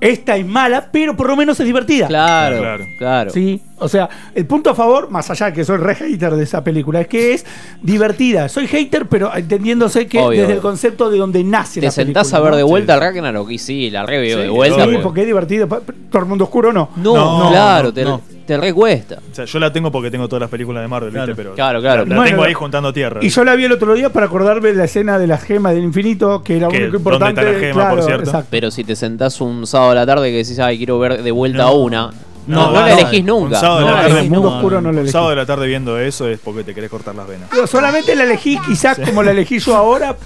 Esta 0.00 0.34
es 0.36 0.44
mala, 0.44 0.88
pero 0.90 1.16
por 1.16 1.28
lo 1.28 1.36
menos 1.36 1.60
es 1.60 1.64
divertida. 1.66 2.08
claro, 2.08 2.58
Claro. 2.58 2.84
claro. 2.98 3.30
Sí, 3.30 3.60
o 3.78 3.86
sea, 3.88 4.08
el 4.34 4.46
punto 4.46 4.70
a 4.70 4.74
favor, 4.74 5.08
más 5.12 5.30
allá 5.30 5.46
de 5.46 5.52
que 5.52 5.64
soy 5.64 5.76
re 5.76 5.94
hater 5.94 6.34
de 6.34 6.42
esa 6.42 6.64
película, 6.64 7.00
es 7.02 7.06
que 7.06 7.34
es 7.34 7.46
divertida. 7.82 8.48
Soy 8.48 8.66
hater, 8.66 9.06
pero 9.06 9.32
entendiéndose 9.32 10.08
que 10.08 10.18
Obvio, 10.18 10.40
desde 10.40 10.54
el 10.54 10.60
concepto 10.60 11.08
de 11.08 11.18
donde 11.18 11.44
nace 11.44 11.78
Te 11.78 11.86
la 11.86 11.92
sentás 11.92 12.24
película. 12.32 12.38
a 12.38 12.42
ver 12.42 12.50
¿no? 12.50 12.56
de 12.56 12.62
vuelta 12.64 12.94
sí. 12.94 13.00
Ragnarok 13.00 13.50
y 13.52 13.58
sí, 13.58 13.90
la 13.90 14.04
re 14.04 14.18
veo 14.18 14.38
Sí, 14.38 14.42
de 14.42 14.48
vuelta. 14.48 14.76
Sí, 14.78 14.82
porque- 14.86 14.98
porque 15.04 15.20
es 15.20 15.26
divertido. 15.28 15.68
Todo 15.68 16.22
el 16.22 16.28
mundo 16.28 16.44
oscuro 16.46 16.72
no. 16.72 16.88
No, 16.96 17.14
No, 17.44 17.50
claro, 17.50 17.88
no, 17.88 17.94
te, 17.94 18.02
no. 18.04 18.20
Te 18.46 18.56
recuesta. 18.56 19.18
O 19.30 19.34
sea, 19.34 19.44
yo 19.44 19.58
la 19.58 19.72
tengo 19.72 19.90
porque 19.90 20.10
tengo 20.10 20.28
todas 20.28 20.40
las 20.42 20.50
películas 20.50 20.82
de 20.82 20.88
Marvel, 20.88 21.10
Claro. 21.12 21.26
¿viste? 21.28 21.42
Pero 21.42 21.54
Claro, 21.54 21.80
claro. 21.80 22.02
La, 22.04 22.08
la 22.10 22.16
Bueno, 22.16 22.30
tengo 22.30 22.42
ahí 22.44 22.54
juntando 22.54 22.92
tierra. 22.92 23.20
Y 23.22 23.28
yo 23.28 23.44
la 23.44 23.54
vi 23.56 23.64
el 23.64 23.72
otro 23.72 23.94
día 23.94 24.10
para 24.10 24.26
acordarme 24.26 24.68
de 24.70 24.74
la 24.74 24.84
escena 24.84 25.18
de 25.18 25.26
las 25.26 25.42
gemas 25.42 25.74
del 25.74 25.84
infinito, 25.84 26.42
que 26.42 26.56
era 26.58 26.68
Que, 26.68 26.76
único 26.76 26.98
¿dónde 26.98 26.98
importante. 26.98 27.40
está 27.40 27.52
la 27.52 27.58
gema, 27.58 27.72
por 27.74 27.92
claro, 27.98 28.02
cierto? 28.06 28.24
exacto. 28.24 28.48
Pero 28.50 28.70
si 28.70 28.84
te 28.84 28.96
sentás 28.96 29.40
un 29.40 29.66
sábado 29.66 29.92
a 29.92 29.94
la 29.94 30.06
tarde 30.06 30.30
que 30.30 30.36
decís, 30.38 30.58
ay, 30.58 30.76
quiero 30.78 30.98
ver 30.98 31.22
de 31.22 31.30
vuelta 31.30 31.64
No. 31.64 31.74
una, 31.74 32.10
No, 32.46 32.56
No, 32.66 32.66
no 32.72 32.80
la 32.86 32.92
elegís 32.92 33.24
nunca. 33.24 33.54
Un 33.56 33.60
sábado 33.60 33.78
de 33.80 33.84
No 33.84 33.90
la 33.90 33.96
la 33.96 34.00
tarde, 34.02 34.12
elegís 34.14 34.30
mundo 34.30 34.44
nunca. 34.48 34.56
oscuro 34.56 34.76
no 34.80 34.82
lo 34.82 34.88
un 34.94 34.98
elegí. 34.98 35.12
sábado 35.12 35.30
de 35.30 35.36
la 35.36 35.46
tarde 35.46 35.66
viendo 35.68 35.98
eso 36.00 36.28
es 36.28 36.40
porque 36.40 36.64
te 36.64 36.74
querés 36.74 36.90
cortar 36.90 37.14
las 37.14 37.28
venas. 37.28 37.48
Digo, 37.52 37.66
solamente 37.68 38.14
la 38.16 38.24
elegí 38.24 38.58
quizás 38.66 38.98
como 38.98 39.22
la 39.22 39.30
elegí 39.30 39.58
yo 39.60 39.76
ahora 39.76 40.16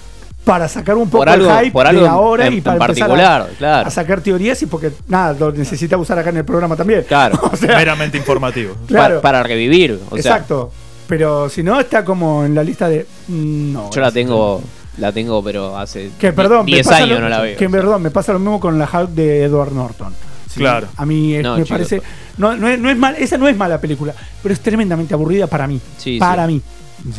para 0.47 0.67
sacar 0.67 0.95
un 0.95 1.09
poco 1.09 1.19
Por 1.19 1.29
algo, 1.29 1.51
el 1.51 1.59
hype 1.59 1.71
por 1.71 1.85
algo 1.85 2.01
de 2.01 2.07
ahora 2.07 2.47
en, 2.47 2.53
y 2.53 2.61
para 2.61 2.77
en 2.77 2.81
empezar 2.81 3.07
particular, 3.09 3.41
a, 3.41 3.47
claro. 3.57 3.87
a 3.87 3.91
sacar 3.91 4.21
teorías 4.21 4.61
y 4.61 4.65
porque 4.65 4.91
nada, 5.07 5.35
lo 5.39 5.51
necesitaba 5.51 6.01
usar 6.01 6.17
acá 6.19 6.29
en 6.31 6.37
el 6.37 6.45
programa 6.45 6.75
también. 6.75 7.03
Claro. 7.07 7.39
o 7.51 7.55
sea, 7.55 7.77
Meramente 7.77 8.17
informativo. 8.17 8.75
claro. 8.87 9.15
Pa- 9.17 9.21
para 9.21 9.43
revivir. 9.43 9.99
O 10.09 10.17
sea, 10.17 10.33
exacto. 10.35 10.71
Pero 11.07 11.49
si 11.49 11.63
no, 11.63 11.79
está 11.79 12.03
como 12.03 12.43
en 12.45 12.55
la 12.55 12.63
lista 12.63 12.89
de. 12.89 13.05
mm, 13.27 13.73
No. 13.73 13.89
yo 13.91 14.01
la 14.01 14.11
tengo, 14.11 14.61
la 14.97 15.11
tengo, 15.11 15.43
pero 15.43 15.77
hace 15.77 16.11
Que 16.19 16.33
perdón, 16.33 16.65
me 16.65 16.71
10 16.73 16.87
pasa 16.87 16.97
años 17.03 17.09
lo- 17.17 17.21
no 17.21 17.29
la 17.29 17.41
veo. 17.41 17.57
Que 17.57 17.69
perdón, 17.69 18.01
me 18.01 18.11
pasa 18.11 18.33
lo 18.33 18.39
mismo 18.39 18.59
con 18.59 18.77
la 18.79 18.89
Hulk 18.91 19.09
de 19.11 19.43
Edward 19.43 19.71
Norton. 19.71 20.13
Sí, 20.49 20.59
Claro. 20.61 20.87
A 20.97 21.05
mí 21.05 21.35
es- 21.35 21.43
No, 21.43 21.57
me 21.57 21.65
parece. 21.65 22.01
No, 22.37 22.55
no, 22.55 22.67
es, 22.67 22.79
no 22.79 22.89
es 22.89 22.97
mal, 22.97 23.15
esa 23.17 23.37
no 23.37 23.47
es 23.47 23.55
mala 23.55 23.79
película, 23.79 24.13
pero 24.41 24.53
es 24.53 24.59
tremendamente 24.59 25.13
aburrida 25.13 25.47
para 25.47 25.67
mí. 25.67 25.79
Sí, 25.97 26.17
para 26.19 26.47
sí. 26.47 26.53
mí. 26.53 26.61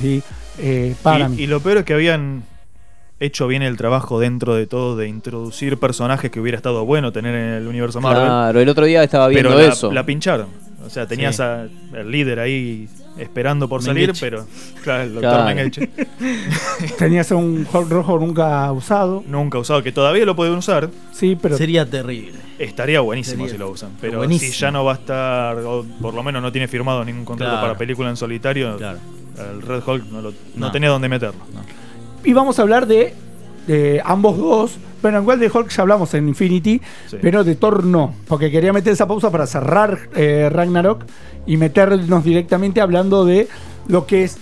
Sí. 0.00 0.22
eh, 0.58 0.94
para 1.02 1.26
y, 1.26 1.28
mí. 1.28 1.42
y 1.42 1.46
lo 1.46 1.60
peor 1.60 1.78
es 1.78 1.84
que 1.84 1.94
habían 1.94 2.42
hecho 3.20 3.46
bien 3.48 3.62
el 3.62 3.76
trabajo 3.76 4.20
dentro 4.20 4.54
de 4.54 4.66
todo 4.66 4.96
de 4.96 5.08
introducir 5.08 5.76
personajes 5.78 6.30
que 6.30 6.40
hubiera 6.40 6.56
estado 6.56 6.84
bueno 6.84 7.12
tener 7.12 7.34
en 7.34 7.50
el 7.54 7.66
universo 7.66 8.00
Marvel. 8.00 8.24
Claro, 8.26 8.60
el 8.60 8.68
otro 8.68 8.84
día 8.84 9.02
estaba 9.02 9.28
viendo 9.28 9.50
pero 9.50 9.60
la, 9.60 9.72
eso. 9.72 9.92
la 9.92 10.06
pincharon. 10.06 10.46
O 10.86 10.90
sea, 10.90 11.06
tenías 11.06 11.36
Sí. 11.36 11.42
a- 11.42 11.62
al 11.94 12.10
líder 12.10 12.38
ahí 12.38 12.88
esperando 13.18 13.68
por 13.68 13.82
salir, 13.82 14.06
Mengeche. 14.08 14.26
pero 14.30 14.46
claro, 14.82 15.02
el 15.02 15.14
doctor 15.14 15.30
Claro. 15.52 15.70
Tenías 16.98 17.30
un 17.32 17.66
Hulk 17.70 17.90
rojo 17.90 18.18
nunca 18.18 18.70
usado. 18.72 19.24
nunca 19.26 19.58
usado, 19.58 19.82
que 19.82 19.92
todavía 19.92 20.24
lo 20.24 20.36
pueden 20.36 20.54
usar. 20.54 20.88
Sí, 21.12 21.36
pero. 21.40 21.56
Sería 21.56 21.84
terrible. 21.88 22.38
Estaría 22.58 23.00
buenísimo 23.00 23.44
Sería 23.44 23.52
si 23.52 23.58
lo 23.58 23.70
usan. 23.70 23.90
Pero 24.00 24.18
buenísimo. 24.18 24.52
si 24.52 24.58
ya 24.58 24.70
no 24.70 24.84
va 24.84 24.92
a 24.92 24.96
estar, 24.96 25.56
o 25.58 25.84
por 26.00 26.14
lo 26.14 26.22
menos 26.22 26.40
no 26.42 26.50
tiene 26.52 26.68
firmado 26.68 27.04
ningún 27.04 27.24
contrato 27.24 27.52
Claro. 27.52 27.66
para 27.66 27.78
película 27.78 28.08
en 28.08 28.16
solitario, 28.16 28.76
Claro. 28.76 28.98
el 29.52 29.62
Red 29.62 29.82
Hulk 29.86 30.04
no, 30.10 30.22
lo- 30.22 30.30
no 30.30 30.66
No. 30.66 30.72
tenía 30.72 30.88
dónde 30.88 31.08
meterlo. 31.08 31.40
Y 32.24 32.32
vamos 32.32 32.58
a 32.58 32.62
hablar 32.62 32.86
de, 32.86 33.14
de 33.66 34.00
ambos 34.04 34.36
dos. 34.38 34.76
Bueno, 35.00 35.20
igual 35.20 35.38
de 35.38 35.48
Hulk 35.52 35.68
ya 35.70 35.82
hablamos 35.82 36.12
en 36.14 36.28
Infinity, 36.28 36.80
Sí. 37.06 37.16
pero 37.22 37.44
de 37.44 37.54
Thor 37.54 37.84
no. 37.84 38.14
Porque 38.26 38.50
quería 38.50 38.72
meter 38.72 38.92
esa 38.92 39.06
pausa 39.06 39.30
para 39.30 39.46
cerrar 39.46 39.98
eh, 40.16 40.48
Ragnarok 40.50 41.04
y 41.46 41.56
meternos 41.56 42.24
directamente 42.24 42.80
hablando 42.80 43.24
de 43.24 43.48
lo 43.86 44.06
que 44.06 44.24
es 44.24 44.38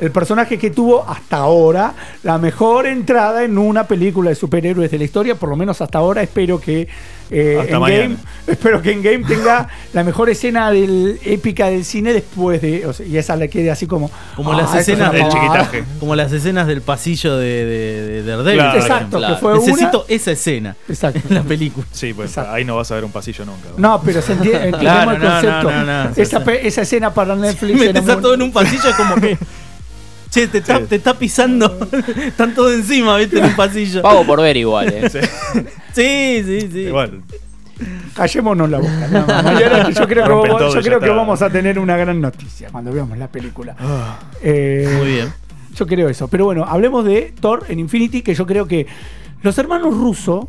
el 0.00 0.10
personaje 0.10 0.58
que 0.58 0.70
tuvo 0.70 1.04
hasta 1.08 1.36
ahora 1.38 1.94
la 2.22 2.38
mejor 2.38 2.86
entrada 2.86 3.44
en 3.44 3.56
una 3.58 3.84
película 3.86 4.30
de 4.30 4.36
superhéroes 4.36 4.90
de 4.90 4.98
la 4.98 5.04
historia, 5.04 5.34
por 5.36 5.48
lo 5.48 5.56
menos 5.56 5.80
hasta 5.80 5.98
ahora. 5.98 6.22
Espero 6.22 6.60
que 6.60 6.88
eh, 7.30 7.56
Endgame, 7.60 7.78
mañana. 7.80 8.16
espero 8.46 8.82
que 8.82 8.92
Endgame 8.92 9.24
tenga 9.24 9.68
la 9.92 10.04
mejor 10.04 10.28
escena 10.30 10.70
del, 10.70 11.18
épica 11.24 11.70
del 11.70 11.84
cine 11.84 12.12
después 12.12 12.60
de. 12.60 12.84
o 12.86 12.92
sea, 12.92 13.06
y 13.06 13.16
esa 13.16 13.36
le 13.36 13.48
quede 13.48 13.70
así 13.70 13.86
como. 13.86 14.10
Como 14.36 14.52
"Ah, 14.52 14.56
las 14.62 14.74
escenas 14.74 15.12
del 15.12 15.22
pavada". 15.22 15.40
chiquitaje. 15.40 15.84
Como 16.00 16.14
las 16.16 16.32
escenas 16.32 16.66
del 16.66 16.82
pasillo 16.82 17.36
de, 17.36 17.64
de, 17.64 18.22
de 18.22 18.22
Daredevil. 18.24 18.58
Claro. 18.58 18.72
por 18.72 18.82
Exacto, 18.82 19.20
que 19.20 19.34
fue 19.40 19.54
Necesito 19.58 20.04
una. 20.04 20.14
esa 20.14 20.30
escena 20.32 20.76
Exacto. 20.88 21.20
en 21.28 21.34
la 21.34 21.42
película. 21.42 21.86
Sí, 21.92 22.12
pues 22.12 22.30
Exacto. 22.30 22.52
ahí 22.52 22.64
no 22.64 22.76
vas 22.76 22.90
a 22.90 22.96
ver 22.96 23.04
un 23.04 23.12
pasillo 23.12 23.44
nunca. 23.46 23.68
No, 23.78 24.02
pero 24.04 24.20
se 24.20 24.32
entiende, 24.32 24.64
entendemos 24.68 24.80
Claro, 25.04 25.10
el 25.12 25.18
no, 25.18 25.24
no, 25.24 25.32
concepto. 25.32 25.70
no, 25.70 25.84
no, 26.04 26.10
esa, 26.16 26.52
esa 26.68 26.82
escena 26.82 27.14
para 27.14 27.34
Netflix 27.36 27.80
a 27.96 28.00
muy- 28.02 28.22
todo 28.22 28.34
en 28.34 28.42
un 28.42 28.52
pasillo 28.52 28.88
es 28.88 28.94
como 28.96 29.14
que. 29.16 29.38
Che, 30.34 30.48
te 30.48 30.58
está, 30.58 30.78
Sí. 30.78 30.84
te 30.88 30.96
está 30.96 31.14
pisando. 31.16 31.78
Están 32.26 32.54
todos 32.56 32.72
encima, 32.74 33.16
viste, 33.18 33.38
en 33.38 33.44
un 33.44 33.54
pasillo. 33.54 34.02
Pago 34.02 34.26
por 34.26 34.40
ver 34.42 34.56
igual, 34.56 34.88
eh. 34.92 35.08
Sí. 35.08 35.20
Sí, 35.94 36.42
sí, 36.44 36.68
sí. 36.72 36.78
Igual, 36.80 37.22
Callémonos 38.14 38.68
la 38.68 38.78
boca. 38.78 39.08
nada 39.12 39.26
más. 39.26 39.44
Mañana 39.44 39.90
yo 39.90 40.08
creo, 40.08 40.42
que, 40.42 40.82
yo 40.90 40.98
creo 41.00 41.14
vamos 41.14 41.40
a 41.40 41.50
tener 41.50 41.78
una 41.78 41.96
gran 41.96 42.20
noticia 42.20 42.68
cuando 42.72 42.92
veamos 42.92 43.16
la 43.16 43.28
película. 43.28 43.76
Ah. 43.78 44.18
Eh, 44.42 44.92
Muy 44.98 45.06
bien. 45.06 45.32
Yo 45.76 45.86
creo 45.86 46.08
eso. 46.08 46.26
Pero 46.26 46.46
bueno, 46.46 46.64
hablemos 46.64 47.04
de 47.04 47.32
Thor 47.40 47.64
en 47.68 47.78
Infinity, 47.78 48.22
que 48.22 48.34
yo 48.34 48.44
creo 48.44 48.66
que 48.66 48.88
los 49.42 49.56
hermanos 49.58 49.96
rusos 49.96 50.46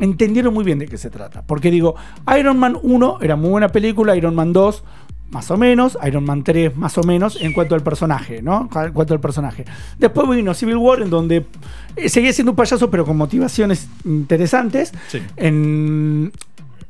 entendieron 0.00 0.52
muy 0.52 0.64
bien 0.64 0.78
de 0.78 0.86
qué 0.86 0.98
se 0.98 1.08
trata. 1.08 1.42
Porque 1.46 1.70
digo, 1.70 1.94
Iron 2.38 2.58
Man 2.58 2.76
1 2.82 3.18
era 3.22 3.36
muy 3.36 3.48
buena 3.48 3.68
película, 3.68 4.14
Iron 4.16 4.34
Man 4.34 4.52
2 4.52 4.84
más 5.32 5.50
o 5.50 5.56
menos, 5.56 5.98
Iron 6.06 6.24
Man 6.24 6.44
3 6.44 6.76
más 6.76 6.96
o 6.98 7.02
menos 7.02 7.36
en 7.40 7.52
cuanto 7.52 7.74
al 7.74 7.82
personaje, 7.82 8.42
¿no? 8.42 8.68
En 8.74 8.92
cuanto 8.92 9.14
al 9.14 9.20
personaje. 9.20 9.64
Después 9.98 10.28
vino 10.28 10.54
Civil 10.54 10.76
War 10.76 11.02
en 11.02 11.10
donde 11.10 11.46
eh, 11.96 12.08
seguía 12.08 12.32
siendo 12.32 12.52
un 12.52 12.56
payaso 12.56 12.90
pero 12.90 13.04
con 13.04 13.16
motivaciones 13.16 13.88
interesantes. 14.04 14.92
sí. 15.08 15.20
En, 15.36 16.30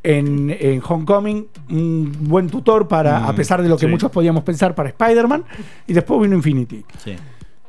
en, 0.04 0.50
en 0.58 0.82
Homecoming, 0.86 1.46
un 1.70 2.12
buen 2.22 2.48
tutor 2.48 2.88
para, 2.88 3.20
Mm, 3.20 3.24
a 3.26 3.34
pesar 3.36 3.62
de 3.62 3.68
lo 3.68 3.76
que 3.76 3.86
sí. 3.86 3.90
muchos 3.92 4.10
podíamos 4.10 4.42
pensar, 4.42 4.74
para 4.74 4.88
Spider-Man. 4.88 5.44
Y 5.86 5.92
después 5.92 6.20
vino 6.20 6.34
Infinity. 6.34 6.84
Sí. 6.98 7.14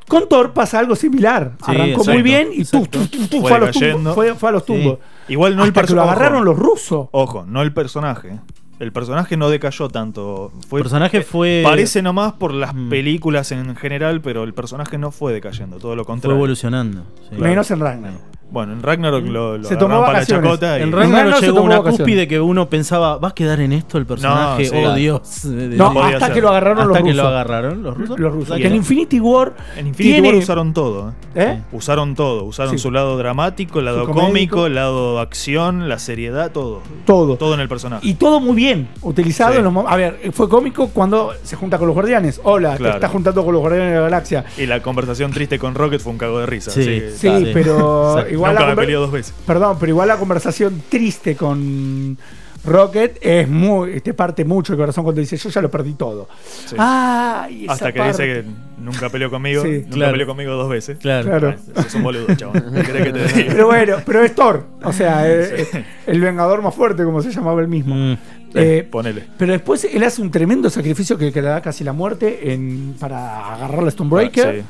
Con 0.07 0.27
Thor 0.27 0.51
pasa 0.51 0.79
algo 0.79 0.95
similar. 0.95 1.51
Sí, 1.59 1.71
Arrancó 1.71 2.01
exacto, 2.01 2.11
muy 2.13 2.21
bien 2.23 2.47
y 2.51 2.65
tú, 2.65 2.77
exacto. 2.79 2.99
tú, 3.01 3.07
tú, 3.07 3.27
tú, 3.27 3.41
Fue 3.41 3.51
a 3.53 3.59
los 3.59 3.71
tumbos, 3.79 4.15
fue, 4.15 4.33
fue 4.35 4.49
a 4.49 4.51
los 4.51 4.63
Sí. 4.63 4.73
tumbos. 4.73 4.97
Igual 5.29 5.55
no 5.55 5.63
el 5.63 5.71
que 5.71 5.79
lo 5.79 5.81
personaje. 5.81 6.09
agarraron 6.09 6.43
los 6.45 6.57
rusos. 6.57 7.07
Ojo, 7.11 7.45
no 7.47 7.61
el 7.61 7.71
personaje. 7.71 8.39
El 8.83 8.91
personaje 8.91 9.37
no 9.37 9.49
decayó 9.49 9.87
tanto. 9.89 10.51
Fue, 10.67 10.79
El 10.79 10.83
personaje 10.83 11.21
fue. 11.23 11.61
Parece 11.63 12.01
nomás 12.01 12.33
por 12.33 12.53
las 12.53 12.73
Mm. 12.75 12.89
películas 12.89 13.51
en 13.53 13.75
general, 13.75 14.21
pero 14.21 14.43
el 14.43 14.53
personaje 14.53 14.97
no 14.97 15.09
fue 15.11 15.31
decayendo, 15.33 15.77
todo 15.77 15.95
lo 15.95 16.03
Fue 16.03 16.13
contrario. 16.13 16.35
evolucionando. 16.35 17.03
sí. 17.29 17.35
Menos 17.37 17.71
en 17.71 17.79
Ragnarok. 17.79 18.21
Bueno, 18.53 18.73
en 18.73 18.83
Ragnarok 18.83 19.25
lo, 19.25 19.57
lo 19.57 19.67
Se 19.67 19.75
tomó 19.75 20.01
para 20.05 20.23
chacota. 20.27 20.77
y- 20.77 20.83
En 20.83 20.91
Ragnarok 20.91 21.41
llegó 21.41 21.55
tomó 21.55 21.65
una 21.65 21.77
vacaciones. 21.79 21.99
cúspide 22.01 22.27
que 22.27 22.39
uno 22.39 22.69
pensaba, 22.69 23.17
¿va 23.17 23.29
a 23.29 23.33
quedar 23.33 23.59
en 23.61 23.73
esto 23.73 23.97
el 23.97 24.05
personaje? 24.05 24.63
No, 24.65 24.69
sí. 24.69 24.75
oh 24.85 24.93
Dios. 24.93 25.41
De- 25.43 25.75
No, 25.75 25.91
podía 25.91 26.13
hasta 26.17 26.27
ser. 26.27 26.35
que 26.35 26.41
lo 26.41 26.49
agarraron 26.49 26.77
hasta 26.77 26.87
los 26.89 26.97
que 26.97 27.01
rusos. 27.03 27.15
lo 27.17 27.27
agarraron 27.27 27.81
los 27.83 27.97
rusos. 27.97 28.19
Los 28.19 28.31
rusos. 28.31 28.57
Que 28.57 28.67
en 28.67 28.75
Infinity 28.75 29.19
War. 29.19 29.53
En 29.75 29.87
Infinity 29.87 30.13
tiene- 30.13 30.27
War 30.29 30.37
usaron 30.37 30.71
todo. 30.73 31.09
¿eh? 31.33 31.41
¿eh? 31.57 31.61
Usaron 31.71 32.13
todo. 32.13 32.43
Usaron 32.43 32.73
Sí. 32.73 32.77
su 32.77 32.91
lado 32.91 33.17
dramático, 33.17 33.79
el 33.79 33.85
lado 33.85 34.05
Su 34.05 34.11
cómico, 34.11 34.67
el 34.67 34.75
lado 34.75 35.19
acción, 35.19 35.89
la 35.89 35.97
seriedad, 35.97 36.51
todo. 36.51 36.81
Todo. 37.07 37.37
Todo 37.37 37.55
en 37.55 37.59
el 37.59 37.67
personaje. 37.67 38.07
Y 38.07 38.13
todo 38.13 38.39
muy 38.39 38.55
bien 38.55 38.87
utilizado 39.01 39.53
Sí. 39.53 39.57
en 39.57 39.63
los 39.63 39.73
A 39.87 39.95
ver, 39.95 40.19
fue 40.31 40.47
cómico 40.47 40.89
cuando 40.93 41.33
se 41.41 41.55
junta 41.55 41.79
con 41.79 41.87
los 41.87 41.95
guardianes. 41.95 42.39
Hola, 42.43 42.75
Claro. 42.77 42.93
te 42.93 42.97
estás 42.97 43.09
juntando 43.11 43.43
con 43.43 43.51
los 43.53 43.61
guardianes 43.61 43.89
de 43.89 43.95
la 43.95 44.01
galaxia. 44.03 44.45
Y 44.59 44.67
la 44.67 44.81
conversación 44.83 45.31
triste 45.31 45.57
con 45.57 45.73
Rocket 45.73 45.99
fue 45.99 46.11
un 46.11 46.19
cago 46.19 46.39
de 46.39 46.45
risa. 46.45 46.69
Sí. 46.69 46.83
que- 46.85 47.11
Sí, 47.17 47.27
Claro. 47.27 47.45
pero 47.53 48.11
Exacto. 48.19 48.42
Igual 48.51 48.55
Nunca 48.69 48.81
la 48.81 48.87
me 48.87 48.93
dos 48.93 49.11
veces. 49.11 49.33
Perdón, 49.45 49.77
pero 49.79 49.89
igual 49.89 50.07
la 50.07 50.17
conversación 50.17 50.83
triste 50.89 51.35
con 51.35 52.17
Rocket 52.65 53.17
es 53.21 53.47
muy. 53.49 53.99
Te 53.99 54.13
parte 54.13 54.45
mucho 54.45 54.73
el 54.73 54.79
corazón 54.79 55.03
cuando 55.03 55.19
dice: 55.19 55.35
Yo 55.35 55.49
ya 55.49 55.61
lo 55.61 55.69
perdí 55.69 55.93
todo. 55.93 56.29
Sí. 56.65 56.75
Ah, 56.79 57.47
y 57.49 57.65
esa 57.65 57.73
Hasta 57.73 57.91
que 57.91 57.99
parte. 57.99 58.23
dice 58.23 58.25
que 58.43 58.81
nunca 58.81 59.09
peleó 59.09 59.29
conmigo. 59.29 59.63
Sí. 59.63 59.79
nunca 59.81 59.89
Claro. 59.89 60.11
peleó 60.13 60.27
conmigo 60.27 60.53
dos 60.53 60.69
veces. 60.69 60.97
Claro. 60.99 61.27
Claro. 61.27 61.55
Ah, 61.75 61.83
sos 61.83 61.95
un 61.95 62.03
boludo, 62.03 62.33
chabón. 62.35 62.63
¿Qué 62.73 62.81
querés 62.83 63.03
que 63.03 63.11
te 63.13 63.33
diga? 63.41 63.51
Pero 63.53 63.65
bueno, 63.67 63.97
pero 64.05 64.23
es 64.23 64.33
Thor. 64.33 64.65
O 64.83 64.93
sea, 64.93 65.27
eh, 65.29 65.67
eh, 65.73 65.85
el 66.07 66.21
vengador 66.21 66.61
más 66.61 66.73
fuerte, 66.73 67.03
como 67.03 67.21
se 67.21 67.31
llamaba 67.31 67.61
él 67.61 67.67
mismo. 67.67 67.95
Mm. 67.95 68.17
Eh, 68.55 68.87
Ponele. 68.89 69.23
pero 69.35 69.51
después 69.51 69.83
él 69.83 70.03
hace 70.03 70.21
un 70.21 70.29
tremendo 70.29 70.69
sacrificio 70.69 71.17
que, 71.17 71.31
que 71.33 71.41
le 71.41 71.47
da 71.47 71.59
casi 71.59 71.83
la 71.83 71.91
muerte 71.91 72.53
en, 72.53 72.95
para 72.99 73.55
agarrar 73.55 73.87
a 73.87 73.89
Stonebreaker. 73.91 74.59
Sí, 74.59 74.65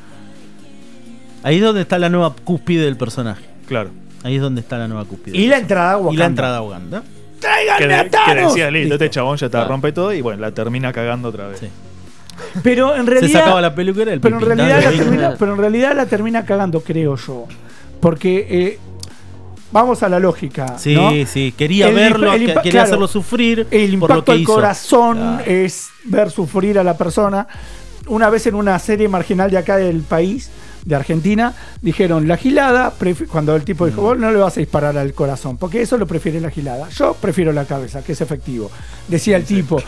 Ahí 1.43 1.57
es 1.57 1.61
donde 1.61 1.81
está 1.81 1.99
la 1.99 2.07
nueva 2.07 2.33
cúspide 2.45 2.85
del 2.85 2.95
personaje. 2.95 3.43
Claro. 3.67 3.89
Ahí 4.23 4.35
es 4.35 4.41
donde 4.41 4.61
está 4.61 4.77
la 4.77 4.87
nueva 4.87 5.03
cúspide. 5.05 5.37
Y 5.37 5.41
del 5.41 5.49
la 5.51 5.57
entrada 5.57 5.93
a 5.93 5.97
Y 5.99 6.01
Wakanda. 6.01 6.19
la 6.19 6.25
entrada 6.25 6.57
a 6.57 6.61
Uganda. 6.61 7.01
Que, 7.03 7.39
¡Tráiganme 7.41 7.93
a 7.95 8.03
que 8.05 8.09
Thanos! 8.09 8.53
decía, 8.53 8.71
listo, 8.71 8.93
este 8.93 9.09
chabón 9.09 9.35
ya 9.37 9.47
está, 9.47 9.63
Ah. 9.63 9.67
rompe 9.67 9.91
todo 9.91 10.13
y 10.13 10.21
bueno, 10.21 10.39
la 10.41 10.51
termina 10.51 10.93
cagando 10.93 11.27
otra 11.29 11.47
vez. 11.47 11.59
Sí. 11.59 11.67
Pero 12.63 12.95
en 12.95 13.05
Se 13.05 13.11
realidad. 13.11 13.39
sacaba 13.41 13.61
la 13.61 13.75
peluquera 13.75 14.13
el 14.13 14.21
pero, 14.21 14.37
en 14.39 14.45
realidad 14.45 14.81
la 14.83 14.91
termina, 14.91 15.35
pero 15.37 15.51
en 15.53 15.57
realidad 15.59 15.95
la 15.95 16.05
termina 16.05 16.45
cagando, 16.45 16.81
creo 16.81 17.15
yo. 17.17 17.45
Porque. 17.99 18.47
eh, 18.49 18.79
vamos 19.71 20.03
a 20.03 20.09
la 20.09 20.19
lógica. 20.19 20.77
Sí, 20.77 20.95
¿no? 20.95 21.11
sí. 21.25 21.53
Quería 21.57 21.89
El 21.89 21.95
verlo, 21.95 22.31
el 22.33 22.39
que- 22.45 22.53
quería 22.53 22.71
claro, 22.71 22.85
hacerlo 22.85 23.07
sufrir. 23.07 23.67
El 23.71 23.97
por 23.99 24.09
lo 24.09 24.15
impacto 24.15 24.23
que 24.25 24.31
al 24.31 24.39
hizo. 24.41 24.53
corazón 24.53 25.17
Claro. 25.17 25.43
es 25.51 25.89
ver 26.05 26.29
sufrir 26.31 26.77
a 26.79 26.83
la 26.83 26.95
persona. 26.95 27.47
Una 28.07 28.29
vez 28.29 28.45
en 28.47 28.55
una 28.55 28.77
serie 28.79 29.07
marginal 29.07 29.49
de 29.49 29.57
acá 29.57 29.77
del 29.77 30.01
país, 30.01 30.49
de 30.85 30.95
Argentina, 30.95 31.53
dijeron 31.81 32.27
la 32.27 32.37
gilada, 32.37 32.93
cuando 33.31 33.55
el 33.55 33.63
tipo 33.63 33.85
dijo, 33.85 34.01
Mm. 34.01 34.03
vos 34.03 34.17
no 34.17 34.31
le 34.31 34.37
vas 34.37 34.57
a 34.57 34.59
disparar 34.59 34.97
al 34.97 35.13
corazón, 35.13 35.57
porque 35.57 35.81
eso 35.81 35.97
lo 35.97 36.05
prefiere 36.07 36.39
la 36.41 36.49
gilada. 36.49 36.89
Yo 36.89 37.13
prefiero 37.13 37.53
la 37.53 37.65
cabeza, 37.65 38.03
que 38.03 38.11
es 38.13 38.21
efectivo. 38.21 38.69
Decía 39.07 39.37
el 39.37 39.45
tipo. 39.45 39.81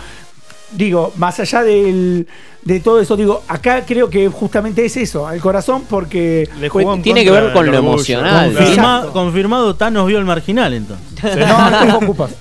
Digo, 0.71 1.13
más 1.17 1.39
allá 1.39 1.61
del, 1.63 2.27
de 2.63 2.79
todo 2.79 2.99
eso, 2.99 3.15
digo, 3.15 3.43
acá 3.47 3.85
creo 3.85 4.09
que 4.09 4.27
justamente 4.29 4.83
es 4.83 4.97
eso, 4.97 5.27
al 5.27 5.39
corazón, 5.39 5.83
porque 5.87 6.49
Pues 6.71 7.01
tiene 7.03 7.23
que 7.23 7.29
ver 7.31 7.53
con 7.53 7.67
lo 7.67 7.77
emocional. 7.77 8.53
Confirma- 8.53 9.11
confirmado, 9.13 9.75
Thanos 9.75 10.07
vio 10.07 10.17
el 10.17 10.25
marginal 10.25 10.73
entonces. 10.73 11.05
no, 11.23 11.69
esto 11.69 11.85
fue 11.85 12.03
Ocupas. 12.03 12.31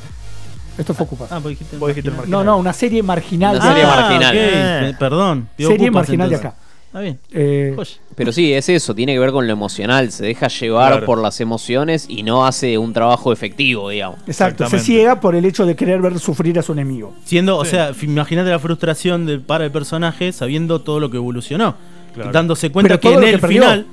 Esto 0.78 0.94
fue 0.94 1.04
Ocupas. 1.06 1.30
Ah, 1.30 1.38
vos 1.38 1.50
dijiste 1.50 1.76
el 1.76 1.80
Vos 1.80 1.88
dijiste 1.94 2.10
el 2.10 2.30
No, 2.30 2.42
no, 2.42 2.56
una 2.56 2.72
serie 2.72 3.02
marginal. 3.02 3.56
Una 3.56 3.68
serie 3.68 3.84
Ah, 3.84 3.96
marginal. 4.00 4.34
ok. 4.34 4.90
Pe- 4.92 4.96
Perdón. 4.98 5.48
Serie 5.56 5.74
Ocupas, 5.76 5.92
marginal 5.92 6.30
de 6.30 6.36
acá. 6.36 6.54
Está 6.94 7.02
bien. 7.02 7.18
Eh. 7.32 7.76
Pero 8.14 8.30
sí, 8.30 8.52
es 8.52 8.68
eso, 8.68 8.94
tiene 8.94 9.14
que 9.14 9.18
ver 9.18 9.32
con 9.32 9.48
lo 9.48 9.52
emocional, 9.52 10.12
se 10.12 10.24
deja 10.24 10.46
llevar 10.46 10.92
Claro. 10.92 11.06
por 11.06 11.20
las 11.20 11.40
emociones 11.40 12.06
y 12.08 12.22
no 12.22 12.46
hace 12.46 12.78
un 12.78 12.92
trabajo 12.92 13.32
efectivo, 13.32 13.88
digamos. 13.88 14.20
exacto, 14.28 14.68
se 14.68 14.78
ciega 14.78 15.18
por 15.18 15.34
el 15.34 15.44
hecho 15.44 15.66
de 15.66 15.74
querer 15.74 16.00
ver 16.00 16.20
sufrir 16.20 16.56
a 16.56 16.62
su 16.62 16.70
enemigo. 16.70 17.12
Siendo, 17.24 17.58
o 17.58 17.64
sea, 17.64 17.90
imagínate 18.00 18.48
la 18.50 18.60
frustración 18.60 19.26
de, 19.26 19.40
para 19.40 19.64
el 19.64 19.72
personaje 19.72 20.30
sabiendo 20.32 20.82
todo 20.82 21.00
lo 21.00 21.10
que 21.10 21.16
evolucionó. 21.16 21.74
Claro. 22.14 22.30
Dándose 22.30 22.70
cuenta 22.70 23.00
Pero 23.00 23.00
que 23.00 23.14
en 23.16 23.20
que 23.22 23.30
el 23.30 23.40
final. 23.40 23.86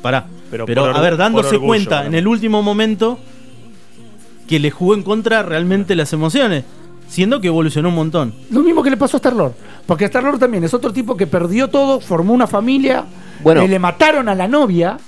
Pará. 0.00 0.26
Pero, 0.48 0.66
Pero 0.66 0.82
por 0.82 0.96
a 0.96 1.00
ver, 1.00 1.16
dándose 1.16 1.56
orgullo, 1.56 1.66
cuenta 1.66 2.06
en 2.06 2.14
el 2.14 2.28
último 2.28 2.62
momento 2.62 3.18
que 4.46 4.60
le 4.60 4.70
jugó 4.70 4.94
en 4.94 5.02
contra 5.02 5.42
realmente 5.42 5.96
las 5.96 6.12
emociones. 6.12 6.62
Siendo 7.08 7.40
que 7.40 7.48
evolucionó 7.48 7.88
un 7.88 7.94
montón. 7.96 8.34
Lo 8.50 8.60
mismo 8.60 8.84
que 8.84 8.90
le 8.90 8.96
pasó 8.96 9.16
a 9.16 9.18
Star-Lord. 9.18 9.54
Porque 9.86 10.04
Star-Lord 10.06 10.38
también 10.38 10.64
es 10.64 10.74
otro 10.74 10.92
tipo 10.92 11.16
que 11.16 11.26
perdió 11.26 11.68
todo, 11.68 12.00
formó 12.00 12.32
una 12.34 12.46
familia, 12.46 13.04
Bueno. 13.42 13.62
eh, 13.62 13.68
le 13.68 13.78
mataron 13.78 14.28
a 14.28 14.34
la 14.34 14.48
novia. 14.48 14.98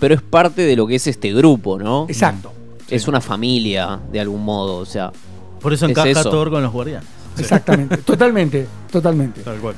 Pero 0.00 0.14
es 0.14 0.22
parte 0.22 0.62
de 0.62 0.74
lo 0.76 0.86
que 0.86 0.96
es 0.96 1.06
este 1.06 1.32
grupo, 1.32 1.78
¿no? 1.78 2.06
Exacto. 2.08 2.52
Es 2.88 3.06
una 3.08 3.20
familia, 3.20 4.00
de 4.10 4.20
algún 4.20 4.44
modo, 4.44 4.76
o 4.76 4.84
sea. 4.86 5.12
Por 5.60 5.72
eso 5.72 5.84
Es 5.86 5.90
encaja 5.92 6.08
eso. 6.08 6.30
Thor 6.30 6.50
con 6.50 6.62
los 6.62 6.72
guardianes. 6.72 7.08
Exactamente. 7.38 7.98
totalmente, 7.98 8.66
totalmente. 8.90 9.42
Tal 9.42 9.56
cual. 9.58 9.74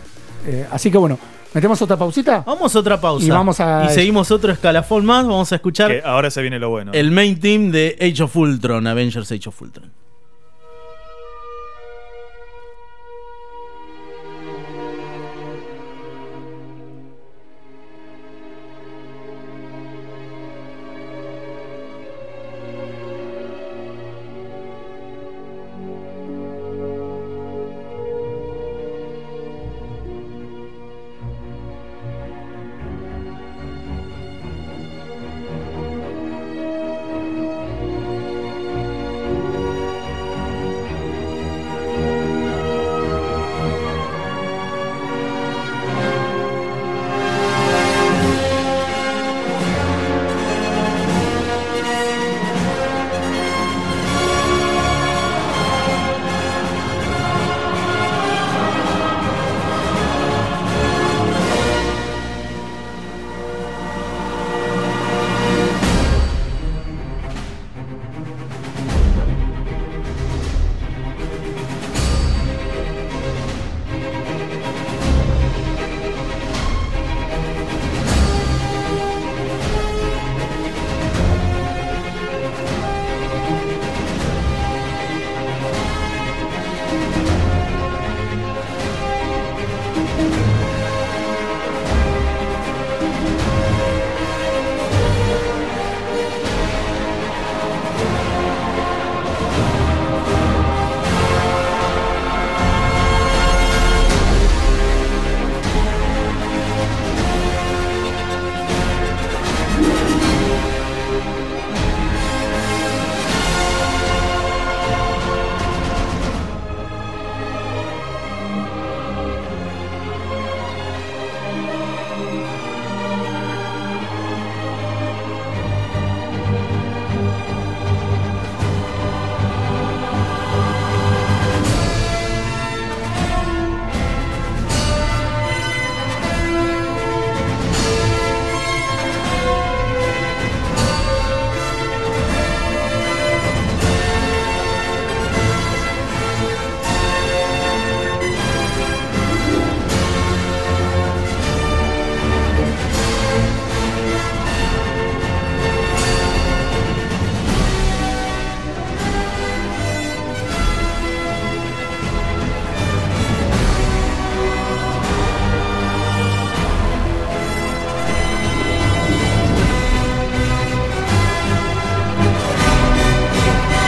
Eh, 0.47 0.67
así 0.71 0.91
que 0.91 0.99
bueno, 0.99 1.19
¿metemos 1.53 1.81
otra 1.83 1.97
pausita? 1.97 2.43
Vamos 2.47 2.75
a 2.75 2.79
otra 2.79 3.01
pausa. 3.01 3.25
Y 3.27 3.31
vamos 3.31 3.61
a- 3.61 3.87
Y 3.91 3.95
seguimos 3.95 4.31
otro 4.31 4.53
escalafón 4.53 5.05
más. 5.05 5.25
Vamos 5.27 5.53
a 5.53 5.57
escuchar 5.57 5.91
Que 5.91 6.03
ahora 6.05 6.31
se 6.31 6.41
viene 6.41 6.59
lo 6.59 6.71
bueno. 6.71 6.93
el 6.93 7.11
main 7.11 7.39
team 7.39 7.71
de 7.71 7.97
Age 8.01 8.23
of 8.23 8.37
Ultron, 8.37 8.87
Avengers 8.87 9.31
Age 9.31 9.49
of 9.49 9.61
Ultron. 9.62 9.91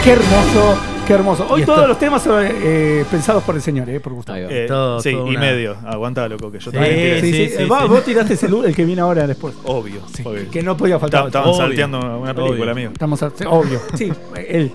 Qué 0.07 0.13
hermoso, 0.13 0.79
qué 1.05 1.13
hermoso. 1.15 1.47
Hoy 1.51 1.65
todos 1.65 1.89
los 1.89 1.99
temas 1.99 2.23
son 2.23 2.45
eh, 2.49 3.05
pensados 3.11 3.43
por 3.43 3.57
el 3.57 3.61
señor, 3.61 3.91
eh, 3.91 3.99
por 3.99 4.13
Gustavo. 4.13 4.39
Eh, 4.39 4.67
Todo- 4.69 5.01
sí, 5.01 5.11
todo 5.11 5.27
y 5.27 5.31
una- 5.31 5.41
medio. 5.41 5.77
Aguanta, 5.85 6.29
loco, 6.29 6.49
que 6.53 6.61
yo 6.61 6.71
Sí, 6.71 6.77
también. 6.77 7.21
Sí, 7.21 7.33
sí, 7.33 7.49
sí, 7.49 7.55
eh, 7.63 7.67
vos, 7.67 7.83
sí. 7.83 7.89
vos 7.89 8.05
tiraste 8.05 8.35
ese 8.35 8.47
el 8.47 8.73
que 8.77 8.85
viene 8.85 9.01
ahora 9.03 9.27
después. 9.27 9.57
Obvio. 9.65 10.03
obvio. 10.25 10.49
Que 10.49 10.63
no 10.63 10.77
podía 10.77 11.01
faltar. 11.01 11.27
Estaban 11.27 11.49
Obvio. 11.49 11.59
salteando 11.61 11.99
una 12.21 12.33
película, 12.35 12.61
Obvio. 12.61 12.71
amigo. 12.71 12.91
Estamos 12.93 13.21
a- 13.21 13.33
obvio. 13.49 13.81
Sí, 13.97 14.13
él. 14.49 14.73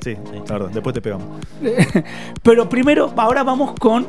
Sí, 0.00 0.16
perdón, 0.46 0.70
después 0.72 0.94
te 0.94 1.00
pegamos. 1.02 1.26
Pero 2.44 2.68
primero, 2.68 3.12
ahora 3.16 3.42
vamos 3.42 3.72
con 3.80 4.06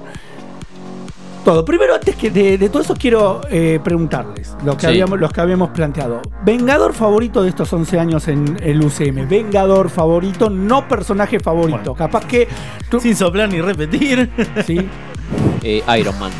todo. 1.43 1.63
Primero, 1.65 1.95
antes 1.95 2.15
que 2.15 2.29
de, 2.31 2.57
de 2.57 2.69
todo 2.69 2.81
eso, 2.81 2.95
quiero 2.95 3.41
eh, 3.49 3.79
preguntarles 3.83 4.55
lo 4.63 4.75
que 4.75 4.81
Sí. 4.81 4.87
habíamos, 4.87 5.19
los 5.19 5.31
que 5.31 5.41
habíamos 5.41 5.69
planteado. 5.69 6.21
Vengador 6.43 6.93
favorito 6.93 7.41
de 7.43 7.49
estos 7.49 7.71
11 7.73 7.99
años 7.99 8.27
en 8.27 8.57
el 8.61 8.81
UCM. 8.83 9.27
Vengador 9.27 9.89
favorito, 9.89 10.49
no 10.49 10.87
personaje 10.87 11.39
favorito. 11.39 11.77
Bueno. 11.79 11.95
Capaz 11.95 12.25
que 12.25 12.47
tú, 12.89 12.99
Sin 12.99 13.15
soplar 13.15 13.49
ni 13.49 13.61
repetir. 13.61 14.29
¿sí? 14.65 14.79
Eh, 15.63 15.83
Iron 15.99 16.17
Man. 16.19 16.31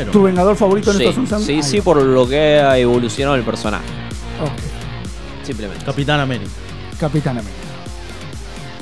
Iron 0.00 0.10
tu 0.10 0.18
Man. 0.20 0.26
vengador 0.32 0.56
favorito 0.56 0.90
en 0.92 0.98
Sí, 0.98 1.04
estos 1.04 1.18
11 1.18 1.34
años. 1.34 1.46
sí, 1.46 1.62
sí, 1.62 1.80
por 1.80 2.00
lo 2.02 2.28
que 2.28 2.58
ha 2.60 2.78
evolucionado 2.78 3.36
el 3.36 3.42
personaje. 3.44 3.84
Simplemente. 5.42 5.84
Capitán 5.84 6.20
América. 6.20 6.50
Capitán 6.98 7.38
América. 7.38 7.65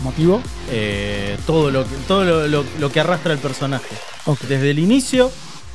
¿Motivo? 0.04 0.40
Eh, 0.70 1.36
todo 1.46 1.70
lo 1.72 1.82
que, 1.84 1.94
todo 2.06 2.24
lo, 2.24 2.46
lo- 2.46 2.64
lo 2.78 2.92
que 2.92 3.00
arrastra 3.00 3.32
el 3.32 3.38
personaje. 3.40 3.96
Desde 4.48 4.70
el 4.70 4.78
inicio 4.78 5.30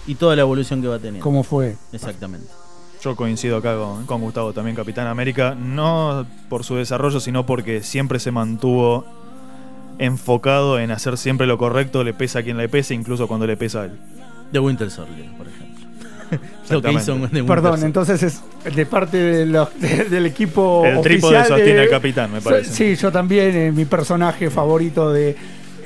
y 0.08 0.16
toda 0.16 0.36
la 0.36 0.44
evolución 0.44 0.82
que 0.82 0.88
va 0.88 0.98
teniendo. 1.00 1.24
¿Cómo 1.24 1.44
fue? 1.44 1.76
Exactamente. 1.92 2.48
Yo 3.04 3.16
coincido 3.16 3.58
acá 3.58 3.76
con, 3.78 4.06
con 4.06 4.22
Gustavo, 4.22 4.54
también 4.54 4.76
Capitán 4.76 5.08
América, 5.08 5.56
no 5.56 6.26
por 6.50 6.64
su 6.64 6.76
desarrollo, 6.76 7.20
sino 7.20 7.46
porque 7.46 7.82
siempre 7.82 8.20
se 8.20 8.32
mantuvo 8.32 9.06
enfocado 9.98 10.80
en 10.80 10.92
hacer 10.92 11.18
siempre 11.18 11.48
lo 11.48 11.58
correcto, 11.58 12.04
le 12.04 12.14
pesa 12.14 12.40
a 12.40 12.44
quien 12.44 12.58
le 12.58 12.70
pese, 12.70 12.94
incluso 12.94 13.28
cuando 13.28 13.48
le 13.48 13.58
pesa 13.58 13.82
a 13.82 13.86
él. 13.86 14.00
The 14.52 14.60
Winter 14.60 14.90
Soldier, 14.92 15.30
por 15.38 15.48
ejemplo. 15.48 15.69
Lo 16.70 16.82
que 16.82 16.90
Exactamente. 16.90 17.02
hizo 17.02 17.12
en 17.14 17.20
The 17.32 17.42
Winter 17.42 17.56
Perdón, 17.56 17.84
entonces 17.84 18.24
es 18.24 18.42
de 18.76 18.86
parte 18.86 19.18
de 19.18 19.46
los- 19.46 19.70
de- 19.80 20.06
del 20.06 20.26
equipo 20.26 20.84
El 20.86 21.02
trípode 21.02 21.38
oficial 21.38 21.58
sostiene 21.58 21.80
al 21.82 21.90
capitán, 21.90 22.32
me 22.32 22.42
parece. 22.42 22.72
Sí, 22.72 22.96
yo 22.96 23.12
también, 23.12 23.56
eh, 23.56 23.72
mi 23.72 23.86
personaje 23.86 24.50
favorito 24.50 25.12
de 25.12 25.36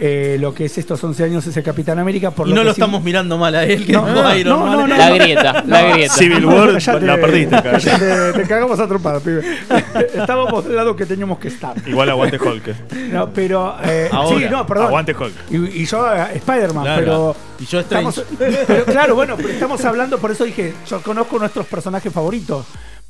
eh, 0.05 0.37
lo 0.39 0.53
que 0.55 0.65
es 0.65 0.77
estos 0.79 1.01
11 1.03 1.23
años 1.23 1.45
es 1.47 1.55
el 1.55 1.63
Capitán 1.63 1.97
América. 1.99 2.31
Por 2.31 2.47
y 2.47 2.51
no 2.51 2.61
que 2.61 2.65
lo 2.65 2.73
sí- 2.73 2.81
estamos 2.81 3.03
mirando 3.03 3.37
mal 3.37 3.53
a 3.55 3.63
él, 3.63 3.85
que 3.85 3.93
No, 3.93 4.05
no, 4.07 4.23
no, 4.23 4.35
Iron 4.35 4.59
no, 4.59 4.65
Man. 4.65 4.71
no, 4.79 4.87
no. 4.87 4.97
La 4.97 5.09
grieta, 5.11 5.63
la 5.65 5.81
grieta. 5.93 6.13
Civil 6.15 6.45
War 6.45 6.73
Cállate, 6.73 7.05
la 7.05 7.15
perdiste, 7.17 7.49
cara. 7.63 7.71
cállate, 7.79 8.33
te 8.33 8.47
cagamos 8.47 8.79
a 8.79 8.87
tropada, 8.87 9.19
pibe. 9.19 9.43
Estábamos 10.15 10.65
del 10.65 10.75
lado 10.75 10.95
que 10.95 11.05
teníamos 11.05 11.37
que 11.37 11.47
estar. 11.49 11.75
Igual 11.85 12.09
aguante 12.09 12.37
Hulk. 12.37 12.91
No, 13.11 13.29
pero. 13.29 13.75
eh, 13.85 14.09
Ahora, 14.11 14.39
sí, 14.39 14.45
no, 14.49 14.65
perdón. 14.65 14.87
Aguante 14.87 15.13
Hulk. 15.15 15.33
Y, 15.51 15.81
y 15.83 15.85
yo 15.85 16.05
Spider-Man, 16.13 16.83
Claro. 16.83 17.01
pero. 17.01 17.35
Y 17.63 17.65
yo 17.65 17.79
Strange. 17.79 18.09
Estamos, 18.21 18.25
pero 18.67 18.85
claro, 18.85 19.15
bueno, 19.15 19.35
pero 19.37 19.49
estamos 19.49 19.83
hablando, 19.85 20.19
por 20.19 20.31
eso 20.31 20.43
dije, 20.43 20.73
yo 20.89 21.01
conozco 21.01 21.39
nuestros 21.39 21.65
personajes 21.67 22.11
favoritos, 22.11 22.65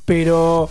pero 0.06 0.70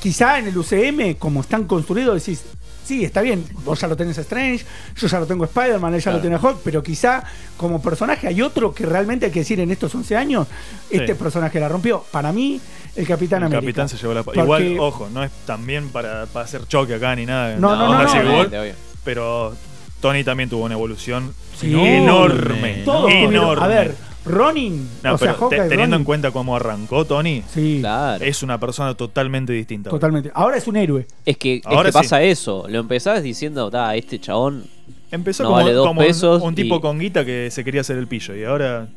quizá 0.00 0.38
en 0.38 0.46
el 0.48 0.56
UCM, 0.56 1.14
como 1.18 1.42
están 1.42 1.64
construidos, 1.64 2.14
decís, 2.24 2.42
sí, 2.84 3.04
está 3.04 3.20
bien, 3.20 3.44
vos 3.64 3.78
ya 3.80 3.86
lo 3.88 3.96
tenés 3.96 4.16
a 4.18 4.22
Strange, 4.22 4.64
yo 4.96 5.06
ya 5.06 5.20
lo 5.20 5.26
tengo 5.26 5.44
a 5.44 5.46
Spider-Man, 5.46 5.94
él 5.94 6.00
ya 6.00 6.12
lo 6.12 6.20
tiene 6.20 6.36
a 6.36 6.40
Hulk, 6.40 6.60
pero 6.64 6.82
quizá 6.82 7.22
como 7.56 7.82
personaje 7.82 8.26
hay 8.26 8.40
otro 8.42 8.72
que 8.74 8.86
realmente 8.86 9.26
hay 9.26 9.32
que 9.32 9.40
decir 9.40 9.60
en 9.60 9.70
estos 9.70 9.94
11 9.94 10.16
años, 10.16 10.46
este 10.88 11.14
personaje 11.14 11.60
la 11.60 11.68
rompió. 11.68 12.02
Para 12.10 12.32
mí, 12.32 12.60
el 12.96 13.06
Capitán 13.06 13.42
El 13.42 13.46
América. 13.46 13.60
capitán 13.60 13.88
se 13.88 13.96
llevó 13.98 14.14
la 14.14 14.22
Porque- 14.22 14.40
Igual, 14.40 14.76
ojo, 14.80 15.08
no 15.12 15.22
es 15.22 15.30
también 15.46 15.90
para, 15.90 16.26
para 16.26 16.44
hacer 16.46 16.66
choque 16.66 16.94
acá 16.94 17.14
ni 17.14 17.26
nada. 17.26 17.56
No, 17.56 17.76
no, 17.76 17.92
no, 17.92 18.02
no, 18.02 18.22
no. 18.24 18.40
Obvio. 18.40 18.74
Pero 19.04 19.54
Tony 20.00 20.24
también 20.24 20.48
tuvo 20.48 20.64
una 20.64 20.74
evolución 20.74 21.32
Sí. 21.56 21.74
enorme. 21.74 22.82
Enorme. 22.82 23.62
A 23.64 23.66
ver, 23.66 23.94
Ronin, 24.24 24.88
No, 25.02 25.14
o 25.14 25.18
sea, 25.18 25.34
pero 25.34 25.48
te- 25.48 25.56
Hawkeye, 25.56 25.68
teniendo 25.70 25.94
Ronin, 25.96 26.00
en 26.00 26.04
cuenta 26.04 26.30
cómo 26.30 26.56
arrancó 26.56 27.04
Tony, 27.04 27.42
Sí, 27.52 27.78
Claro. 27.80 28.24
es 28.24 28.42
una 28.42 28.58
persona 28.60 28.94
totalmente 28.94 29.52
distinta. 29.52 29.90
totalmente. 29.90 30.30
Ahora 30.34 30.56
es 30.56 30.66
un 30.66 30.76
héroe. 30.76 31.06
Es 31.24 31.36
que, 31.36 31.56
es 31.56 31.66
Ahora 31.66 31.84
que 31.88 31.92
sí. 31.92 31.98
pasa 31.98 32.22
eso. 32.22 32.66
Lo 32.68 32.78
empezás 32.80 33.22
diciendo, 33.22 33.70
da, 33.70 33.94
este 33.96 34.18
chabón. 34.18 34.64
Empezó 35.10 35.42
No 35.42 35.48
como, 35.50 35.60
vale 35.62 35.72
dos 35.72 35.86
como 35.86 36.00
pesos 36.02 36.42
un 36.42 36.54
tipo 36.54 36.76
y- 36.76 36.80
con 36.80 36.98
guita 36.98 37.24
que 37.24 37.50
se 37.50 37.64
quería 37.64 37.80
hacer 37.80 37.96
el 37.98 38.06
pillo 38.06 38.36
y 38.36 38.44
ahora. 38.44 38.88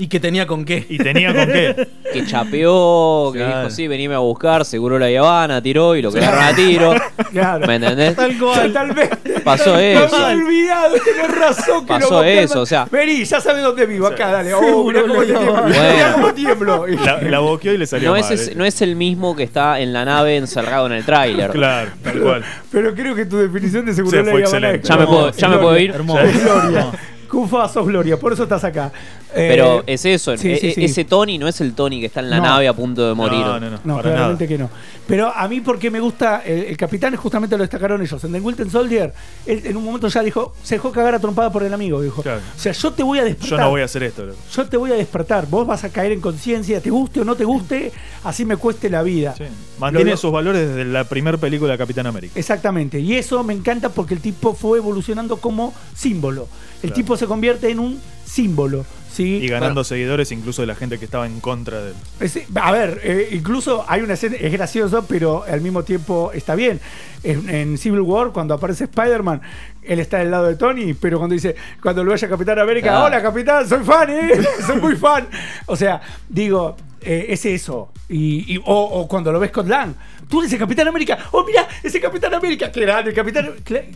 Y 0.00 0.06
que 0.06 0.20
tenía 0.20 0.46
con 0.46 0.64
qué. 0.64 0.86
Y 0.88 0.98
tenía 0.98 1.34
con 1.34 1.46
qué. 1.46 1.88
Que 2.08 2.24
chapeó, 2.24 3.30
que 3.32 3.38
Claro. 3.40 3.58
dijo, 3.64 3.70
sí, 3.70 3.86
venime 3.86 4.14
a 4.14 4.18
buscar, 4.18 4.64
seguro 4.64 4.98
la 4.98 5.06
Habana, 5.18 5.60
tiró 5.60 5.94
y 5.94 6.00
lo 6.00 6.10
quedaron 6.10 6.42
a 6.42 6.54
tiro. 6.54 6.94
Claro. 7.32 7.66
¿Me 7.66 7.74
entendés? 7.74 8.16
Tal 8.16 8.38
cual. 8.38 8.68
Totalmente. 8.68 9.40
Pasó 9.44 9.74
No 9.74 9.78
eso. 9.78 10.16
me 10.18 10.32
he 10.32 10.36
olvidado, 10.36 10.94
tenés 11.04 11.38
razón 11.38 11.80
que 11.82 11.86
Pasó 11.88 12.24
eso, 12.24 12.62
o 12.62 12.66
sea- 12.66 12.86
Vení, 12.90 13.24
ya 13.24 13.40
sabes 13.42 13.62
dónde 13.62 13.84
vivo, 13.84 14.06
acá, 14.06 14.28
dale. 14.30 14.54
Oh, 14.54 14.84
mirá 14.86 15.02
cómo 15.02 15.22
tiemblo. 15.22 15.62
Mirá 15.66 16.12
cómo 16.14 16.32
tiemblo. 16.32 16.86
La, 16.86 17.20
la 17.20 17.38
boqueó 17.40 17.74
y 17.74 17.78
le 17.78 17.86
salió 17.86 18.08
No 18.14 18.18
mal. 18.18 18.32
es, 18.32 18.48
eh. 18.48 18.52
no 18.56 18.64
es 18.64 18.80
el 18.80 18.96
mismo 18.96 19.36
que 19.36 19.42
está 19.42 19.78
en 19.80 19.92
la 19.92 20.06
nave 20.06 20.36
encerrado 20.38 20.86
en 20.86 20.92
el 20.92 21.04
tráiler. 21.04 21.50
Claro, 21.50 21.90
tal 22.02 22.20
cual. 22.20 22.44
Pero 22.72 22.94
creo 22.94 23.14
que 23.14 23.26
tu 23.26 23.36
definición 23.36 23.84
de 23.84 23.92
seguridad 23.92 24.24
Sí, 24.24 24.30
fue 24.30 24.40
excelente. 24.40 24.88
Ya 24.88 24.96
me 24.96 25.06
puedo, 25.06 25.30
ya 25.32 25.48
me 25.48 25.58
puedo 25.58 25.78
ir. 25.78 25.90
Hermoso. 25.90 26.20
Gloria. 26.42 26.86
Cufa, 27.28 27.68
sos 27.68 27.86
Gloria, 27.86 28.16
por 28.18 28.32
eso 28.32 28.44
estás 28.44 28.64
acá. 28.64 28.90
Eh, 29.34 29.46
Pero 29.50 29.84
es 29.86 30.04
eso, 30.06 30.34
sí, 30.38 30.50
e- 30.52 30.58
sí, 30.58 30.66
e- 30.68 30.74
sí. 30.74 30.84
ese 30.86 31.04
Tony 31.04 31.36
no 31.38 31.48
es 31.48 31.60
el 31.60 31.74
Tony 31.74 32.00
que 32.00 32.06
está 32.06 32.20
en 32.20 32.30
la 32.30 32.38
No. 32.38 32.44
nave 32.44 32.66
a 32.66 32.72
punto 32.72 33.06
de 33.06 33.14
morir. 33.14 33.40
No, 33.40 33.60
no, 33.60 33.70
no. 33.70 33.78
No, 33.84 33.96
para 33.96 34.10
claramente 34.14 34.44
nada. 34.44 34.56
que 34.56 34.58
no. 34.58 34.70
Pero 35.06 35.30
a 35.34 35.46
mí 35.48 35.60
porque 35.60 35.90
me 35.90 36.00
gusta, 36.00 36.42
el, 36.44 36.60
el 36.64 36.76
capitán 36.78 37.14
justamente 37.16 37.56
lo 37.56 37.62
destacaron 37.62 38.00
ellos. 38.00 38.24
En 38.24 38.32
The 38.32 38.40
Wilton 38.40 38.70
Soldier, 38.70 39.12
él 39.46 39.62
en 39.64 39.76
un 39.76 39.84
momento 39.84 40.08
ya 40.08 40.22
dijo, 40.22 40.54
se 40.62 40.76
dejó 40.76 40.92
cagar 40.92 41.14
a 41.14 41.18
trompada 41.18 41.52
por 41.52 41.62
el 41.62 41.72
amigo, 41.74 42.00
dijo. 42.00 42.22
Claro. 42.22 42.40
O 42.56 42.58
sea, 42.58 42.72
yo 42.72 42.90
te 42.92 43.02
voy 43.02 43.18
a 43.18 43.24
despertar. 43.24 43.58
Yo 43.58 43.64
no 43.64 43.70
voy 43.70 43.82
a 43.82 43.84
hacer 43.84 44.02
esto. 44.02 44.24
loco. 44.24 44.38
Yo 44.50 44.66
te 44.66 44.76
voy 44.78 44.92
a 44.92 44.94
despertar, 44.94 45.46
vos 45.46 45.66
vas 45.66 45.84
a 45.84 45.90
caer 45.90 46.12
en 46.12 46.20
conciencia, 46.22 46.80
te 46.80 46.88
guste 46.90 47.20
o 47.20 47.24
no 47.24 47.36
te 47.36 47.44
guste, 47.44 47.92
así 48.24 48.44
me 48.46 48.56
cueste 48.56 48.88
la 48.88 49.02
vida. 49.02 49.34
Sí. 49.36 49.44
Mantiene 49.78 50.12
Lo- 50.12 50.16
sus 50.16 50.32
valores 50.32 50.68
desde 50.68 50.84
la 50.86 51.04
primera 51.04 51.36
película 51.36 51.72
de 51.72 51.78
Capitán 51.78 52.06
América. 52.06 52.32
Exactamente, 52.34 52.98
y 52.98 53.14
eso 53.14 53.44
me 53.44 53.52
encanta 53.54 53.90
porque 53.90 54.14
el 54.14 54.20
tipo 54.20 54.54
fue 54.54 54.78
evolucionando 54.78 55.36
como 55.36 55.74
símbolo. 55.94 56.48
El 56.82 56.90
Claro. 56.90 56.94
tipo 56.94 57.16
se 57.16 57.26
convierte 57.26 57.70
en 57.70 57.78
un 57.80 58.00
símbolo. 58.24 58.84
¿Sí? 59.18 59.40
Y 59.42 59.48
ganando 59.48 59.82
seguidores 59.82 60.30
incluso 60.32 60.62
de 60.62 60.66
la 60.68 60.74
gente 60.76 60.98
que 60.98 61.04
estaba 61.04 61.26
en 61.26 61.40
contra 61.40 61.82
de 61.82 61.90
él. 61.90 61.96
Es- 62.20 62.38
a 62.54 62.70
ver, 62.72 63.00
eh, 63.02 63.28
incluso 63.32 63.84
hay 63.88 64.00
una 64.02 64.14
escena, 64.14 64.36
es 64.38 64.52
gracioso, 64.52 65.04
pero 65.08 65.42
al 65.44 65.60
mismo 65.60 65.82
tiempo 65.82 66.30
está 66.32 66.54
bien. 66.54 66.78
En, 67.24 67.50
en 67.50 67.78
Civil 67.78 68.00
War, 68.02 68.30
cuando 68.30 68.54
aparece 68.54 68.84
Spider-Man, 68.84 69.40
él 69.82 69.98
está 69.98 70.18
del 70.18 70.30
lado 70.30 70.46
de 70.46 70.54
Tony, 70.54 70.94
pero 70.94 71.18
cuando 71.18 71.34
dice, 71.34 71.56
cuando 71.82 72.04
lo 72.04 72.12
vaya 72.12 72.28
Capitán 72.28 72.58
América, 72.60 72.90
Claro. 72.90 73.06
hola 73.06 73.20
Capitán, 73.22 73.68
soy 73.68 73.82
fan, 73.84 74.08
¿eh? 74.10 74.30
soy 74.66 74.80
muy 74.80 74.94
fan. 74.94 75.26
O 75.66 75.74
sea, 75.76 76.00
digo, 76.28 76.76
eh, 77.00 77.26
es 77.30 77.44
eso. 77.44 77.90
Y, 78.08 78.54
y- 78.54 78.58
o, 78.58 78.62
o 78.64 79.08
cuando 79.08 79.32
lo 79.32 79.40
ves 79.40 79.50
con 79.50 79.68
Lang, 79.68 79.94
tú 80.28 80.40
eres 80.40 80.52
el 80.52 80.58
Capitán 80.58 80.88
América, 80.88 81.18
oh 81.32 81.44
mira, 81.44 81.66
ese 81.82 82.00
Capitán 82.00 82.34
América, 82.34 82.70
grande, 82.74 83.10
el 83.10 83.16
Capitán. 83.16 83.54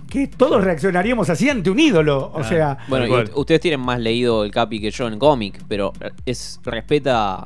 Que 0.09 0.27
todos 0.29 0.63
reaccionaríamos 0.65 1.29
así 1.31 1.49
ante 1.49 1.71
un 1.71 1.79
ídolo. 1.79 2.31
O 2.35 2.43
sea, 2.45 2.79
Bueno, 2.89 3.07
ustedes 3.35 3.61
tienen 3.61 3.81
más 3.81 4.01
leído 4.01 4.45
el 4.45 4.51
Capi 4.51 4.81
que 4.81 4.91
yo 4.91 5.07
en 5.09 5.19
cómic, 5.19 5.63
pero 5.69 5.93
es 6.27 6.61
respeta 6.65 7.45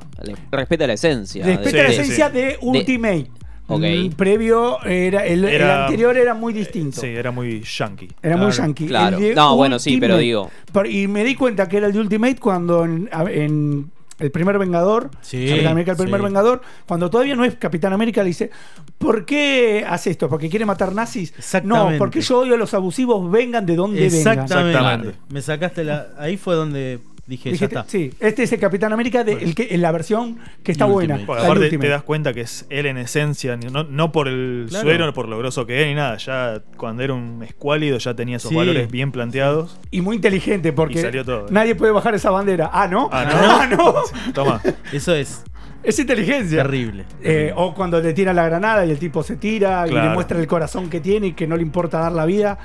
respeta 0.50 0.86
la 0.86 0.94
esencia. 0.94 1.44
respeta 1.44 1.70
Sí, 1.70 1.76
la 1.76 1.88
esencia 1.88 2.26
sí. 2.28 2.32
de 2.34 2.58
Ultimate. 2.62 3.30
El 3.68 4.10
previo 4.16 4.80
era 4.84 5.26
el, 5.26 5.44
anterior 5.44 6.16
era 6.16 6.34
muy 6.34 6.52
distinto. 6.52 7.00
Sí, 7.00 7.08
era 7.08 7.32
muy 7.32 7.62
yankee. 7.62 8.08
Era 8.22 8.36
muy 8.36 8.52
yankee. 8.52 8.86
Claro. 8.86 9.18
No, 9.34 9.56
bueno, 9.56 9.78
sí, 9.78 9.96
pero 9.98 10.18
digo- 10.18 10.50
y 10.88 11.08
me 11.08 11.24
di 11.24 11.34
cuenta 11.34 11.68
que 11.68 11.78
era 11.78 11.88
el 11.88 11.92
de 11.92 12.00
Ultimate 12.00 12.36
cuando 12.36 12.84
en 12.84 13.90
el 14.18 14.30
primer 14.30 14.58
Vengador, 14.58 15.10
Sí, 15.20 15.46
Capitán 15.46 15.72
América 15.72 15.90
el 15.92 15.98
primer 15.98 16.20
sí. 16.20 16.24
Vengador, 16.24 16.62
cuando 16.86 17.10
todavía 17.10 17.36
no 17.36 17.44
es 17.44 17.56
Capitán 17.56 17.92
América, 17.92 18.22
le 18.22 18.28
dice, 18.28 18.50
¿por 18.98 19.24
qué 19.26 19.84
hace 19.86 20.10
esto? 20.10 20.28
¿Porque 20.28 20.48
quiere 20.48 20.64
matar 20.64 20.94
nazis? 20.94 21.34
No, 21.64 21.90
porque 21.98 22.20
yo 22.20 22.40
odio 22.40 22.54
a 22.54 22.58
los 22.58 22.72
abusivos, 22.74 23.30
vengan 23.30 23.66
de 23.66 23.76
donde 23.76 24.00
vengan. 24.00 24.16
Exactamente. 24.16 24.70
Exactamente. 24.70 25.18
Me 25.28 25.42
sacaste 25.42 25.84
la. 25.84 26.08
Ahí 26.18 26.36
fue 26.36 26.54
donde 26.54 27.00
dije, 27.26 27.50
Dijiste, 27.50 27.74
ya 27.74 27.80
está. 27.80 27.90
sí, 27.90 28.12
este 28.20 28.44
es 28.44 28.52
el 28.52 28.60
Capitán 28.60 28.92
América 28.92 29.24
de, 29.24 29.32
el 29.32 29.54
que, 29.54 29.68
en 29.70 29.82
la 29.82 29.90
versión 29.92 30.38
que 30.62 30.72
está 30.72 30.84
buena. 30.84 31.18
Porque 31.26 31.42
aparte 31.44 31.76
te 31.78 31.88
das 31.88 32.02
cuenta 32.02 32.32
que 32.32 32.42
es 32.42 32.66
él 32.70 32.86
en 32.86 32.96
esencia, 32.98 33.56
no, 33.56 33.84
no 33.84 34.12
por 34.12 34.28
el 34.28 34.66
Claro. 34.68 34.84
suero, 34.84 35.12
por 35.14 35.28
lo 35.28 35.38
groso 35.38 35.66
que 35.66 35.82
es 35.82 35.88
ni 35.88 35.94
nada. 35.94 36.16
Ya 36.18 36.62
cuando 36.76 37.02
era 37.02 37.14
un 37.14 37.42
escuálido 37.42 37.98
ya 37.98 38.14
tenía 38.14 38.36
esos 38.36 38.50
Sí. 38.50 38.54
valores 38.56 38.90
bien 38.90 39.12
planteados. 39.12 39.78
Y 39.90 40.00
muy 40.00 40.16
inteligente 40.16 40.72
porque 40.72 41.00
salió 41.02 41.24
todo. 41.24 41.46
nadie 41.50 41.74
puede 41.74 41.92
bajar 41.92 42.14
esa 42.14 42.30
bandera. 42.30 42.70
Ah, 42.72 42.86
¿no? 42.88 43.08
Ah, 43.12 43.26
Ah, 43.60 43.66
¿no? 43.70 43.76
no. 43.92 44.32
Toma. 44.32 44.60
Eso 44.92 45.14
es 45.14 45.42
Es 45.82 45.98
inteligencia. 45.98 46.62
terrible. 46.62 47.04
Eh, 47.22 47.52
o 47.54 47.74
cuando 47.74 48.00
le 48.00 48.12
tira 48.12 48.32
la 48.32 48.44
granada 48.46 48.84
y 48.86 48.90
el 48.90 48.98
tipo 48.98 49.22
se 49.22 49.36
tira 49.36 49.86
y 49.88 49.92
le 49.92 50.08
muestra 50.10 50.38
el 50.38 50.46
corazón 50.46 50.88
que 50.90 51.00
tiene 51.00 51.28
y 51.28 51.32
que 51.32 51.46
no 51.46 51.56
le 51.56 51.62
importa 51.62 51.98
dar 52.00 52.12
la 52.12 52.24
vida 52.24 52.58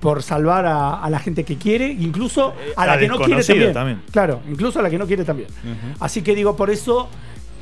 por 0.00 0.22
salvar 0.22 0.66
a, 0.66 1.00
a 1.02 1.10
la 1.10 1.18
gente 1.18 1.44
que 1.44 1.56
quiere, 1.56 1.88
incluso 1.88 2.54
a 2.76 2.86
la 2.86 2.92
a 2.94 2.98
que 2.98 3.08
no 3.08 3.18
quiere 3.18 3.42
también. 3.42 3.72
también. 3.72 4.02
Claro, 4.10 4.40
incluso 4.48 4.78
a 4.78 4.82
la 4.82 4.90
que 4.90 4.98
no 4.98 5.06
quiere 5.06 5.24
también. 5.24 5.48
Así 6.00 6.22
que 6.22 6.34
digo, 6.34 6.54
por 6.54 6.70
eso, 6.70 7.08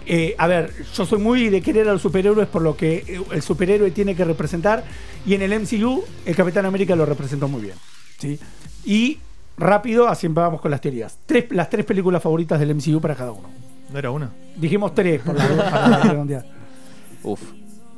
eh, 0.07 0.35
a 0.37 0.47
ver, 0.47 0.72
yo 0.95 1.07
soy 1.07 1.18
muy 1.18 1.49
de 1.49 1.62
querer 1.62 1.89
a 1.89 1.93
los 1.93 2.03
superhéroes 2.03 2.49
por 2.49 2.62
lo 2.62 2.76
que 2.76 3.05
eh, 3.07 3.20
el 3.32 3.43
superhéroe 3.43 3.91
tiene 3.93 4.14
que 4.14 4.24
representar 4.24 4.85
y 5.24 5.35
en 5.35 5.43
el 5.43 5.61
MCU 5.61 6.05
el 6.26 6.37
Capitán 6.37 6.66
América 6.66 6.97
lo 6.97 7.07
representó 7.07 7.49
muy 7.49 7.62
bien. 7.62 7.76
¿sí? 8.18 8.39
Y 8.85 9.18
rápido, 9.57 10.09
así 10.09 10.26
vamos 10.28 10.61
con 10.61 10.70
las 10.70 10.80
teorías. 10.80 11.18
Tres, 11.26 11.47
las 11.51 11.70
tres 11.70 11.85
películas 11.85 12.22
favoritas 12.22 12.59
del 12.59 12.74
MCU 12.74 13.01
para 13.01 13.14
cada 13.14 13.30
uno. 13.32 13.49
¿No 13.93 13.99
era 13.99 14.11
una? 14.11 14.30
Dijimos 14.57 14.95
tres 14.95 15.22
por 15.22 15.37
la, 15.37 15.47
para. 15.70 16.45
Uf. 17.22 17.41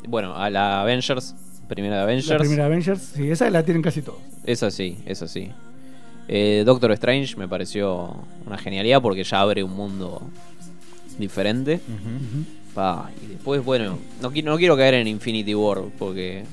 Bueno, 0.07 0.37
a 0.37 0.51
la 0.51 0.83
Avengers, 0.83 1.35
primera 1.69 1.95
de 1.97 2.01
La 2.01 2.05
Avengers. 2.05 2.39
primera 2.39 2.67
Avengers, 2.67 3.01
sí, 3.15 3.31
esa 3.31 3.49
la 3.51 3.63
tienen 3.65 3.83
casi 3.83 4.03
todos. 4.03 4.19
Esa 4.45 4.71
sí, 4.71 4.99
esa 5.07 5.27
sí. 5.29 5.51
Eh, 6.29 6.63
Doctor 6.67 6.91
Strange 6.93 7.37
me 7.37 7.47
pareció 7.49 8.17
una 8.47 8.59
genialidad 8.59 9.01
porque 9.01 9.23
ya 9.25 9.41
abre 9.41 9.63
un 9.63 9.75
mundo 9.75 10.23
diferente. 11.19 11.81
Pa, 12.75 13.11
y 13.25 13.27
después, 13.29 13.65
bueno, 13.65 13.99
no, 14.21 14.31
no 14.31 14.57
quiero 14.59 14.77
caer 14.77 14.95
en 14.95 15.07
Infinity 15.09 15.55
War 15.55 15.83
porque. 15.99 16.45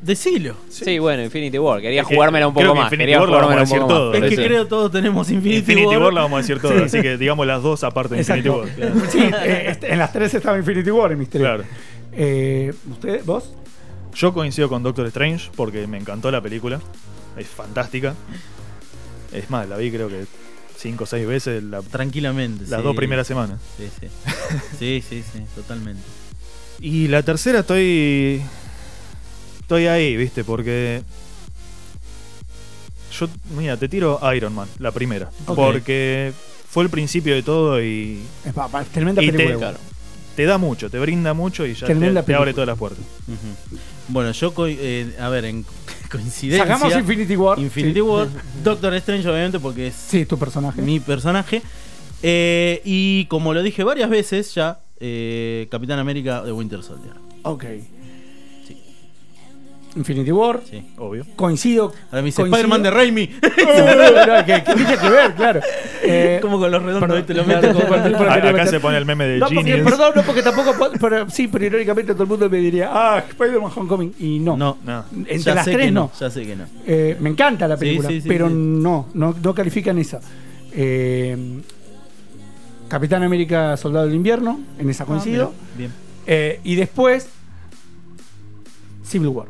Decilo. 0.00 0.54
Sí, 0.68 0.98
bueno, 0.98 1.22
Infinity 1.22 1.58
War. 1.58 1.80
Quería 1.80 2.02
Es 2.02 2.08
que 2.08 2.14
jugármela 2.14 2.46
un 2.46 2.52
creo 2.54 2.68
poco 2.68 2.74
que 2.74 2.80
más. 2.84 2.92
Infinity 2.92 3.04
Quería 3.12 3.20
War 3.20 3.28
la 3.30 3.34
jugármela 3.36 3.62
un 3.62 3.68
vamos 3.70 3.72
a 3.72 3.86
poco 3.86 3.94
decir 3.94 4.12
más. 4.12 4.20
todo. 4.20 4.24
Es 4.26 4.30
que 4.30 4.36
Sí. 4.42 4.48
creo 4.48 4.66
todos 4.66 4.92
tenemos 4.92 5.30
Infinity, 5.30 5.58
Infinity, 5.60 5.86
War. 5.86 5.98
la 5.98 6.04
War. 6.04 6.14
vamos 6.14 6.32
a 6.32 6.40
decir 6.42 6.60
todo, 6.60 6.72
Sí. 6.78 6.82
así 6.84 7.02
que 7.02 7.16
digamos 7.16 7.46
las 7.46 7.62
dos 7.62 7.84
aparte 7.84 8.14
de 8.14 8.20
Infinity. 8.20 8.48
War. 8.50 8.68
Sí, 9.08 9.18
eh, 9.18 9.64
este, 9.68 9.92
en 9.92 9.98
las 9.98 10.12
tres 10.12 10.34
estaba 10.34 10.58
Infinity 10.58 10.90
War 10.90 11.12
en 11.12 11.18
mis 11.18 11.30
tres. 11.30 11.40
Claro. 11.42 11.64
Eh, 12.12 12.72
¿Usted, 12.90 13.24
vos? 13.24 13.54
Yo 14.14 14.32
coincido 14.32 14.68
con 14.68 14.82
Doctor 14.82 15.06
Strange 15.06 15.50
porque 15.56 15.86
me 15.86 15.98
encantó 15.98 16.30
la 16.30 16.40
película. 16.40 16.80
Es 17.36 17.48
fantástica. 17.48 18.14
Es 19.32 19.50
más, 19.50 19.68
la 19.68 19.76
vi 19.76 19.90
creo 19.90 20.08
que 20.08 20.24
cinco 20.76 21.04
o 21.04 21.06
seis 21.06 21.26
veces 21.26 21.62
la- 21.64 21.82
Tranquilamente. 21.82 22.64
las 22.68 22.80
sí. 22.80 22.84
dos 22.84 22.94
primeras 22.96 23.26
semanas. 23.26 23.58
Sí, 23.76 23.88
sí. 24.00 24.08
Sí, 24.78 25.04
sí, 25.08 25.24
sí, 25.32 25.42
totalmente. 25.56 26.02
Y 26.80 27.08
la 27.08 27.22
tercera 27.22 27.60
estoy. 27.60 28.40
Estoy 29.60 29.86
ahí, 29.86 30.16
viste, 30.16 30.44
porque. 30.44 31.02
Yo, 33.18 33.28
mira, 33.56 33.76
te 33.76 33.88
tiro 33.88 34.20
Iron 34.34 34.54
Man, 34.54 34.68
la 34.78 34.90
primera. 34.92 35.30
Porque 35.46 36.32
fue 36.68 36.82
el 36.84 36.90
principio 36.90 37.34
de 37.34 37.42
todo 37.42 37.80
y 37.82 38.20
Es 38.44 38.52
pa- 38.52 38.68
pa- 38.68 38.84
tremenda 38.84 39.22
Y 39.22 39.30
película. 39.30 39.72
te-. 39.72 39.93
Te 40.36 40.44
da 40.44 40.58
mucho, 40.58 40.90
te 40.90 40.98
brinda 40.98 41.34
mucho 41.34 41.66
y 41.66 41.74
ya 41.74 41.86
te, 41.86 42.34
abre 42.34 42.52
todas 42.52 42.66
las 42.68 42.78
puertas. 42.78 43.04
Bueno, 44.08 44.32
yo, 44.32 44.52
eh, 44.66 45.14
a 45.18 45.28
ver, 45.28 45.44
en- 45.46 45.64
coincidencia. 46.10 46.66
Sacamos 46.66 46.94
Infinity 46.96 47.36
War. 47.36 47.58
Infinity 47.58 47.94
Sí. 47.94 48.00
War. 48.00 48.28
Doctor 48.62 48.94
Strange, 48.94 49.28
obviamente, 49.28 49.58
porque 49.58 49.88
es 49.88 49.94
Sí, 49.94 50.26
tu 50.26 50.38
personaje. 50.38 50.80
mi 50.82 51.00
personaje. 51.00 51.62
Eh, 52.22 52.80
y 52.84 53.26
como 53.26 53.52
lo 53.54 53.62
dije 53.62 53.84
varias 53.84 54.08
veces 54.10 54.54
ya, 54.54 54.78
eh, 55.00 55.66
Capitán 55.70 55.98
América 55.98 56.42
de 56.42 56.52
Winter 56.52 56.82
Soldier. 56.82 57.14
Ok. 57.42 57.64
Infinity 59.96 60.32
War. 60.32 60.60
Sí. 60.68 60.82
Obvio. 60.98 61.24
Coincido. 61.36 61.92
Ahora 62.10 62.22
me 62.22 62.26
dice 62.26 62.42
coincido- 62.42 62.56
Spider-Man 62.56 62.82
de 62.82 62.90
Raimi. 62.90 63.26
No, 63.64 64.44
¿Qué, 64.44 64.62
qué 64.66 64.74
tiene 64.74 64.96
que 64.98 65.08
ver? 65.10 65.34
Claro. 65.34 65.60
Eh, 66.06 66.38
como 66.42 66.58
con 66.58 66.70
los 66.70 66.82
redondos, 66.82 67.00
perdón, 67.22 67.46
¿viste? 67.46 67.66
Lo 67.68 67.72
como 67.72 67.86
cuando- 67.88 68.18
Acá 68.30 68.52
meter- 68.52 68.68
se 68.68 68.78
pone 68.78 68.98
el 68.98 69.06
meme 69.06 69.24
de 69.26 69.38
No, 69.38 69.48
porque, 69.48 69.78
perdón, 69.78 70.12
no, 70.16 70.22
porque 70.22 70.42
tampoco. 70.42 70.74
Pero, 71.00 71.30
sí, 71.30 71.48
pero 71.48 71.64
irónicamente 71.64 72.12
todo 72.12 72.24
el 72.24 72.28
mundo 72.28 72.50
me 72.50 72.58
diría, 72.58 72.90
ah, 72.92 73.24
Spider-Man 73.26 73.72
Homecoming. 73.74 74.14
Y 74.18 74.38
no. 74.38 74.54
No, 74.54 74.76
No. 74.84 75.04
Entre 75.16 75.38
ya 75.38 75.54
las 75.54 75.64
tres 75.64 75.90
no. 75.90 76.12
Ya 76.20 76.28
sé 76.28 76.44
que 76.44 76.56
no. 76.56 76.64
Eh, 76.86 77.16
me 77.20 77.30
encanta 77.30 77.66
la 77.66 77.78
película, 77.78 78.10
sí, 78.10 78.20
sí, 78.20 78.28
pero 78.28 78.48
sí. 78.48 78.54
no, 78.54 79.08
no, 79.14 79.34
no 79.42 79.54
califican 79.54 79.96
esa. 79.98 80.20
Eh, 80.72 81.36
Capitán 82.88 83.22
América, 83.22 83.74
Soldado 83.78 84.04
del 84.04 84.14
Invierno, 84.14 84.60
en 84.78 84.90
esa 84.90 85.06
coincido. 85.06 85.54
Ah, 85.56 85.74
Bien. 85.78 85.90
Eh, 86.26 86.60
y 86.64 86.74
después, 86.74 87.28
Civil 89.04 89.28
War. 89.28 89.46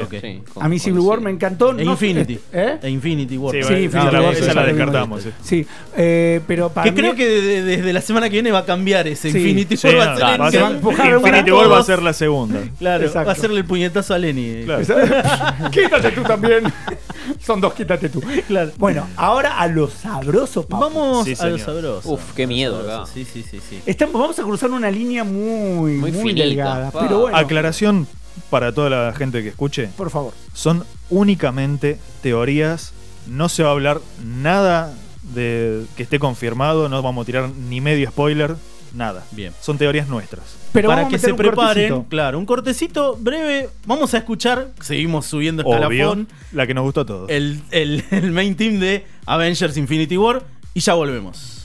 Ok. 0.00 0.14
Sí, 0.20 0.42
con- 0.54 0.62
A 0.62 0.68
mí 0.68 0.78
Civil 0.78 1.00
War 1.00 1.20
me 1.20 1.30
encantó. 1.30 1.70
E 1.78 1.84
no- 1.84 1.92
Infinity. 1.92 2.38
¿Eh? 2.52 2.78
E 2.82 2.90
Infinity 2.90 3.36
War. 3.36 3.52
Sí, 3.52 3.58
Infinity 3.60 3.86
esa 3.86 4.10
la- 4.12 4.20
War, 4.22 4.34
esa 4.34 4.54
la 4.54 4.64
descartamos. 4.64 5.26
sí. 5.42 5.66
Eh, 5.96 6.40
pero 6.46 6.68
para 6.70 6.84
Que 6.84 6.92
mí- 6.92 6.98
creo 6.98 7.14
que 7.14 7.26
de- 7.28 7.40
de- 7.40 7.62
desde 7.62 7.92
la 7.92 8.00
semana 8.00 8.26
que 8.28 8.34
viene 8.34 8.50
va 8.52 8.60
a 8.60 8.64
cambiar 8.64 9.06
ese 9.08 9.30
Sí. 9.30 9.38
Infinity 9.38 9.74
War. 9.86 9.94
no, 9.94 9.98
va 9.98 10.34
el- 10.34 10.40
a 10.42 10.50
ser- 10.50 11.14
Infinity 11.14 11.50
War 11.50 11.70
va 11.72 11.78
a 11.78 11.82
ser 11.82 12.02
la 12.02 12.12
segunda. 12.12 12.60
Claro, 12.78 13.04
Exacto. 13.04 13.26
va 13.26 13.32
a 13.32 13.34
hacerle 13.34 13.58
el 13.60 13.64
puñetazo 13.64 14.14
a 14.14 14.18
Lenny. 14.18 14.64
Claro. 14.64 14.82
quítate 15.72 16.10
tú 16.12 16.22
también. 16.22 16.64
Son 17.40 17.60
dos, 17.60 17.74
quítate 17.74 18.08
tú. 18.08 18.22
Claro. 18.46 18.70
Bueno, 18.78 19.06
ahora 19.16 19.58
a 19.58 19.66
lo 19.68 19.88
sabroso, 19.88 20.66
papu. 20.66 20.82
Vamos 20.84 21.24
Sí, 21.26 21.32
a 21.32 21.36
señor. 21.36 21.58
lo 21.58 21.64
sabroso. 21.64 22.10
Uf, 22.12 22.32
qué 22.34 22.46
miedo 22.46 22.80
acá. 22.80 23.10
Sí, 23.12 23.24
sí, 23.30 23.44
sí, 23.48 23.58
sí. 23.68 23.80
Estamos, 23.84 24.14
vamos 24.14 24.38
a 24.38 24.42
cruzar 24.42 24.70
una 24.70 24.90
línea 24.90 25.24
muy, 25.24 25.92
muy, 25.92 26.10
Muy 26.10 26.12
finita, 26.12 26.42
delgada. 26.44 26.90
Pero 26.90 27.20
bueno, 27.20 27.36
Aclaración 27.36 28.06
para 28.50 28.72
toda 28.72 28.90
la 28.90 29.12
gente 29.12 29.42
que 29.42 29.48
escuche. 29.50 29.88
por 29.96 30.10
favor. 30.10 30.32
Son 30.52 30.84
únicamente 31.10 31.98
teorías. 32.22 32.92
No 33.26 33.48
se 33.48 33.62
va 33.62 33.68
a 33.70 33.72
hablar 33.72 34.00
nada 34.24 34.94
de 35.34 35.84
que 35.96 36.02
esté 36.02 36.18
confirmado. 36.18 36.88
No 36.88 37.02
vamos 37.02 37.22
a 37.22 37.26
tirar 37.26 37.50
ni 37.50 37.80
medio 37.80 38.08
spoiler. 38.10 38.56
Nada. 38.94 39.22
Bien. 39.32 39.52
Son 39.60 39.76
teorías 39.76 40.08
nuestras. 40.08 40.56
Pero 40.72 40.88
Para 40.88 41.08
que 41.08 41.18
se 41.18 41.34
preparen, 41.34 41.88
cortecito. 41.90 42.06
claro, 42.08 42.38
un 42.38 42.46
cortecito 42.46 43.16
breve. 43.20 43.68
Vamos 43.86 44.14
a 44.14 44.18
escuchar, 44.18 44.68
seguimos 44.80 45.26
subiendo 45.26 45.62
Obvio. 45.62 45.76
escalafón, 45.90 46.28
La 46.52 46.66
que 46.66 46.72
nos 46.74 46.84
gustó 46.84 47.02
a 47.02 47.06
todos. 47.06 47.28
el, 47.30 47.60
el, 47.70 48.02
el 48.10 48.32
main 48.32 48.54
team 48.56 48.78
de 48.80 49.04
Avengers 49.26 49.76
Infinity 49.76 50.16
War 50.16 50.42
y 50.72 50.80
ya 50.80 50.94
volvemos. 50.94 51.57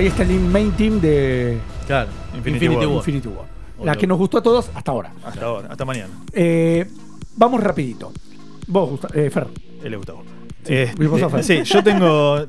Ahí 0.00 0.06
está 0.06 0.22
el 0.22 0.40
main 0.40 0.72
team 0.72 0.98
de 1.00 1.58
Claro, 1.86 2.10
Infinity 2.34 2.68
War. 2.68 2.84
Infinity 2.84 3.28
War. 3.28 3.46
La 3.84 3.94
que 3.96 4.06
nos 4.06 4.18
gustó 4.18 4.38
a 4.38 4.42
todos 4.42 4.70
hasta 4.74 4.90
ahora. 4.92 5.12
Hasta 5.24 5.44
ahora, 5.44 5.68
hasta 5.70 5.84
mañana. 5.84 6.12
Eh, 6.32 6.86
vamos 7.36 7.62
rapidito. 7.62 8.12
Vos, 8.66 8.90
Gusta- 8.90 9.08
eh, 9.14 9.30
Fer. 9.30 9.46
Él 9.82 9.90
le 9.90 9.96
gustó. 9.96 10.22
y 10.68 11.04
vos, 11.06 11.20
Rafael. 11.20 11.44
sí, 11.44 11.62
yo 11.64 11.82
tengo 11.82 12.46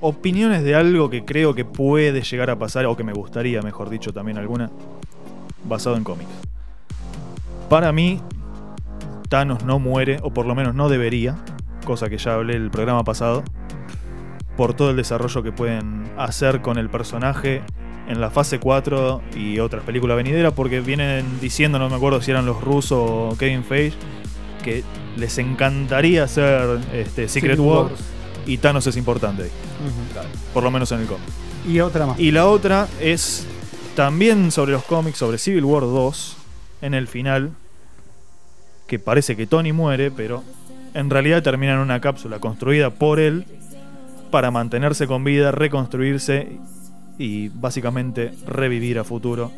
opiniones 0.00 0.62
de 0.62 0.74
algo 0.74 1.08
que 1.10 1.24
creo 1.24 1.54
que 1.54 1.64
puede 1.64 2.20
llegar 2.22 2.50
a 2.50 2.58
pasar, 2.58 2.86
o 2.86 2.96
que 2.96 3.04
me 3.04 3.12
gustaría, 3.12 3.60
mejor 3.62 3.88
dicho, 3.90 4.12
también 4.12 4.36
alguna, 4.38 4.70
basado 5.64 5.96
en 5.96 6.04
cómics. 6.04 6.30
Para 7.70 7.92
mí, 7.92 8.20
Thanos 9.28 9.64
no 9.64 9.78
muere, 9.78 10.18
o 10.22 10.30
por 10.32 10.46
lo 10.46 10.54
menos 10.54 10.74
no 10.74 10.88
debería, 10.88 11.36
cosa 11.84 12.08
que 12.10 12.18
ya 12.18 12.34
hablé 12.34 12.54
el 12.56 12.70
programa 12.70 13.02
pasado, 13.04 13.42
por 14.56 14.74
todo 14.74 14.90
el 14.90 14.96
desarrollo 14.96 15.42
que 15.42 15.52
pueden 15.52 15.95
hacer 16.16 16.60
con 16.60 16.78
el 16.78 16.88
personaje 16.88 17.62
en 18.08 18.20
la 18.20 18.30
fase 18.30 18.60
4 18.60 19.22
y 19.34 19.58
otras 19.58 19.82
películas 19.82 20.16
venideras, 20.16 20.52
porque 20.52 20.80
vienen 20.80 21.40
diciendo, 21.40 21.78
no 21.78 21.88
me 21.88 21.96
acuerdo 21.96 22.20
si 22.22 22.30
eran 22.30 22.46
los 22.46 22.60
rusos 22.60 22.98
o 22.98 23.36
Kevin 23.38 23.64
Feige, 23.64 23.96
que 24.62 24.84
les 25.16 25.38
encantaría 25.38 26.24
hacer 26.24 26.78
este, 26.92 27.28
Secret 27.28 27.58
Wars 27.58 27.92
y 28.46 28.58
Thanos 28.58 28.86
es 28.86 28.96
importante 28.96 29.44
ahí, 29.44 29.50
por 30.54 30.62
lo 30.62 30.70
menos 30.70 30.92
en 30.92 31.00
el 31.00 31.06
cómic. 31.06 31.26
Y 31.66 31.80
otra 31.80 32.06
más. 32.06 32.18
Y 32.20 32.30
la 32.30 32.46
otra 32.46 32.86
es 33.00 33.46
también 33.96 34.52
sobre 34.52 34.72
los 34.72 34.84
cómics, 34.84 35.18
sobre 35.18 35.38
Civil 35.38 35.64
War 35.64 35.82
2, 35.82 36.36
en 36.82 36.94
el 36.94 37.08
final, 37.08 37.50
que 38.86 38.98
parece 38.98 39.36
que 39.36 39.46
Tony 39.46 39.72
muere, 39.72 40.12
pero 40.12 40.44
en 40.94 41.10
realidad 41.10 41.42
termina 41.42 41.72
en 41.72 41.78
una 41.80 42.00
cápsula 42.00 42.38
construida 42.38 42.90
por 42.90 43.18
él 43.18 43.46
para 44.26 44.50
mantenerse 44.50 45.06
con 45.06 45.24
vida, 45.24 45.50
reconstruirse 45.52 46.58
y 47.18 47.48
básicamente 47.48 48.32
revivir 48.46 48.98
a 48.98 49.04
futuro. 49.04 49.50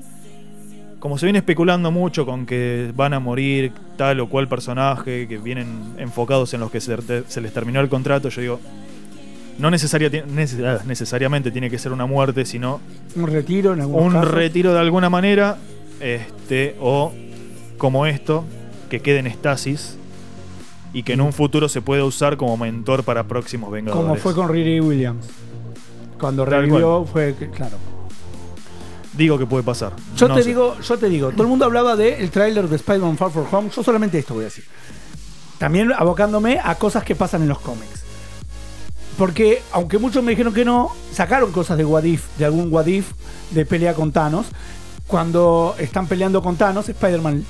Como 0.99 1.17
se 1.17 1.27
viene 1.27 1.39
especulando 1.39 1.91
mucho 1.93 2.27
con 2.27 2.45
que 2.45 2.93
van 2.95 3.15
a 3.15 3.21
morir 3.21 3.73
tal 3.97 4.19
o 4.21 4.29
cual 4.29 4.49
personaje, 4.49 5.29
que 5.29 5.39
vienen 5.39 5.67
enfocados 5.99 6.55
en 6.55 6.61
los 6.61 6.71
que 6.71 6.81
se, 6.81 6.97
se 7.29 7.41
les 7.41 7.53
terminó 7.53 7.81
el 7.81 7.89
contrato, 7.89 8.29
yo 8.31 8.41
digo, 8.41 8.61
no 9.59 9.71
necesaria- 9.71 10.11
neces- 10.11 10.65
ah, 10.65 10.83
necesariamente 10.87 11.51
tiene 11.53 11.71
que 11.71 11.79
ser 11.79 11.93
una 11.93 12.07
muerte, 12.07 12.45
sino 12.45 12.81
un 13.17 13.27
retiro 13.29 13.75
en 13.75 13.83
un 13.85 14.13
casos. 14.13 14.31
retiro 14.33 14.73
de 14.73 14.81
alguna 14.81 15.09
manera, 15.09 15.57
este, 16.01 16.77
o 16.81 17.13
como 17.77 18.07
esto, 18.07 18.45
que 18.91 19.01
quede 19.01 19.19
en 19.19 19.27
estasis 19.29 19.99
y 20.99 21.05
que 21.05 21.13
en 21.13 21.21
un 21.21 21.33
futuro 21.33 21.69
se 21.69 21.81
pueda 21.81 22.05
usar 22.05 22.37
como 22.37 22.57
mentor 22.57 23.05
para 23.05 23.29
próximos 23.29 23.71
Vengadores. 23.71 24.05
Como 24.05 24.17
fue 24.17 24.35
con 24.35 24.49
Riri 24.49 24.81
Williams. 24.81 25.27
Cuando 26.19 26.43
Tal 26.43 26.63
revivió 26.63 27.05
fue 27.05 27.37
claro. 27.55 27.77
Digo 29.13 29.39
que 29.39 29.47
puede 29.47 29.63
pasar. 29.63 29.93
Yo 30.17 30.27
No 30.27 30.35
te 30.35 30.43
sé. 30.43 30.49
digo, 30.49 30.77
yo 30.81 30.99
te 30.99 31.09
digo, 31.09 31.31
todo 31.31 31.45
el 31.45 31.49
mundo 31.49 31.67
hablaba 31.67 31.95
del 31.95 32.29
tráiler 32.31 32.69
de 32.69 32.75
Spider-Man 32.75 33.17
Far 33.17 33.31
From 33.31 33.47
Home, 33.53 33.71
yo 33.71 33.85
solamente 33.85 34.19
esto 34.19 34.35
voy 34.35 34.43
a 34.43 34.45
decir. 34.47 34.65
También 35.59 35.93
abocándome 35.93 36.59
a 36.61 36.75
cosas 36.75 37.05
que 37.05 37.15
pasan 37.15 37.43
en 37.43 37.49
los 37.49 37.61
cómics. 37.61 38.03
Porque, 39.17 39.63
aunque 39.71 39.99
muchos 39.99 40.25
me 40.25 40.33
dijeron 40.33 40.53
que 40.53 40.65
no, 40.65 40.91
sacaron 41.13 41.53
cosas 41.53 41.79
de 41.79 41.85
What 41.85 42.03
If, 42.03 42.25
de 42.39 42.45
algún 42.45 42.73
What 42.73 42.87
If 42.87 43.13
de 43.53 43.65
pelea 43.65 43.95
con 43.95 44.11
Thanos. 44.11 44.47
Cuando 45.07 45.77
están 45.79 46.09
peleando 46.09 46.43
con 46.43 46.57
Thanos, 46.57 46.89
Spider-Man 46.89 47.45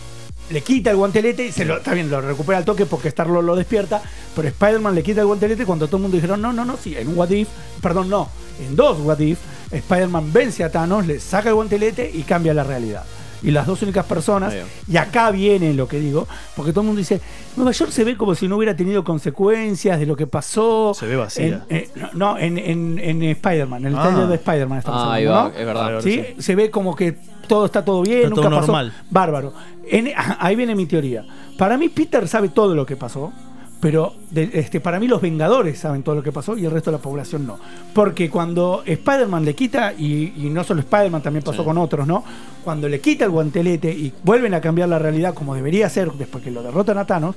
le 0.50 0.62
quita 0.62 0.90
el 0.90 0.96
guantelete 0.96 1.46
y 1.46 1.52
se 1.52 1.64
lo, 1.64 1.78
está 1.78 1.94
bien, 1.94 2.10
lo 2.10 2.20
recupera 2.20 2.58
al 2.58 2.64
toque 2.64 2.86
porque 2.86 3.08
Star-Lord 3.08 3.44
lo 3.44 3.56
despierta, 3.56 4.02
pero 4.34 4.48
Spider-Man 4.48 4.94
le 4.94 5.02
quita 5.02 5.20
el 5.20 5.26
guantelete 5.26 5.66
cuando 5.66 5.86
todo 5.86 5.98
el 5.98 6.02
mundo 6.02 6.16
dijeron, 6.16 6.40
no, 6.40 6.52
no, 6.52 6.64
no, 6.64 6.76
sí, 6.76 6.96
en 6.96 7.08
un 7.08 7.18
What 7.18 7.30
If, 7.30 7.48
perdón, 7.82 8.08
no, 8.08 8.28
en 8.60 8.76
dos 8.76 8.98
What 9.00 9.20
If, 9.20 9.38
Spider-Man 9.70 10.32
vence 10.32 10.64
a 10.64 10.70
Thanos, 10.70 11.06
le 11.06 11.20
saca 11.20 11.50
el 11.50 11.54
guantelete 11.54 12.10
y 12.12 12.22
cambia 12.22 12.54
la 12.54 12.64
realidad. 12.64 13.04
Y 13.42 13.50
las 13.52 13.66
dos 13.66 13.82
únicas 13.82 14.04
personas, 14.06 14.54
y 14.90 14.96
acá 14.96 15.30
viene 15.30 15.72
lo 15.74 15.86
que 15.86 15.98
digo, 16.00 16.26
porque 16.56 16.72
todo 16.72 16.80
el 16.80 16.86
mundo 16.88 16.98
dice, 16.98 17.20
Nueva 17.56 17.70
York 17.72 17.90
se 17.92 18.02
ve 18.04 18.16
como 18.16 18.34
si 18.34 18.48
no 18.48 18.56
hubiera 18.56 18.74
tenido 18.76 19.04
consecuencias 19.04 19.98
de 20.00 20.06
lo 20.06 20.16
que 20.16 20.26
pasó. 20.26 20.92
Se 20.94 21.06
ve 21.06 21.16
vacía. 21.16 21.64
En- 21.68 21.76
eh, 21.78 21.90
no, 22.14 22.36
en, 22.38 22.58
en, 22.58 22.98
en 22.98 23.22
Spider-Man, 23.22 23.82
en 23.86 23.92
el 23.92 23.98
Ah. 23.98 24.02
trailer 24.02 24.26
de 24.26 24.34
Spider-Man 24.36 24.78
estamos 24.78 25.02
Ah, 25.02 25.12
ahí 25.14 25.24
hablando, 25.26 25.48
va, 25.50 25.54
¿no? 25.54 25.60
es 25.60 25.66
verdad. 25.66 26.00
¿Sí? 26.02 26.24
Se 26.38 26.54
ve 26.56 26.70
como 26.70 26.96
que 26.96 27.16
todo 27.46 27.64
está 27.66 27.84
todo 27.84 28.02
bien, 28.02 28.18
Está 28.24 28.28
nunca 28.30 28.42
todo 28.42 28.50
pasó. 28.60 28.66
normal. 28.72 28.92
Bárbaro. 29.10 29.52
En- 29.90 30.12
ahí 30.38 30.56
viene 30.56 30.74
mi 30.74 30.86
teoría. 30.86 31.24
Para 31.56 31.76
mí, 31.78 31.88
Peter 31.88 32.26
sabe 32.28 32.48
todo 32.48 32.74
lo 32.74 32.84
que 32.86 32.96
pasó. 32.96 33.32
Pero 33.80 34.14
de- 34.32 34.50
este, 34.54 34.80
para 34.80 34.98
mí 34.98 35.06
los 35.06 35.20
Vengadores 35.22 35.78
saben 35.78 36.02
todo 36.02 36.16
lo 36.16 36.22
que 36.22 36.32
pasó 36.32 36.56
y 36.58 36.64
el 36.64 36.70
resto 36.72 36.90
de 36.90 36.96
la 36.96 37.02
población 37.02 37.46
no. 37.46 37.58
Porque 37.94 38.28
cuando 38.28 38.82
Spider-Man 38.84 39.44
le 39.44 39.54
quita, 39.54 39.92
y, 39.92 40.32
y 40.36 40.50
no 40.50 40.64
solo 40.64 40.80
Spider-Man, 40.80 41.22
también 41.22 41.44
pasó 41.44 41.62
Sí. 41.62 41.64
con 41.66 41.78
otros, 41.78 42.04
¿no? 42.06 42.24
Cuando 42.64 42.88
le 42.88 43.00
quita 43.00 43.24
el 43.24 43.30
guantelete 43.30 43.90
y 43.92 44.12
vuelven 44.24 44.54
a 44.54 44.60
cambiar 44.60 44.88
la 44.88 44.98
realidad 44.98 45.32
como 45.32 45.54
debería 45.54 45.88
ser 45.88 46.10
después 46.12 46.42
que 46.42 46.50
lo 46.50 46.62
derrotan 46.64 46.98
a 46.98 47.06
Thanos, 47.06 47.36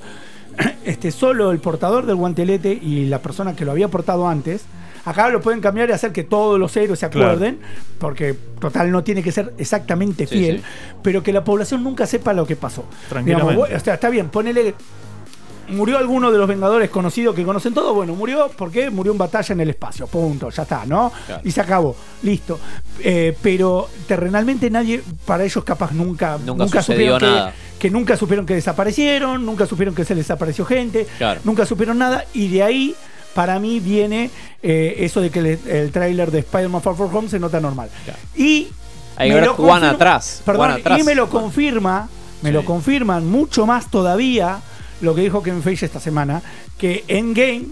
este, 0.83 1.11
solo 1.11 1.51
el 1.51 1.59
portador 1.59 2.07
del 2.07 2.15
guantelete 2.15 2.71
y 2.73 3.05
la 3.05 3.19
persona 3.19 3.55
que 3.55 3.63
lo 3.63 3.71
había 3.71 3.87
portado 3.89 4.27
antes, 4.27 4.63
acá 5.05 5.29
lo 5.29 5.41
pueden 5.41 5.61
cambiar 5.61 5.89
y 5.89 5.91
hacer 5.93 6.11
que 6.11 6.23
todos 6.23 6.59
los 6.59 6.75
héroes 6.75 6.97
se 6.99 7.07
Claro. 7.09 7.27
acuerden, 7.33 7.59
porque 7.99 8.35
total 8.59 8.89
no 8.91 9.03
tiene 9.03 9.21
que 9.21 9.31
ser 9.31 9.53
exactamente 9.59 10.25
fiel, 10.25 10.57
sí. 10.57 10.63
pero 11.03 11.21
que 11.21 11.33
la 11.33 11.43
población 11.43 11.83
nunca 11.83 12.07
sepa 12.07 12.33
lo 12.33 12.47
que 12.47 12.55
pasó. 12.55 12.83
Digamos, 13.23 13.55
o 13.71 13.79
sea, 13.79 13.93
está 13.93 14.09
bien, 14.09 14.29
ponele. 14.29 14.73
Murió 15.71 15.97
alguno 15.97 16.31
de 16.31 16.37
los 16.37 16.47
Vengadores 16.47 16.89
conocidos 16.89 17.35
que 17.35 17.43
conocen 17.43 17.73
todo. 17.73 17.93
Bueno, 17.93 18.13
murió 18.15 18.49
porque 18.57 18.89
murió 18.89 19.11
en 19.11 19.17
batalla 19.17 19.53
en 19.53 19.61
el 19.61 19.69
espacio. 19.69 20.07
Punto. 20.07 20.49
Ya 20.49 20.63
está, 20.63 20.85
¿no? 20.85 21.11
Claro. 21.25 21.41
Y 21.43 21.51
se 21.51 21.61
acabó. 21.61 21.95
Listo. 22.23 22.59
Eh, 22.99 23.35
pero 23.41 23.89
terrenalmente 24.07 24.69
nadie, 24.69 25.01
para 25.25 25.43
ellos 25.43 25.63
capaz 25.63 25.91
nunca, 25.93 26.37
Nunca 26.45 26.81
sucedió 26.81 27.13
supieron 27.15 27.35
nada. 27.35 27.53
que 27.79 27.89
nunca 27.89 28.15
supieron 28.17 28.45
que 28.45 28.53
desaparecieron, 28.55 29.45
nunca 29.45 29.65
supieron 29.65 29.95
que 29.95 30.05
se 30.05 30.13
les 30.15 30.25
desapareció 30.25 30.65
gente, 30.65 31.07
Claro. 31.17 31.41
nunca 31.43 31.65
supieron 31.65 31.97
nada. 31.97 32.25
Y 32.33 32.47
de 32.49 32.63
ahí, 32.63 32.95
para 33.33 33.59
mí, 33.59 33.79
viene 33.79 34.29
eh, 34.61 34.95
eso 34.99 35.21
de 35.21 35.29
que 35.29 35.39
el, 35.39 35.45
el 35.67 35.91
tráiler 35.91 36.29
de 36.31 36.39
Spider-Man 36.39 36.81
Far 36.81 36.95
From 36.95 37.15
Home 37.15 37.29
se 37.29 37.39
nota 37.39 37.59
normal. 37.59 37.89
Claro. 38.05 38.19
Y 38.35 38.67
me 39.19 39.41
lo 39.41 39.53
Juan 39.55 39.81
confirma- 39.81 39.89
atrás, 39.95 40.41
Perdón, 40.45 40.71
atrás. 40.71 40.99
y 40.99 41.03
me 41.03 41.15
lo 41.15 41.29
confirma, 41.29 42.09
me 42.41 42.49
Sí. 42.49 42.53
lo 42.53 42.65
confirman 42.65 43.27
mucho 43.29 43.65
más 43.65 43.89
todavía 43.91 44.59
lo 45.01 45.15
que 45.15 45.21
dijo 45.21 45.43
Kevin 45.43 45.63
Feige 45.63 45.85
esta 45.85 45.99
semana, 45.99 46.41
que 46.77 47.03
Endgame 47.07 47.67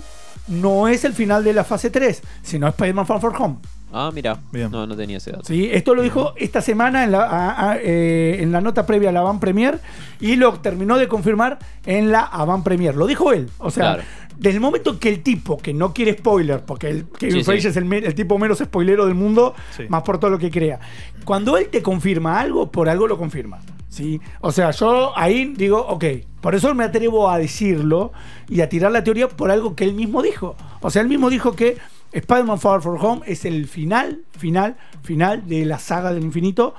no 0.48 0.88
es 0.88 1.04
el 1.06 1.14
final 1.14 1.44
de 1.44 1.54
la 1.54 1.64
fase 1.64 1.90
3, 1.90 2.22
sino 2.42 2.68
Spider-Man 2.68 3.06
Far 3.06 3.22
From 3.22 3.42
Home. 3.42 3.58
Ah, 3.92 4.12
mira. 4.14 4.38
Bien. 4.52 4.70
No, 4.72 4.86
no 4.86 4.96
tenía 4.96 5.18
ese 5.18 5.32
dato. 5.32 5.44
¿sí? 5.46 5.70
Esto 5.72 5.96
lo 5.96 6.02
dijo 6.02 6.34
esta 6.38 6.62
semana 6.62 7.04
en 7.04 7.12
la, 7.12 7.24
a- 7.24 7.72
a- 7.72 7.78
eh, 7.82 8.38
en 8.42 8.52
la 8.52 8.62
nota 8.62 8.86
previa 8.86 9.10
a 9.10 9.12
la 9.12 9.22
Avant 9.22 9.40
Premier 9.40 9.80
y 10.20 10.36
lo 10.36 10.54
terminó 10.60 10.98
de 10.98 11.08
confirmar 11.08 11.58
en 11.86 12.12
la 12.12 12.22
Avant 12.22 12.64
Premier. 12.64 12.96
Lo 12.96 13.08
dijo 13.08 13.32
él. 13.34 13.50
O 13.58 13.72
sea, 13.72 13.96
Claro. 13.96 14.04
desde 14.38 14.56
el 14.58 14.62
momento 14.62 15.00
que 15.00 15.10
el 15.10 15.24
tipo 15.24 15.58
que 15.58 15.74
no 15.74 15.94
quiere 15.94 16.14
spoiler, 16.18 16.62
porque 16.64 16.90
el 16.90 17.06
Kevin 17.08 17.44
Sí, 17.44 17.52
es 17.68 17.76
el, 17.78 18.14
tipo 18.16 18.38
menos 18.38 18.60
spoilero 18.60 19.06
del 19.06 19.16
mundo, 19.16 19.56
Sí. 19.76 19.84
más 19.90 20.04
por 20.04 20.20
todo 20.20 20.30
lo 20.32 20.38
que 20.38 20.52
crea. 20.52 20.80
Cuando 21.26 21.58
él 21.58 21.68
te 21.70 21.82
confirma 21.82 22.40
algo, 22.40 22.72
por 22.72 22.90
algo 22.90 23.08
lo 23.08 23.18
confirma. 23.18 23.60
¿sí? 23.90 24.22
O 24.42 24.52
sea, 24.52 24.70
yo 24.70 25.18
ahí 25.18 25.52
digo, 25.58 25.80
ok, 25.80 26.06
por 26.42 26.54
eso 26.54 26.74
me 26.76 26.84
atrevo 26.84 27.28
a 27.28 27.40
decirlo 27.40 28.12
y 28.48 28.62
a 28.62 28.70
tirar 28.70 28.92
la 28.92 29.04
teoría 29.04 29.28
por 29.28 29.50
algo 29.50 29.76
que 29.76 29.84
él 29.84 29.94
mismo 29.96 30.22
dijo. 30.22 30.56
O 30.82 30.92
sea, 30.92 31.02
él 31.02 31.08
mismo 31.08 31.32
dijo 31.32 31.54
que 31.56 31.78
Spider-Man 32.12 32.60
Far 32.60 32.82
From 32.82 33.04
Home 33.04 33.22
es 33.26 33.46
el 33.46 33.68
final, 33.68 34.22
final, 34.38 34.78
final 35.04 35.48
de 35.48 35.66
la 35.66 35.80
saga 35.80 36.12
del 36.14 36.24
infinito, 36.24 36.74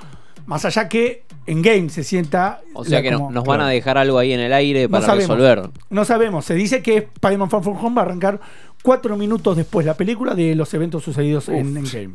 más 0.47 0.65
allá 0.65 0.89
que 0.89 1.23
en 1.47 1.63
Game 1.63 1.89
se 1.91 2.05
sienta... 2.05 2.61
O 2.75 2.85
sea 2.85 3.03
que 3.03 3.11
no- 3.11 3.31
nos 3.31 3.45
van 3.45 3.61
a 3.61 3.69
dejar 3.69 3.97
algo 3.99 4.19
ahí 4.19 4.33
en 4.33 4.41
el 4.41 4.53
aire 4.53 4.85
no 4.85 4.91
para 4.91 5.07
sabemos. 5.07 5.37
resolver. 5.39 5.71
No 5.91 6.05
sabemos. 6.05 6.45
Se 6.45 6.55
dice 6.55 6.83
que 6.83 6.97
Spider-Man 7.15 7.51
Far 7.51 7.63
From 7.63 7.77
Home 7.85 7.97
va 7.97 8.03
a 8.03 8.05
arrancar 8.07 8.41
cuatro 8.83 9.17
minutos 9.17 9.57
después 9.57 9.87
la 9.87 9.95
película 9.95 10.35
de 10.35 10.55
los 10.55 10.73
eventos 10.75 11.03
sucedidos 11.05 11.49
en 11.49 11.77
Endgame. 11.77 12.15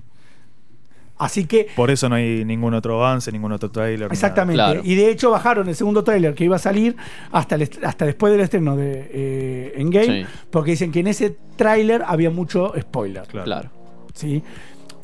Así 1.17 1.45
que 1.45 1.67
Por 1.75 1.91
eso 1.91 2.09
no 2.09 2.15
hay 2.15 2.43
ningún 2.43 2.73
otro 2.73 3.01
avance, 3.03 3.31
ningún 3.31 3.51
otro 3.53 3.71
trailer. 3.71 4.11
Exactamente. 4.11 4.55
Claro. 4.57 4.81
Y 4.83 4.95
de 4.95 5.09
hecho 5.09 5.31
bajaron 5.31 5.69
el 5.69 5.75
segundo 5.75 6.03
tráiler 6.03 6.33
que 6.33 6.43
iba 6.43 6.57
a 6.57 6.59
salir 6.59 6.95
hasta, 7.31 7.55
el 7.55 7.69
hasta 7.83 8.05
después 8.05 8.33
del 8.33 8.41
estreno 8.41 8.75
de 8.75 9.09
eh, 9.13 9.73
Endgame, 9.77 10.23
Sí. 10.23 10.29
porque 10.49 10.71
dicen 10.71 10.91
que 10.91 10.99
en 10.99 11.07
ese 11.07 11.37
tráiler 11.55 12.03
había 12.05 12.29
mucho 12.31 12.73
spoiler. 12.79 13.23
Claro. 13.27 13.45
Claro. 13.45 13.69
¿sí? 14.13 14.43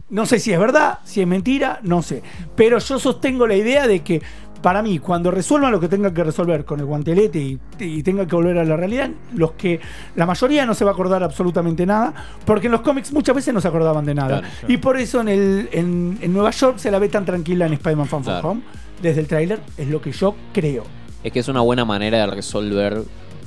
No 0.10 0.26
sé 0.26 0.40
si 0.40 0.52
es 0.52 0.60
verdad, 0.60 1.00
si 1.06 1.22
es 1.22 1.28
mentira, 1.28 1.80
no 1.84 2.02
sé. 2.02 2.22
Pero 2.58 2.80
yo 2.80 3.00
sostengo 3.00 3.48
la 3.48 3.56
idea 3.56 3.88
de 3.88 4.02
que 4.02 4.22
para 4.62 4.82
mí, 4.82 5.00
cuando 5.00 5.32
resuelvan 5.32 5.72
lo 5.72 5.80
que 5.80 5.88
tengan 5.88 6.14
que 6.14 6.24
resolver 6.24 6.66
con 6.66 6.80
el 6.80 6.86
guantelete 6.86 7.40
y, 7.40 7.60
y 7.80 8.04
tengan 8.04 8.28
que 8.28 8.36
volver 8.36 8.58
a 8.58 8.64
la 8.64 8.76
realidad, 8.78 9.10
los 9.36 9.52
que 9.54 9.80
la 10.16 10.26
mayoría 10.26 10.66
no 10.66 10.74
se 10.74 10.86
va 10.86 10.92
a 10.92 10.94
acordar 10.94 11.24
absolutamente 11.24 11.86
nada, 11.86 12.14
porque 12.46 12.68
en 12.68 12.72
los 12.74 12.82
cómics 12.82 13.12
muchas 13.14 13.36
veces 13.36 13.54
no 13.54 13.62
se 13.62 13.68
acordaban 13.68 14.06
de 14.06 14.14
nada. 14.16 14.40
Claro, 14.42 14.48
Y 14.68 14.78
por 14.78 14.98
eso 14.98 15.22
en, 15.22 15.28
el, 15.30 15.70
en, 15.72 16.18
en 16.22 16.34
Nueva 16.34 16.52
York 16.52 16.78
se 16.78 16.92
la 16.92 17.00
ve 17.00 17.10
tan 17.10 17.26
tranquila 17.26 17.66
en 17.66 17.74
Spider-Man 17.74 18.08
Fan 18.08 18.24
From 18.24 18.34
Claro. 18.36 18.50
Home. 18.50 18.62
Desde 19.02 19.22
el 19.22 19.28
tráiler 19.28 19.60
es 19.78 19.88
lo 19.88 20.00
que 20.02 20.12
yo 20.12 20.36
creo. 20.54 20.84
Es 21.24 21.32
que 21.32 21.40
es 21.40 21.48
una 21.48 21.62
buena 21.62 21.86
manera 21.86 22.20
de 22.20 22.28
resolver 22.28 23.02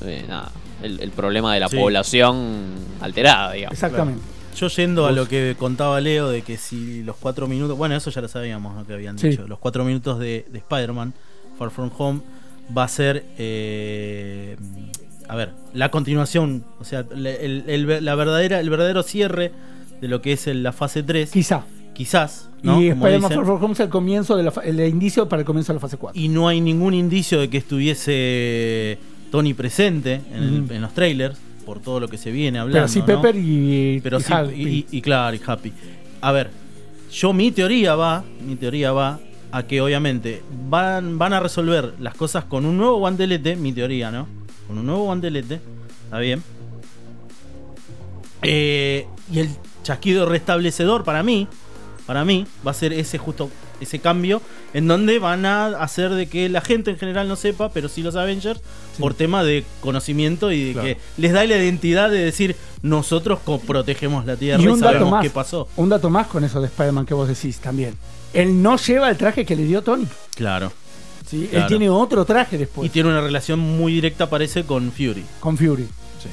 eh, 0.05 0.25
nada, 0.29 0.51
el, 0.83 1.01
el 1.01 1.11
problema 1.13 1.55
de 1.55 1.61
la 1.61 1.69
Sí. 1.69 1.77
población 1.77 2.75
alterada, 3.01 3.53
digamos. 3.53 3.73
Exactamente. 3.75 4.21
Yo 4.57 4.69
yendo 4.69 5.07
a 5.07 5.13
lo 5.13 5.27
que 5.29 5.57
contaba 5.59 6.01
Leo 6.01 6.29
de 6.29 6.43
que 6.43 6.57
si 6.57 7.03
los 7.03 7.17
cuatro 7.17 7.47
minutos, 7.49 7.77
bueno, 7.77 7.97
eso 7.97 8.11
ya 8.11 8.21
lo 8.21 8.29
sabíamos 8.29 8.77
lo 8.77 8.87
que 8.87 8.93
habían 8.95 9.19
Sí. 9.19 9.29
dicho, 9.31 9.47
los 9.49 9.59
cuatro 9.59 9.85
minutos 9.85 10.19
de, 10.19 10.47
de 10.51 10.59
Spider-Man, 10.59 11.13
Far 11.59 11.71
From 11.71 11.91
Home, 11.99 12.21
va 12.77 12.85
a 12.85 12.89
ser, 12.89 13.25
eh, 13.37 14.57
a 15.29 15.37
ver, 15.37 15.51
la 15.73 15.91
continuación, 15.91 16.65
o 16.81 16.85
sea, 16.85 17.05
el, 17.15 17.27
el- 17.67 18.05
la 18.05 18.15
verdadera, 18.15 18.61
el 18.61 18.71
verdadero 18.71 19.03
cierre 19.03 19.53
de 20.01 20.09
lo 20.09 20.23
que 20.23 20.33
es 20.33 20.47
el- 20.47 20.63
la 20.63 20.73
fase 20.73 21.03
3, 21.03 21.31
Quizá. 21.31 21.65
quizás, 21.95 22.49
¿no? 22.63 22.81
y 22.81 22.89
Spider-Man. 22.89 23.31
Far 23.33 23.45
From 23.45 23.63
Home 23.65 23.75
es 23.75 23.81
el 23.81 23.89
comienzo 23.89 24.37
de 24.37 24.45
la 24.45 24.53
el 24.65 24.81
indicio 24.81 25.29
para 25.29 25.41
el 25.41 25.47
comienzo 25.47 25.73
de 25.73 25.77
la 25.77 25.81
fase 25.81 25.97
4. 25.97 26.21
y 26.21 26.29
no 26.29 26.49
hay 26.49 26.61
ningún 26.61 26.95
indicio 26.95 27.41
de 27.41 27.51
que 27.51 27.59
estuviese 27.59 28.99
Tony 29.31 29.53
presente 29.55 30.21
en, 30.33 30.43
el- 30.43 30.61
Ujú. 30.63 30.75
en 30.75 30.83
los 30.83 30.95
trailers, 30.95 31.39
por 31.65 31.81
todo 31.81 32.01
lo 32.01 32.09
que 32.09 32.19
se 32.19 32.31
viene 32.31 32.59
hablando. 32.59 32.77
Pero 32.79 32.89
sí 32.89 33.01
¿no? 33.01 33.07
Pepper 33.07 33.37
y, 33.37 34.01
Pero 34.03 34.19
y 34.19 34.23
sí, 34.23 34.33
Happy. 34.33 34.87
y, 34.91 34.99
y 34.99 35.01
claro, 35.03 35.37
y 35.37 35.41
Happy. 35.45 35.73
A 36.21 36.33
ver, 36.33 36.51
yo 37.13 37.33
mi 37.33 37.51
teoría 37.53 37.95
va, 37.95 38.25
mi 38.47 38.57
teoría 38.57 38.93
va 38.93 39.21
a 39.53 39.63
que 39.63 39.81
obviamente 39.81 40.43
van, 40.69 41.19
van 41.19 41.33
a 41.33 41.41
resolver 41.41 41.95
las 42.01 42.15
cosas 42.15 42.45
con 42.45 42.65
un 42.65 42.77
nuevo 42.77 42.99
guantelete, 42.99 43.55
mi 43.57 43.73
teoría, 43.73 44.11
¿no? 44.11 44.27
Con 44.67 44.79
un 44.79 44.87
nuevo 44.87 45.05
guantelete, 45.05 45.61
está 46.05 46.19
bien. 46.19 46.43
Eh, 48.43 49.07
y 49.33 49.39
el 49.39 49.49
chasquido 49.83 50.27
restablecedor 50.27 51.05
para 51.05 51.23
mí, 51.23 51.47
para 52.07 52.25
mí, 52.25 52.47
va 52.67 52.73
a 52.73 52.75
ser 52.75 52.93
ese 52.93 53.19
justo 53.19 53.51
ese 53.85 54.01
cambio 54.01 54.43
en 54.75 54.87
donde 54.89 55.19
van 55.19 55.47
a 55.47 55.67
hacer 55.67 56.11
de 56.11 56.27
que 56.27 56.49
la 56.49 56.61
gente 56.61 56.91
en 56.91 56.99
general 56.99 57.29
no 57.29 57.37
sepa, 57.37 57.71
pero 57.71 57.89
sí 57.89 58.03
los 58.03 58.17
Avengers, 58.17 58.61
por 58.99 59.15
tema 59.15 59.45
de 59.45 59.65
conocimiento 59.81 60.51
y 60.53 60.65
de 60.65 60.73
Claro. 60.73 60.89
que 60.89 60.99
les 61.17 61.33
da 61.33 61.45
la 61.45 61.57
identidad 61.57 62.11
de 62.11 62.19
decir 62.25 62.57
nosotros 62.83 63.39
protegemos 63.67 64.27
la 64.27 64.37
Tierra 64.37 64.61
Y 64.63 64.67
y, 64.67 64.69
un 64.69 64.81
dato 64.81 64.93
sabemos 64.93 65.11
más. 65.11 65.23
qué 65.23 65.31
pasó. 65.31 65.69
Un 65.77 65.89
dato 65.89 66.11
más 66.11 66.27
con 66.27 66.45
eso 66.45 66.61
de 66.61 66.67
Spider-Man 66.67 67.07
que 67.07 67.15
vos 67.15 67.29
decís 67.29 67.59
también. 67.59 67.95
Él 68.33 68.61
no 68.63 68.77
lleva 68.77 69.09
el 69.09 69.17
traje 69.17 69.45
que 69.47 69.55
le 69.57 69.65
dio 69.65 69.81
Tony. 69.83 70.07
Claro. 70.35 70.73
¿sí? 71.27 71.49
Él 71.53 71.65
tiene 71.69 71.89
otro 71.89 72.25
traje 72.25 72.59
después. 72.59 72.87
Y 72.87 72.91
tiene 72.91 73.09
una 73.09 73.21
relación 73.21 73.59
muy 73.59 73.93
directa, 73.95 74.29
parece, 74.29 74.65
con 74.65 74.91
Fury. 74.93 75.25
con 75.41 75.57
Fury. 75.57 75.87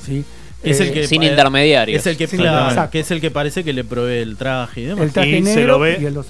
¿sí? 0.05 0.23
Es 0.63 0.79
Eh, 0.79 0.87
el 0.87 0.93
que 0.93 1.07
Sin 1.07 1.23
intermediarios. 1.23 1.99
Es 2.01 2.05
el 2.07 2.17
que, 2.17 2.27
Sin 2.27 2.39
claro, 2.39 2.57
intermediarios. 2.57 2.91
que 2.91 2.99
es 2.99 3.11
el 3.11 3.21
que 3.21 3.31
parece 3.31 3.63
que 3.63 3.73
le 3.73 3.83
provee 3.83 4.17
el 4.19 4.35
traje 4.37 4.81
y 4.81 4.85
demás. 4.85 5.05
el 5.05 5.11
traje 5.11 5.29
Y 5.39 5.43
se 5.43 5.55
negro 5.55 5.73
lo 5.73 5.79
ve- 5.79 5.97
y 6.01 6.05
el 6.05 6.13
dos. 6.13 6.27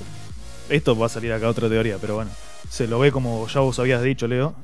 Esto 0.72 0.98
va 0.98 1.06
a 1.06 1.10
salir 1.10 1.32
acá 1.34 1.48
otra 1.50 1.70
teoría, 1.70 1.98
pero 2.00 2.16
bueno. 2.16 2.32
Se 2.70 2.88
lo 2.88 2.98
ve 3.00 3.12
como 3.12 3.48
ya 3.48 3.60
vos 3.60 3.78
habías 3.80 4.02
dicho, 4.02 4.28
Leo. 4.28 4.56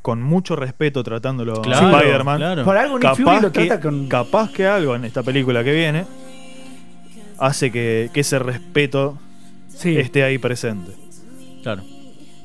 Con 0.00 0.20
mucho 0.20 0.56
respeto 0.56 1.04
tratándolo 1.04 1.62
Claro, 1.62 1.86
a 1.86 2.00
Spider-Man. 2.00 2.36
claro. 2.38 2.64
Por 2.64 2.76
algo 2.76 2.98
Nick 2.98 3.10
Fury 3.12 3.24
Capaz 3.24 3.40
lo 3.42 3.52
que, 3.52 3.66
trata 3.66 3.80
con. 3.82 4.08
capaz 4.08 4.50
que 4.50 4.66
algo 4.66 4.96
en 4.96 5.04
esta 5.04 5.22
película 5.22 5.62
que 5.62 5.72
viene 5.72 6.06
hace 7.38 7.70
que, 7.70 8.10
que 8.12 8.20
ese 8.20 8.38
respeto 8.40 9.18
Sí, 9.68 9.96
esté 9.96 10.22
ahí 10.24 10.38
presente. 10.38 10.92
Claro. 11.62 11.82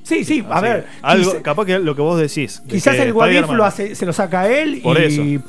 Sí, 0.07 0.23
sí, 0.23 0.43
a 0.49 0.55
Así 0.55 0.63
ver. 0.65 0.83
que 0.83 0.89
algo, 1.01 1.31
quizá- 1.31 1.41
capaz 1.43 1.65
que 1.65 1.79
lo 1.79 1.95
que 1.95 2.01
vos 2.01 2.19
decís. 2.19 2.61
de 2.63 2.69
Quizás 2.75 2.95
que 2.95 3.03
el 3.03 3.13
What 3.13 3.27
If 3.27 3.31
Spider-Man- 3.33 3.57
lo 3.57 3.65
hace, 3.65 3.95
se 3.95 4.05
lo 4.05 4.13
saca 4.13 4.41
a 4.41 4.49
él 4.51 4.79
Por 4.81 4.99
y 4.99 5.39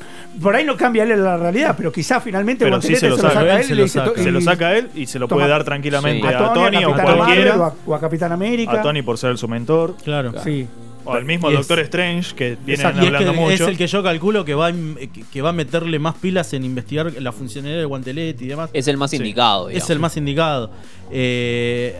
por 0.41 0.55
ahí 0.55 0.63
no 0.65 0.75
cambia 0.77 1.03
él 1.03 1.23
la 1.23 1.37
realidad, 1.37 1.73
pero 1.77 1.91
quizás 1.91 2.23
finalmente 2.23 2.65
Pero 2.65 2.81
sí 2.81 2.89
guantelete 2.89 2.99
se 2.99 3.09
lo 3.09 3.17
saca, 3.29 3.39
a 3.39 3.43
él 3.55 3.57
él 3.61 3.63
se 3.65 3.73
y 3.73 3.75
lo 3.77 3.83
dice 3.83 3.99
saca. 3.99 4.13
to- 4.13 4.23
Se 4.23 4.31
lo 4.31 4.39
y- 4.39 4.43
saca 4.43 4.67
a 4.67 4.77
él 4.77 4.89
y 4.95 5.05
se 5.07 5.19
lo 5.19 5.27
Toma. 5.27 5.39
puede 5.41 5.49
dar 5.49 5.63
tranquilamente 5.63 6.27
Sí. 6.27 6.33
a 6.33 6.37
a 6.37 6.53
Tony, 6.53 6.65
Tony 6.71 6.83
a 6.83 6.89
o 6.89 6.95
Capitán. 6.95 7.17
Marvel 7.19 7.47
o 7.49 7.63
a, 7.65 7.73
o 7.87 7.95
a 7.95 7.99
Capitán 7.99 8.31
América. 8.31 8.71
A 8.73 8.81
Tony 8.81 9.01
por 9.01 9.17
ser 9.17 9.37
su 9.37 9.47
mentor. 9.47 9.95
Claro. 10.03 10.33
Sí. 10.43 10.67
O 11.05 11.13
al 11.13 11.23
mismo 11.25 11.49
Y 11.49 11.53
es- 11.53 11.59
Doctor 11.61 11.79
Strange, 11.79 12.35
que 12.35 12.49
vienen 12.63 12.85
Exacto, 12.85 12.99
y 12.99 13.01
es, 13.03 13.07
hablando 13.07 13.31
que 13.31 13.39
mucho. 13.39 13.53
es 13.53 13.61
el 13.61 13.77
que 13.77 13.87
yo 13.87 14.03
calculo 14.03 14.45
que 14.45 14.53
va, 14.53 14.67
a 14.67 14.71
que- 14.73 15.23
que 15.31 15.41
va 15.41 15.49
a 15.49 15.53
meterle 15.53 15.97
más 15.97 16.15
pilas 16.15 16.53
en 16.53 16.65
investigar 16.65 17.11
la 17.19 17.31
funcionalidad 17.31 17.79
del 17.79 17.87
guantelete 17.87 18.43
y 18.43 18.47
demás. 18.49 18.69
Es 18.73 18.87
el 18.89 18.97
más 18.97 19.09
Sí. 19.11 19.15
indicado. 19.17 19.69
Es 19.69 19.75
digamos. 19.75 19.89
el 19.91 19.99
más 19.99 20.17
indicado. 20.17 20.71
Eh, 21.09 21.95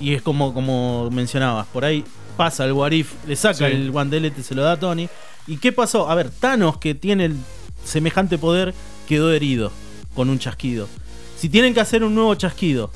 y 0.00 0.14
es 0.14 0.22
como, 0.22 0.52
como 0.54 1.10
mencionabas, 1.10 1.66
por 1.68 1.84
ahí 1.84 2.04
pasa 2.36 2.64
el 2.64 2.72
Warif, 2.72 3.12
le 3.26 3.36
saca 3.36 3.56
Sí. 3.58 3.64
el 3.64 3.90
guantelete, 3.90 4.42
se 4.42 4.54
lo 4.54 4.62
da 4.62 4.72
a 4.72 4.76
Tony. 4.78 5.08
¿Y 5.46 5.56
qué 5.58 5.72
pasó? 5.72 6.10
A 6.10 6.14
ver, 6.14 6.30
Thanos, 6.30 6.78
que 6.78 6.94
tiene 6.94 7.26
el 7.26 7.36
semejante 7.84 8.36
poder, 8.38 8.74
quedó 9.08 9.32
herido 9.32 9.70
con 10.14 10.28
un 10.28 10.38
chasquido. 10.38 10.88
Si 11.38 11.48
tienen 11.48 11.72
que 11.74 11.80
hacer 11.80 12.02
un 12.04 12.14
nuevo 12.14 12.34
chasquido, 12.34 12.90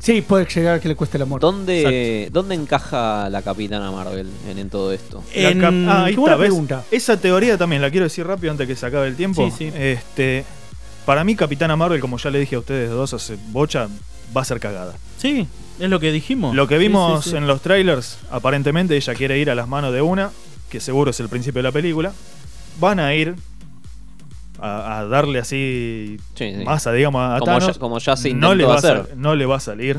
Sí, 0.00 0.20
puede 0.22 0.46
llegar 0.46 0.76
a 0.76 0.80
que 0.80 0.88
le 0.88 0.96
cueste 0.96 1.18
la 1.18 1.26
muerte. 1.26 1.44
¿Dónde, 1.46 2.28
¿Dónde 2.32 2.54
encaja 2.56 3.28
la 3.28 3.42
Capitana 3.42 3.90
Marvel 3.92 4.26
en, 4.48 4.58
en 4.58 4.70
todo 4.70 4.90
esto? 4.90 5.22
La 5.36 5.50
en- 5.50 5.60
cap- 5.60 5.74
ah, 5.86 6.04
ahí 6.06 6.14
está, 6.14 6.36
pregunta. 6.38 6.82
Esa 6.90 7.18
teoría 7.18 7.56
también 7.58 7.82
la 7.82 7.90
quiero 7.90 8.04
decir 8.04 8.26
rápido 8.26 8.50
antes 8.50 8.66
que 8.66 8.74
se 8.74 8.86
acabe 8.86 9.06
el 9.06 9.16
tiempo. 9.16 9.46
Sí, 9.50 9.70
sí. 9.70 9.72
Este, 9.76 10.44
para 11.04 11.22
mí, 11.24 11.36
Capitana 11.36 11.76
Marvel, 11.76 12.00
como 12.00 12.16
ya 12.16 12.30
le 12.30 12.40
dije 12.40 12.56
a 12.56 12.60
ustedes 12.60 12.90
dos 12.90 13.12
hace 13.12 13.36
bocha, 13.50 13.86
va 14.36 14.40
a 14.40 14.44
ser 14.44 14.58
cagada. 14.58 14.94
sí, 15.18 15.46
es 15.80 15.88
lo 15.90 15.98
que 16.00 16.12
dijimos. 16.12 16.54
Lo 16.54 16.66
que 16.68 16.78
vimos 16.78 17.24
sí, 17.24 17.30
sí. 17.30 17.36
en 17.36 17.46
los 17.46 17.60
trailers, 17.62 18.18
aparentemente 18.30 18.96
ella 18.96 19.14
quiere 19.14 19.38
ir 19.38 19.50
a 19.50 19.54
las 19.54 19.68
manos 19.68 19.92
de 19.92 20.02
una, 20.02 20.30
que 20.70 20.80
seguro 20.80 21.10
es 21.10 21.20
el 21.20 21.28
principio 21.28 21.58
de 21.60 21.64
la 21.64 21.72
película. 21.72 22.12
Van 22.80 23.00
a 23.00 23.14
ir 23.14 23.34
a, 24.60 24.98
a 25.00 25.04
darle 25.06 25.38
así 25.40 26.18
Sí, 26.34 26.54
sí. 26.56 26.64
masa, 26.64 26.92
digamos, 26.92 27.20
a 27.22 27.38
Como 27.38 27.52
Thanos. 27.58 27.74
ya- 27.74 27.80
como 27.80 27.98
ya 27.98 28.16
se 28.16 28.32
no 28.34 28.54
le 28.54 28.64
va 28.64 28.74
a 28.74 28.78
hacer. 28.78 29.08
no 29.16 29.34
le 29.34 29.46
va 29.46 29.56
a 29.56 29.60
salir. 29.60 29.98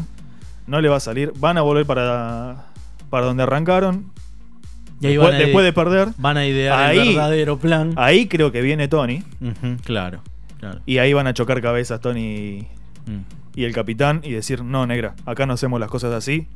No 0.68 0.80
le 0.82 0.88
va 0.90 0.98
a 0.98 1.00
salir. 1.02 1.34
Van 1.38 1.58
a 1.58 1.62
volver 1.62 1.86
para, 1.86 2.68
para 3.10 3.26
donde 3.26 3.44
arrancaron. 3.44 4.12
Y 5.02 5.08
ahí 5.08 5.14
después, 5.14 5.32
van 5.34 5.36
a, 5.36 5.44
después 5.44 5.66
de 5.66 5.74
perder. 5.74 6.08
van 6.18 6.38
a 6.38 6.46
idear 6.46 6.80
Ahí- 6.80 7.00
el 7.00 7.08
verdadero 7.10 7.60
plan. 7.60 7.94
Ahí 7.98 8.28
creo 8.28 8.52
que 8.54 8.62
viene 8.62 8.88
Tony. 8.88 9.22
Claro, 9.84 10.22
claro. 10.60 10.80
Y 10.86 11.00
ahí 11.00 11.12
van 11.12 11.28
a 11.28 11.34
chocar 11.34 11.62
cabezas 11.62 12.00
Tony 12.00 12.22
y, 12.22 12.68
Mm. 13.06 13.24
Y 13.56 13.64
el 13.66 13.74
capitán 13.74 14.22
y 14.24 14.32
decir, 14.32 14.64
no, 14.64 14.86
negra, 14.88 15.16
acá 15.26 15.46
no 15.46 15.54
hacemos 15.54 15.80
las 15.80 15.90
cosas 15.90 16.14
así. 16.14 16.48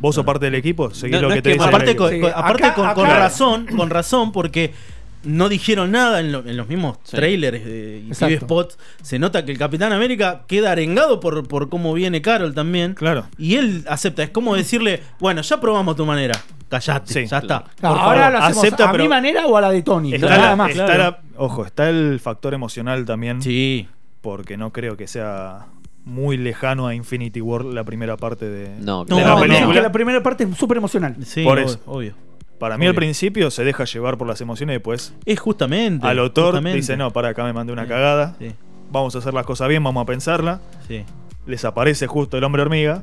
Vos 0.00 0.14
sos 0.14 0.24
Claro. 0.24 0.34
parte 0.34 0.46
del 0.46 0.54
equipo, 0.56 0.90
seguí 0.92 1.12
No- 1.12 1.22
lo 1.22 1.28
no 1.28 1.34
que 1.36 1.42
te 1.42 1.50
que- 1.50 1.54
dice 1.54 1.68
aparte 1.68 1.96
con, 1.96 2.10
Sí, 2.10 2.20
con- 2.20 2.32
aparte 2.34 2.64
acá- 2.64 2.74
con, 2.74 2.94
con 2.94 3.06
acá- 3.06 3.18
razón, 3.18 3.66
con 3.76 3.90
razón, 3.90 4.32
porque 4.32 4.74
no 5.22 5.48
dijeron 5.48 5.90
nada 5.92 6.20
en, 6.20 6.32
lo- 6.32 6.40
en 6.46 6.56
los 6.56 6.68
mismos 6.68 6.98
Sí. 7.04 7.16
trailers 7.16 7.64
y 7.66 8.08
Exacto. 8.08 8.26
TV 8.34 8.40
spots. 8.40 8.78
Se 9.02 9.18
nota 9.18 9.44
que 9.44 9.52
el 9.52 9.58
Capitán 9.58 9.92
América 9.92 10.42
queda 10.48 10.72
arengado 10.72 11.20
por, 11.20 11.46
por 11.48 11.68
cómo 11.70 11.94
viene 11.94 12.20
Carol 12.20 12.52
también. 12.54 12.92
Claro. 12.94 13.26
Y 13.38 13.54
él 13.54 13.84
acepta. 13.88 14.22
Es 14.24 14.30
como 14.30 14.54
decirle, 14.56 15.00
bueno, 15.20 15.40
ya 15.40 15.60
probamos 15.60 15.96
tu 15.96 16.04
manera. 16.04 16.38
Callate, 16.68 17.12
Sí. 17.12 17.26
ya 17.26 17.38
está. 17.38 17.64
Por 17.64 17.86
ahora 17.86 18.00
favor, 18.00 18.32
lo 18.32 18.38
hacemos 18.38 18.58
acepta, 18.64 18.88
a 18.88 18.92
pero- 18.92 19.04
mi 19.04 19.08
manera 19.08 19.46
o 19.46 19.56
a 19.56 19.60
la 19.60 19.70
de 19.70 19.82
Tony. 19.82 20.12
Está 20.12 20.28
nada 20.28 20.50
la- 20.50 20.56
más. 20.56 20.70
está 20.72 20.84
claro. 20.86 21.02
la- 21.04 21.18
ojo, 21.36 21.64
está 21.64 21.88
el 21.88 22.18
factor 22.20 22.52
emocional 22.52 23.04
también. 23.06 23.40
Sí. 23.40 23.88
Porque 24.20 24.56
no 24.56 24.72
creo 24.72 24.96
que 24.96 25.06
sea 25.06 25.66
muy 26.04 26.36
lejano 26.36 26.86
a 26.86 26.94
Infinity 26.94 27.40
War 27.40 27.64
la 27.64 27.82
primera 27.84 28.16
parte 28.16 28.48
de, 28.48 28.68
No, 28.80 29.04
de 29.04 29.10
No, 29.10 29.20
la 29.20 29.26
No, 29.34 29.40
película. 29.40 29.80
la 29.82 29.92
primera 29.92 30.22
parte 30.22 30.44
es 30.44 30.56
súper 30.56 30.76
emocional. 30.76 31.16
Sí, 31.24 31.44
Por 31.44 31.58
eso. 31.58 31.80
obvio. 31.86 32.14
Para 32.58 32.78
mí 32.78 32.86
al 32.86 32.94
principio 32.94 33.50
se 33.50 33.64
deja 33.64 33.84
llevar 33.84 34.16
por 34.16 34.26
las 34.28 34.40
emociones 34.40 34.74
y 34.74 34.76
después 34.76 35.14
Es 35.26 35.40
justamente. 35.40 36.06
al 36.06 36.18
autor 36.18 36.46
justamente. 36.52 36.76
dice, 36.76 36.96
no, 36.96 37.10
para 37.10 37.30
acá 37.30 37.44
me 37.44 37.52
mandé 37.52 37.72
una 37.72 37.82
Sí. 37.84 37.88
cagada. 37.88 38.36
Sí, 38.38 38.52
Vamos 38.90 39.14
a 39.16 39.18
hacer 39.18 39.34
las 39.34 39.44
cosas 39.44 39.68
bien, 39.68 39.82
vamos 39.82 40.02
a 40.02 40.06
pensarla. 40.06 40.60
sí. 40.86 41.04
Les 41.46 41.62
aparece 41.66 42.06
justo 42.06 42.38
el 42.38 42.44
hombre 42.44 42.62
hormiga. 42.62 43.02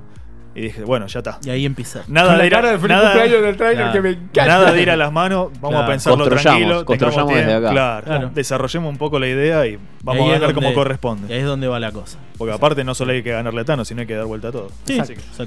Y 0.53 0.61
dije, 0.61 0.83
bueno, 0.83 1.07
ya 1.07 1.19
está. 1.19 1.39
Y 1.45 1.49
ahí 1.49 1.65
empieza. 1.65 2.03
Nada 2.07 2.37
de 2.37 2.45
ir 2.47 2.55
a- 2.55 2.61
nada- 2.61 2.77
cumpleaños 2.77 3.41
del 3.41 3.55
trailer 3.57 3.77
Claro. 3.77 3.93
que 3.93 4.01
me 4.01 4.09
encanta. 4.09 4.45
Nada 4.47 4.71
de 4.73 4.81
ir 4.81 4.89
a 4.89 4.97
las 4.97 5.11
manos, 5.11 5.49
vamos 5.61 5.69
Claro. 5.69 5.85
a 5.85 5.87
pensarlo 5.87 6.17
Construyamos, 6.25 6.59
tranquilo. 6.59 6.85
construyamos 6.85 7.33
desde 7.35 7.53
acá. 7.53 7.69
Claro, 7.71 8.05
Claro. 8.05 8.31
desarrollemos 8.33 8.89
un 8.91 8.97
poco 8.97 9.17
la 9.19 9.27
idea 9.29 9.65
y 9.65 9.79
vamos 10.03 10.27
Y 10.27 10.29
a 10.29 10.33
ganar 10.33 10.53
como 10.53 10.65
donde- 10.67 10.75
corresponde. 10.75 11.27
Y 11.29 11.33
ahí 11.33 11.39
es 11.39 11.45
donde 11.45 11.67
va 11.67 11.79
la 11.79 11.91
cosa. 11.93 12.17
Porque 12.37 12.53
aparte 12.53 12.83
no 12.83 12.93
solo 12.95 13.13
hay 13.13 13.23
que 13.23 13.31
ganarle 13.31 13.61
a 13.61 13.65
Thanos, 13.65 13.87
sino 13.87 14.01
hay 14.01 14.07
que 14.07 14.15
dar 14.15 14.25
vuelta 14.25 14.49
a 14.49 14.51
todo. 14.51 14.69
Sí, 14.85 14.97
exacto. 14.99 15.45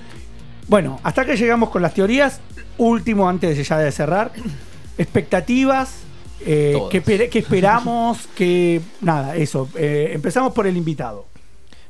Bueno, 0.68 0.98
hasta 1.02 1.26
que 1.26 1.36
llegamos 1.36 1.68
con 1.68 1.82
las 1.82 1.92
teorías. 1.92 2.40
Último, 2.78 3.28
antes 3.28 3.56
de 3.58 3.62
ya 3.64 3.78
de 3.78 3.92
cerrar. 3.92 4.32
Expectativas. 4.98 6.00
eh. 6.46 6.76
¿qué, 6.90 7.02
esper- 7.02 7.28
qué 7.30 7.38
esperamos? 7.38 8.26
que 8.36 8.80
Nada, 9.00 9.34
eso. 9.36 9.68
Eh, 9.76 10.10
empezamos 10.14 10.52
por 10.52 10.66
el 10.66 10.76
invitado. 10.76 11.26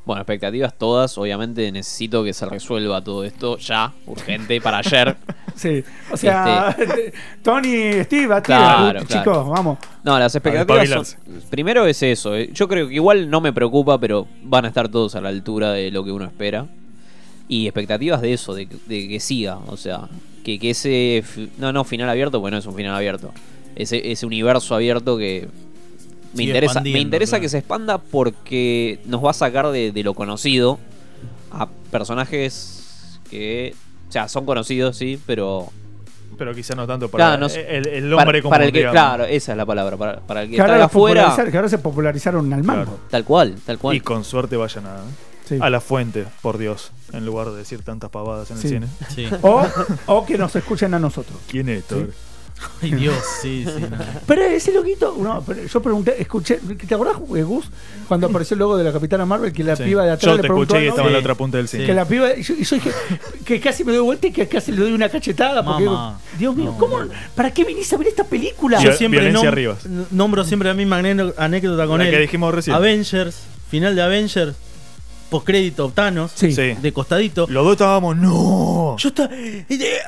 Bueno, 0.05 0.20
expectativas 0.20 0.74
todas. 0.76 1.16
Obviamente 1.18 1.70
necesito 1.72 2.22
que 2.24 2.32
se 2.34 2.44
resuelva 2.46 3.02
todo 3.02 3.24
esto 3.24 3.57
ya, 3.59 3.92
urgente, 4.07 4.61
para 4.61 4.78
ayer. 4.78 5.16
Sí. 5.57 5.84
O 6.11 6.16
sea, 6.16 6.76
Tony, 7.44 8.02
Steve, 8.02 8.34
activa, 8.34 8.42
Claro, 8.42 9.00
chicos, 9.02 9.22
claro. 9.22 9.44
vamos. 9.50 9.78
No, 10.02 10.18
las 10.18 10.34
expectativas 10.34 10.88
son. 10.88 11.42
Primero 11.48 11.86
es 11.86 12.02
eso. 12.02 12.34
eh. 12.34 12.50
Yo 12.52 12.66
creo 12.66 12.88
que 12.88 12.94
igual 12.94 13.30
no 13.30 13.40
me 13.40 13.52
preocupa, 13.52 13.98
pero 13.98 14.26
van 14.42 14.64
a 14.64 14.68
estar 14.68 14.88
todos 14.88 15.14
a 15.14 15.20
la 15.20 15.28
altura 15.28 15.70
de 15.70 15.92
lo 15.92 16.05
que 16.05 16.11
uno 16.11 16.24
espera. 16.24 16.66
Y 17.46 17.66
expectativas 17.68 18.20
de 18.20 18.32
eso, 18.32 18.52
de, 18.52 18.66
de 18.86 19.07
que 19.09 19.20
siga. 19.20 19.59
O 19.68 19.76
sea, 19.76 20.09
que, 20.44 20.59
que 20.59 20.70
ese. 20.70 21.22
fi- 21.24 21.50
No, 21.59 21.72
no, 21.72 21.84
final 21.84 22.09
abierto, 22.09 22.40
pues 22.40 22.50
no 22.50 22.59
es 22.59 22.66
un 22.66 22.74
final 22.74 22.92
abierto. 22.96 23.32
Ese, 23.76 24.11
ese 24.11 24.26
universo 24.26 24.74
abierto 24.74 25.16
que. 25.16 25.46
Me 26.35 26.45
interesa, 26.45 26.80
me 26.80 26.99
interesa 26.99 27.30
claro. 27.32 27.43
que 27.43 27.49
se 27.49 27.59
expanda 27.59 27.99
porque 27.99 29.01
nos 29.07 29.24
va 29.24 29.30
a 29.30 29.35
sacar 29.35 29.68
de, 29.70 29.93
de 29.93 30.03
lo 30.03 30.14
conocido 30.14 30.78
a 31.51 31.68
personajes 31.91 33.18
que. 33.30 33.74
O 34.09 34.12
sea, 34.12 34.28
son 34.28 34.45
conocidos, 34.47 34.97
sí, 34.97 35.20
pero. 35.26 35.68
Pero 36.37 36.53
quizá 36.55 36.74
no 36.74 36.85
tanto 36.87 37.09
para 37.09 37.24
Claro, 37.26 37.41
no 37.41 37.49
sé. 37.49 37.76
el, 37.76 38.11
Para, 38.11 38.16
hombre 38.24 38.43
como 38.43 38.51
para 38.51 38.64
el 38.64 38.72
que, 38.72 38.89
claro, 38.91 39.24
esa 39.24 39.53
es 39.53 39.59
la 39.59 39.64
palabra. 39.64 39.97
Para, 39.97 40.20
para 40.20 40.43
el 40.43 40.51
que 40.51 40.57
Que 40.57 40.61
ahora, 40.62 40.74
está 40.74 40.85
los 40.85 40.91
afuera. 40.91 41.28
popularizar- 41.37 41.51
que 41.51 41.57
ahora 41.57 41.68
se 41.68 41.78
popularizaron 41.78 42.53
al 42.53 42.64
mango. 42.64 42.82
Claro. 42.85 43.01
Tal 43.11 43.24
cual, 43.24 43.55
tal 43.64 43.78
cual. 43.78 43.97
Y 43.97 44.01
con 44.01 44.24
suerte 44.24 44.57
vayan 44.57 44.87
a, 44.87 44.97
Sí. 45.47 45.59
a 45.61 45.68
la 45.70 45.80
fuente, 45.80 46.24
por 46.43 46.59
Dios, 46.59 46.91
en 47.12 47.24
lugar 47.26 47.51
de 47.51 47.59
decir 47.59 47.82
tantas 47.82 48.11
pavadas 48.11 48.51
en 48.51 48.59
Sí. 48.59 48.66
el 48.68 48.72
cine. 48.72 48.87
Sí. 49.14 49.28
O, 49.43 49.64
o 50.07 50.26
que 50.26 50.37
nos 50.39 50.57
escuchen 50.57 50.93
a 50.95 50.99
nosotros. 50.99 51.37
¿Quién 51.49 51.68
es 51.68 51.85
Thor? 51.85 52.11
Ay, 52.82 52.92
Dios, 52.92 53.16
sí, 53.42 53.64
sí. 53.66 53.82
no. 53.90 53.96
Pero 54.26 54.42
ese 54.42 54.72
loquito, 54.72 55.16
no, 55.18 55.42
pero 55.46 55.64
yo 55.66 55.82
pregunté, 55.82 56.20
escuché, 56.20 56.57
¿te 56.86 56.94
acordás, 56.94 57.16
eh, 57.34 57.42
Gus, 57.42 57.66
cuando 58.09 58.26
apareció 58.28 58.55
el 58.55 58.61
logo 58.61 58.76
de 58.76 58.84
la 58.84 58.92
Capitana 58.92 59.26
Marvel 59.26 59.52
que 59.52 59.64
la 59.64 59.74
Sí. 59.76 59.82
piba 59.84 60.05
de 60.05 60.12
atrás 60.12 60.30
Yo 60.30 60.36
le 60.36 60.42
te 60.42 60.48
preguntó 60.48 60.74
escuché 60.74 60.84
y 60.84 60.88
estaba 60.88 61.09
en 61.09 61.12
la 61.14 61.18
otra 61.18 61.34
punta 61.34 61.59
del 61.59 61.68
cine. 61.68 61.84
Que 61.84 61.92
la 61.94 62.05
piba, 62.07 62.34
y 62.36 62.42
yo, 62.42 62.55
y 62.55 62.64
yo 62.64 62.76
dije 62.76 62.90
que 63.44 63.61
casi 63.61 63.84
me 63.84 63.92
doy 63.92 64.00
vuelta 64.02 64.28
y 64.28 64.32
que 64.32 64.46
casi 64.48 64.72
le 64.72 64.78
doy 64.82 64.92
una 64.92 65.09
cachetada 65.09 65.64
porque 65.64 65.84
Mamá. 65.84 66.18
Dios 66.38 66.55
mío, 66.57 66.66
No. 66.72 66.78
¿cómo? 66.78 66.98
¿Para 67.34 67.50
qué 67.52 67.64
viniste 67.64 67.94
a 67.96 67.98
ver 67.98 68.09
esta 68.09 68.24
película? 68.24 68.80
Yo- 68.82 68.92
siempre 68.92 69.32
nom- 69.32 69.76
n- 69.86 70.05
nombro 70.12 70.44
siempre 70.44 70.68
la 70.68 70.74
misma 70.74 70.98
anécdota- 70.98 71.44
anécdota 71.44 71.86
con 71.86 71.98
La 71.98 72.05
él. 72.07 72.11
que 72.12 72.18
dijimos 72.20 72.55
recién. 72.55 72.76
Avengers, 72.76 73.36
final 73.68 73.94
de 73.96 74.02
Avengers, 74.02 74.55
postcrédito 75.39 75.91
Thanos, 75.91 76.30
Sí. 76.35 76.53
De 76.55 76.93
costadito. 76.93 77.47
Los 77.49 77.64
dos 77.64 77.72
estábamos, 77.72 78.16
no. 78.16 78.97
Yo 78.99 79.09
estaba. 79.09 79.35
eh, 79.35 79.64
eh, 79.68 79.99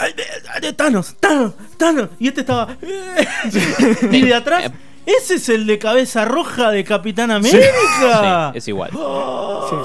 eh, 0.63 0.73
Thanos, 0.73 1.17
Thanos, 1.19 1.55
Thanos. 1.77 2.11
Y 2.21 2.29
este 2.29 2.43
estaba. 2.43 2.77
y 4.13 4.23
de 4.23 4.35
atrás. 4.35 4.71
Ese 5.05 5.35
es 5.35 5.49
el 5.51 5.67
de 5.67 5.79
cabeza 5.79 6.25
roja 6.25 6.71
de 6.73 6.83
Capitán 6.83 7.31
América. 7.31 8.51
Sí, 8.53 8.59
es 8.59 8.69
igual. 8.69 8.91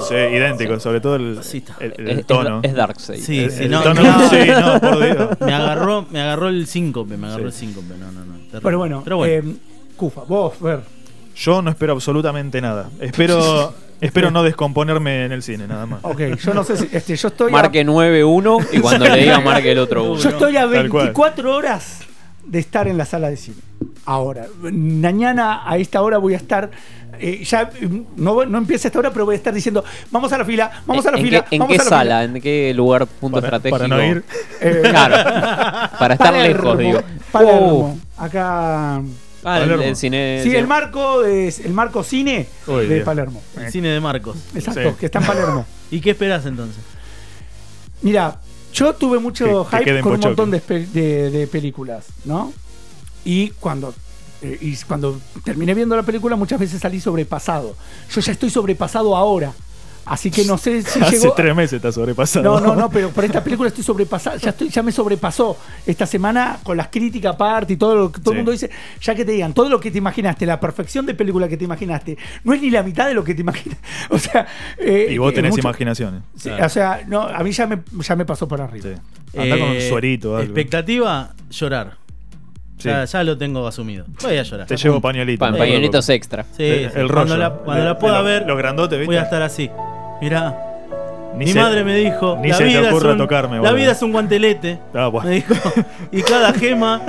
Sí, 0.08 0.14
idéntico, 0.14 0.78
sobre 0.80 1.00
todo 1.00 1.14
el, 1.16 1.38
es- 1.38 2.26
tono. 2.26 2.60
es 2.62 2.74
Darkseid. 2.74 3.20
Sí, 3.20 3.38
El- 3.40 3.50
sí, 3.52 3.62
el 3.64 3.70
no, 3.70 3.82
tono- 3.82 4.02
no. 4.02 4.28
sí, 4.30 4.36
no, 4.48 4.80
por 4.80 4.98
Dios. 5.04 5.28
Me 5.40 5.54
agarró, 5.54 6.06
me 6.10 6.20
agarró 6.20 6.48
el 6.48 6.66
síncope, 6.66 7.16
me 7.16 7.26
agarró 7.28 7.50
Sí. 7.52 7.66
el 7.66 7.72
síncope. 7.74 7.94
No, 7.98 8.10
no, 8.10 8.20
no. 8.24 8.32
terrible. 8.34 8.60
Pero 8.62 8.78
bueno, 8.78 9.00
Pero 9.04 9.16
bueno. 9.18 9.32
eh, 9.50 9.54
Cufa, 9.96 10.22
vos, 10.22 10.60
ver. 10.60 10.80
Yo 11.36 11.62
no 11.62 11.70
espero 11.70 11.92
absolutamente 11.94 12.60
nada. 12.60 12.90
Espero, 13.00 13.72
espero 14.02 14.30
no 14.30 14.42
descomponerme 14.42 15.24
en 15.24 15.32
el 15.32 15.42
cine, 15.42 15.66
nada 15.66 15.86
más. 15.86 16.00
Ok, 16.02 16.20
yo 16.38 16.52
no 16.52 16.62
sé 16.64 16.76
si. 16.76 16.88
Este, 16.92 17.16
yo 17.16 17.28
estoy. 17.28 17.48
a- 17.48 17.52
Marque 17.52 17.84
9-1 17.86 18.66
y 18.72 18.80
cuando 18.80 19.06
le 19.08 19.16
diga 19.22 19.40
marque 19.40 19.72
el 19.72 19.78
otro 19.78 20.04
1. 20.12 20.20
Yo 20.20 20.28
estoy 20.30 20.56
a 20.58 20.68
Tal 20.70 20.88
cual. 20.90 21.04
24 21.06 21.56
horas 21.56 22.00
de 22.44 22.58
estar 22.58 22.86
en 22.88 22.98
la 22.98 23.04
sala 23.06 23.30
de 23.30 23.36
cine. 23.36 23.56
Ahora, 24.04 24.46
mañana 24.60 25.62
a 25.64 25.76
esta 25.78 26.02
hora 26.02 26.18
voy 26.18 26.34
a 26.34 26.36
estar. 26.36 26.70
eh, 27.20 27.44
ya 27.44 27.70
mm, 27.80 28.00
no, 28.16 28.44
no 28.46 28.58
empieza 28.58 28.88
esta 28.88 28.98
hora, 28.98 29.10
pero 29.12 29.24
voy 29.24 29.34
a 29.34 29.36
estar 29.38 29.54
diciendo: 29.54 29.84
Vamos 30.10 30.32
a 30.32 30.38
la 30.38 30.44
fila, 30.44 30.70
vamos 30.86 31.06
a 31.06 31.12
la 31.12 31.18
¿En 31.18 31.24
fila. 31.24 31.44
qué, 31.48 31.56
en 31.56 31.60
vamos 31.60 31.76
qué 31.76 31.80
a 31.80 31.84
la 31.84 31.88
sala? 31.90 32.24
¿En 32.24 32.40
qué 32.40 32.74
lugar, 32.74 33.06
punto 33.06 33.40
Para, 33.40 33.56
estratégico? 33.58 33.78
para 33.78 33.88
no 33.88 34.04
ir. 34.04 34.24
fila". 34.58 34.70
Eh, 34.72 34.82
Claro. 34.90 35.14
Para 35.98 36.14
estar 36.14 36.32
Palermo, 36.32 36.74
lejos, 36.74 36.78
digo. 36.78 37.00
Palermo. 37.30 37.98
Oh. 38.18 38.22
Acá. 38.24 39.00
Ah, 39.44 39.56
el, 39.58 39.62
Palermo. 39.64 39.82
el 39.84 39.96
cine. 39.96 40.40
Sí, 40.42 40.54
el 40.54 40.66
marco, 40.66 41.22
de, 41.22 41.48
el 41.48 41.72
marco 41.72 42.04
cine 42.04 42.46
Uy, 42.66 42.86
de 42.86 42.94
Dios. 42.96 43.04
Palermo. 43.04 43.42
El 43.56 43.70
cine 43.72 43.88
de 43.88 44.00
Marcos. 44.00 44.36
Exacto, 44.54 44.90
Sí. 44.90 44.96
que 45.00 45.06
está 45.06 45.18
en 45.18 45.26
Palermo. 45.26 45.66
¿Y 45.90 46.00
qué 46.00 46.10
esperás 46.10 46.46
entonces? 46.46 46.82
Mira, 48.02 48.40
yo 48.72 48.94
tuve 48.94 49.18
mucho 49.18 49.66
Que- 49.70 49.78
que 49.78 49.84
hype 49.84 49.96
en 49.98 50.02
con 50.02 50.12
un 50.14 50.20
montón 50.20 50.50
de, 50.50 50.62
espe- 50.62 50.86
de- 50.88 51.30
de 51.30 51.46
películas, 51.46 52.06
¿no? 52.24 52.52
Y 53.24 53.50
cuando, 53.50 53.94
eh, 54.42 54.58
y 54.60 54.76
cuando 54.78 55.20
terminé 55.44 55.74
viendo 55.74 55.94
la 55.96 56.02
película, 56.02 56.34
muchas 56.36 56.58
veces 56.58 56.80
salí 56.80 57.00
sobrepasado. 57.00 57.76
Yo 58.10 58.20
ya 58.20 58.32
estoy 58.32 58.50
sobrepasado 58.50 59.14
ahora. 59.16 59.52
Así 60.04 60.30
que 60.32 60.44
no 60.44 60.58
sé 60.58 60.82
si 60.82 61.00
Hace 61.02 61.18
llegó. 61.20 61.32
tres 61.34 61.54
meses 61.54 61.74
está 61.74 61.92
sobrepasado. 61.92 62.42
No, 62.42 62.60
no, 62.60 62.74
no, 62.74 62.90
pero 62.90 63.10
por 63.10 63.24
esta 63.24 63.42
película 63.44 63.68
estoy 63.68 63.84
sobrepasado, 63.84 64.36
ya 64.38 64.50
estoy, 64.50 64.68
ya 64.68 64.82
me 64.82 64.90
sobrepasó 64.90 65.56
esta 65.86 66.06
semana 66.06 66.58
con 66.64 66.76
las 66.76 66.88
críticas 66.88 67.34
aparte 67.34 67.74
y 67.74 67.76
todo 67.76 67.94
lo 67.94 68.12
que 68.12 68.20
todo 68.20 68.32
Sí. 68.32 68.32
el 68.32 68.36
mundo 68.38 68.50
dice, 68.52 68.70
ya 69.00 69.14
que 69.14 69.24
te 69.24 69.32
digan, 69.32 69.52
todo 69.54 69.68
lo 69.68 69.78
que 69.78 69.90
te 69.92 69.98
imaginaste, 69.98 70.44
la 70.44 70.58
perfección 70.58 71.06
de 71.06 71.14
película 71.14 71.46
que 71.48 71.56
te 71.56 71.64
imaginaste, 71.64 72.18
no 72.42 72.52
es 72.52 72.60
ni 72.60 72.70
la 72.70 72.82
mitad 72.82 73.06
de 73.06 73.14
lo 73.14 73.22
que 73.22 73.34
te 73.34 73.42
imaginas. 73.42 73.78
O 74.10 74.18
sea, 74.18 74.46
eh, 74.78 75.06
Y 75.10 75.18
vos 75.18 75.32
eh, 75.32 75.36
tenés 75.36 75.52
mucho- 75.52 75.60
imaginación. 75.68 76.22
Sí, 76.36 76.50
O 76.50 76.68
sea, 76.68 77.02
no, 77.06 77.22
a 77.22 77.42
mí 77.44 77.52
ya 77.52 77.66
me, 77.66 77.80
ya 78.00 78.16
me 78.16 78.24
pasó 78.24 78.48
por 78.48 78.60
arriba. 78.60 78.88
Sí. 79.32 79.38
Andá 79.38 79.56
con 79.58 79.68
un 79.70 79.76
Eh, 79.76 79.88
suerito 79.88 80.36
algo. 80.36 80.42
Expectativa, 80.42 81.30
llorar. 81.50 81.96
Sí. 82.78 82.88
Ya, 82.88 83.04
ya 83.04 83.22
lo 83.22 83.38
tengo 83.38 83.66
asumido. 83.68 84.04
Voy 84.20 84.36
a 84.36 84.42
llorar. 84.42 84.66
Te 84.66 84.76
llevo. 84.76 85.00
Pa- 85.00 85.12
pañuelitos 85.12 85.46
preocupes. 85.56 86.08
extra. 86.10 86.44
Sí, 86.56 86.64
El- 86.64 86.90
sí. 86.90 86.98
el 86.98 87.08
cuando 87.12 87.36
la, 87.36 87.50
cuando 87.50 87.82
De- 87.84 87.88
la 87.90 87.98
pueda 87.98 88.18
lo- 88.18 88.24
ver, 88.24 88.44
los 88.46 88.58
grandotes, 88.58 88.98
¿viste? 88.98 89.06
voy 89.06 89.16
a 89.16 89.22
estar 89.22 89.40
así. 89.42 89.70
Mirá, 90.22 90.54
Ni 91.36 91.46
mi 91.46 91.52
se- 91.52 91.58
madre 91.60 91.82
me 91.84 91.96
dijo, 91.96 92.38
ni 92.40 92.48
la 92.48 92.54
se 92.56 92.62
te 92.62 92.68
vida, 92.70 92.80
es 92.82 92.88
ocurra 92.88 93.12
un, 93.12 93.18
tocarme, 93.18 93.60
la 93.60 93.72
vida 93.72 93.92
es 93.92 94.02
un 94.02 94.12
guantelete. 94.12 94.78
Ah, 94.94 95.08
bueno. 95.08 95.28
Me 95.28 95.34
dijo, 95.34 95.54
y 96.12 96.22
cada 96.22 96.52
gema. 96.52 97.00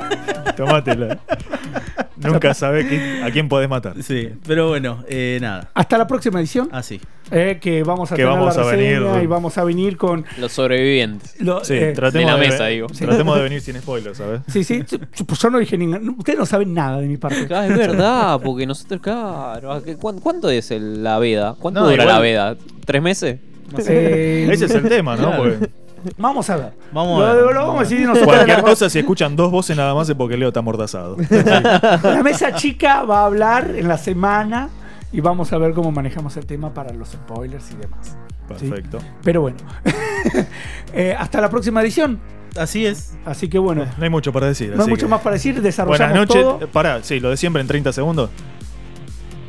Tomátela. 0.56 1.18
Nunca 2.16 2.54
sabés 2.54 2.86
qui- 2.86 3.22
a 3.22 3.30
quién 3.30 3.48
podés 3.48 3.68
matar. 3.68 3.94
Sí, 4.02 4.30
pero 4.46 4.68
bueno, 4.68 5.04
eh, 5.08 5.38
nada. 5.40 5.70
Hasta 5.74 5.98
la 5.98 6.06
próxima 6.06 6.40
edición, 6.40 6.68
Así. 6.72 7.00
eh, 7.30 7.58
que 7.60 7.82
vamos 7.82 8.10
a 8.10 8.14
Que 8.16 8.22
tener 8.22 8.38
vamos 8.38 8.56
la 8.56 8.62
a 8.62 8.70
reseña 8.70 9.00
venir. 9.00 9.22
y 9.24 9.26
vamos 9.26 9.58
a 9.58 9.64
venir 9.64 9.96
con... 9.96 10.24
Los 10.38 10.52
sobrevivientes. 10.52 11.40
lo- 11.40 11.64
Sí, 11.64 11.74
eh, 11.74 11.92
tratemos 11.94 12.26
de 12.30 12.32
la 12.36 12.40
de, 12.42 12.48
mesa, 12.48 12.66
digo. 12.66 12.86
tratemos 12.88 13.36
de 13.36 13.42
venir 13.44 13.60
sin 13.60 13.76
spoilers, 13.76 14.16
¿sabes? 14.18 14.40
sí, 14.48 14.64
sí, 14.64 14.82
pues 15.26 15.38
yo 15.40 15.50
no 15.50 15.58
dije 15.58 15.76
ningún... 15.76 16.16
Ustedes 16.18 16.38
no 16.38 16.46
saben 16.46 16.72
nada 16.72 16.98
de 17.00 17.06
mi 17.06 17.16
parte. 17.18 17.46
Ah, 17.54 17.66
es 17.66 17.76
verdad, 17.76 18.40
porque 18.42 18.66
nosotros, 18.66 19.00
claro. 19.00 19.72
¿a 19.72 19.82
qué- 19.84 19.96
cuán- 19.96 20.20
¿Cuánto 20.20 20.48
es 20.50 20.70
el- 20.70 21.02
la 21.04 21.18
veda? 21.18 21.54
¿Cuánto 21.58 21.80
No, 21.80 21.86
dura 21.90 22.02
igual- 22.04 22.16
la 22.16 22.20
veda? 22.20 22.56
¿Tres 22.84 23.02
meses? 23.02 23.40
Eh, 23.86 24.48
Ese 24.50 24.66
es 24.66 24.70
el 24.74 24.88
tema, 24.88 25.16
¿no? 25.16 25.28
Claro. 25.28 25.42
Porque 25.42 25.70
Vamos 26.18 26.48
a 26.50 26.56
ver. 26.56 26.72
Vamos 26.92 27.20
lo, 27.20 27.26
a 27.26 27.32
ver. 27.34 27.44
lo 27.54 27.60
vamos 27.66 27.76
a 27.76 27.80
decidir 27.84 28.06
nosotros. 28.06 28.34
cualquier 28.34 28.62
cosa, 28.62 28.88
si 28.90 28.98
escuchan 28.98 29.36
dos 29.36 29.50
voces 29.50 29.76
nada 29.76 29.94
más 29.94 30.08
es 30.08 30.14
porque 30.14 30.36
Leo 30.36 30.48
está 30.48 30.60
amordazado. 30.60 31.16
La 32.02 32.20
mesa 32.22 32.54
chica 32.54 33.02
va 33.02 33.20
a 33.20 33.26
hablar 33.26 33.70
en 33.76 33.88
la 33.88 33.98
semana 33.98 34.68
y 35.12 35.20
vamos 35.20 35.52
a 35.52 35.58
ver 35.58 35.72
cómo 35.72 35.90
manejamos 35.92 36.36
el 36.36 36.46
tema 36.46 36.72
para 36.74 36.92
los 36.92 37.08
spoilers 37.10 37.70
y 37.72 37.76
demás. 37.76 38.16
¿sí? 38.58 38.68
Perfecto. 38.68 38.98
Pero 39.22 39.40
bueno, 39.42 39.56
Eh, 40.94 41.14
hasta 41.18 41.40
la 41.40 41.48
próxima 41.50 41.82
edición. 41.82 42.18
Así 42.58 42.86
es. 42.86 43.16
Así 43.26 43.48
que 43.48 43.58
bueno, 43.58 43.84
No 43.98 44.04
hay 44.04 44.10
mucho 44.10 44.32
para 44.32 44.46
decir. 44.46 44.72
no 44.74 44.82
hay 44.82 44.88
mucho 44.88 45.06
que- 45.06 45.10
más 45.10 45.20
para 45.20 45.34
decir. 45.34 45.52
Buenas 45.54 45.64
Desarrollamos 45.76 46.14
noches. 46.14 46.42
todo. 46.42 46.58
Eh, 46.62 46.66
Pará, 46.72 47.00
sí, 47.02 47.20
lo 47.20 47.30
de 47.30 47.36
siempre 47.36 47.60
en 47.60 47.68
30 47.68 47.92
segundos. 47.92 48.30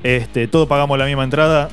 Este, 0.04 0.48
todos 0.48 0.68
pagamos 0.68 0.98
la 0.98 1.06
misma 1.06 1.24
entrada. 1.24 1.70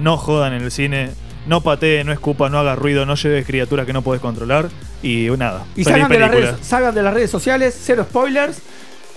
No 0.00 0.16
jodan 0.16 0.52
en 0.54 0.62
el 0.62 0.70
cine. 0.70 1.10
No 1.46 1.62
patee, 1.62 2.04
no 2.04 2.12
escupa, 2.12 2.48
no 2.48 2.58
hagas 2.58 2.78
ruido, 2.78 3.06
no 3.06 3.14
lleves 3.14 3.46
criaturas 3.46 3.86
que 3.86 3.92
no 3.92 4.02
puedes 4.02 4.20
controlar. 4.20 4.68
Y 5.02 5.28
nada. 5.38 5.64
Y 5.74 5.84
feliz 5.84 6.02
salgan 6.02 6.10
de, 6.10 6.18
las 6.18 6.30
redes, 6.30 6.54
salgan 6.62 6.94
de 6.94 7.02
las 7.02 7.14
redes 7.14 7.30
sociales, 7.30 7.78
cero 7.82 8.06
spoilers. 8.08 8.60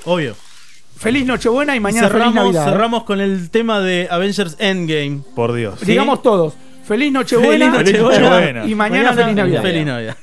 Obvio. 0.06 0.36
Feliz 0.98 1.26
Nochebuena 1.26 1.76
y 1.76 1.80
mañana 1.80 2.08
feliz 2.08 2.24
cerramos, 2.24 2.36
Navidad. 2.36 2.68
¿eh? 2.68 2.72
cerramos 2.72 3.04
con 3.04 3.20
el 3.20 3.50
tema 3.50 3.82
de 3.82 4.08
Avengers 4.10 4.56
Endgame. 4.60 5.22
Por 5.36 5.54
Dios. 5.54 5.82
Digamos 5.82 6.22
todos. 6.22 6.54
Feliz 6.86 7.12
Nochebuena, 7.12 7.74
Feliz 7.74 8.00
Nochebuena. 8.00 8.66
y 8.66 8.76
mañana, 8.76 9.14
feliz 9.14 9.36
Navidad. 9.36 9.62
Feliz 9.62 9.86
Navidad. 9.86 10.18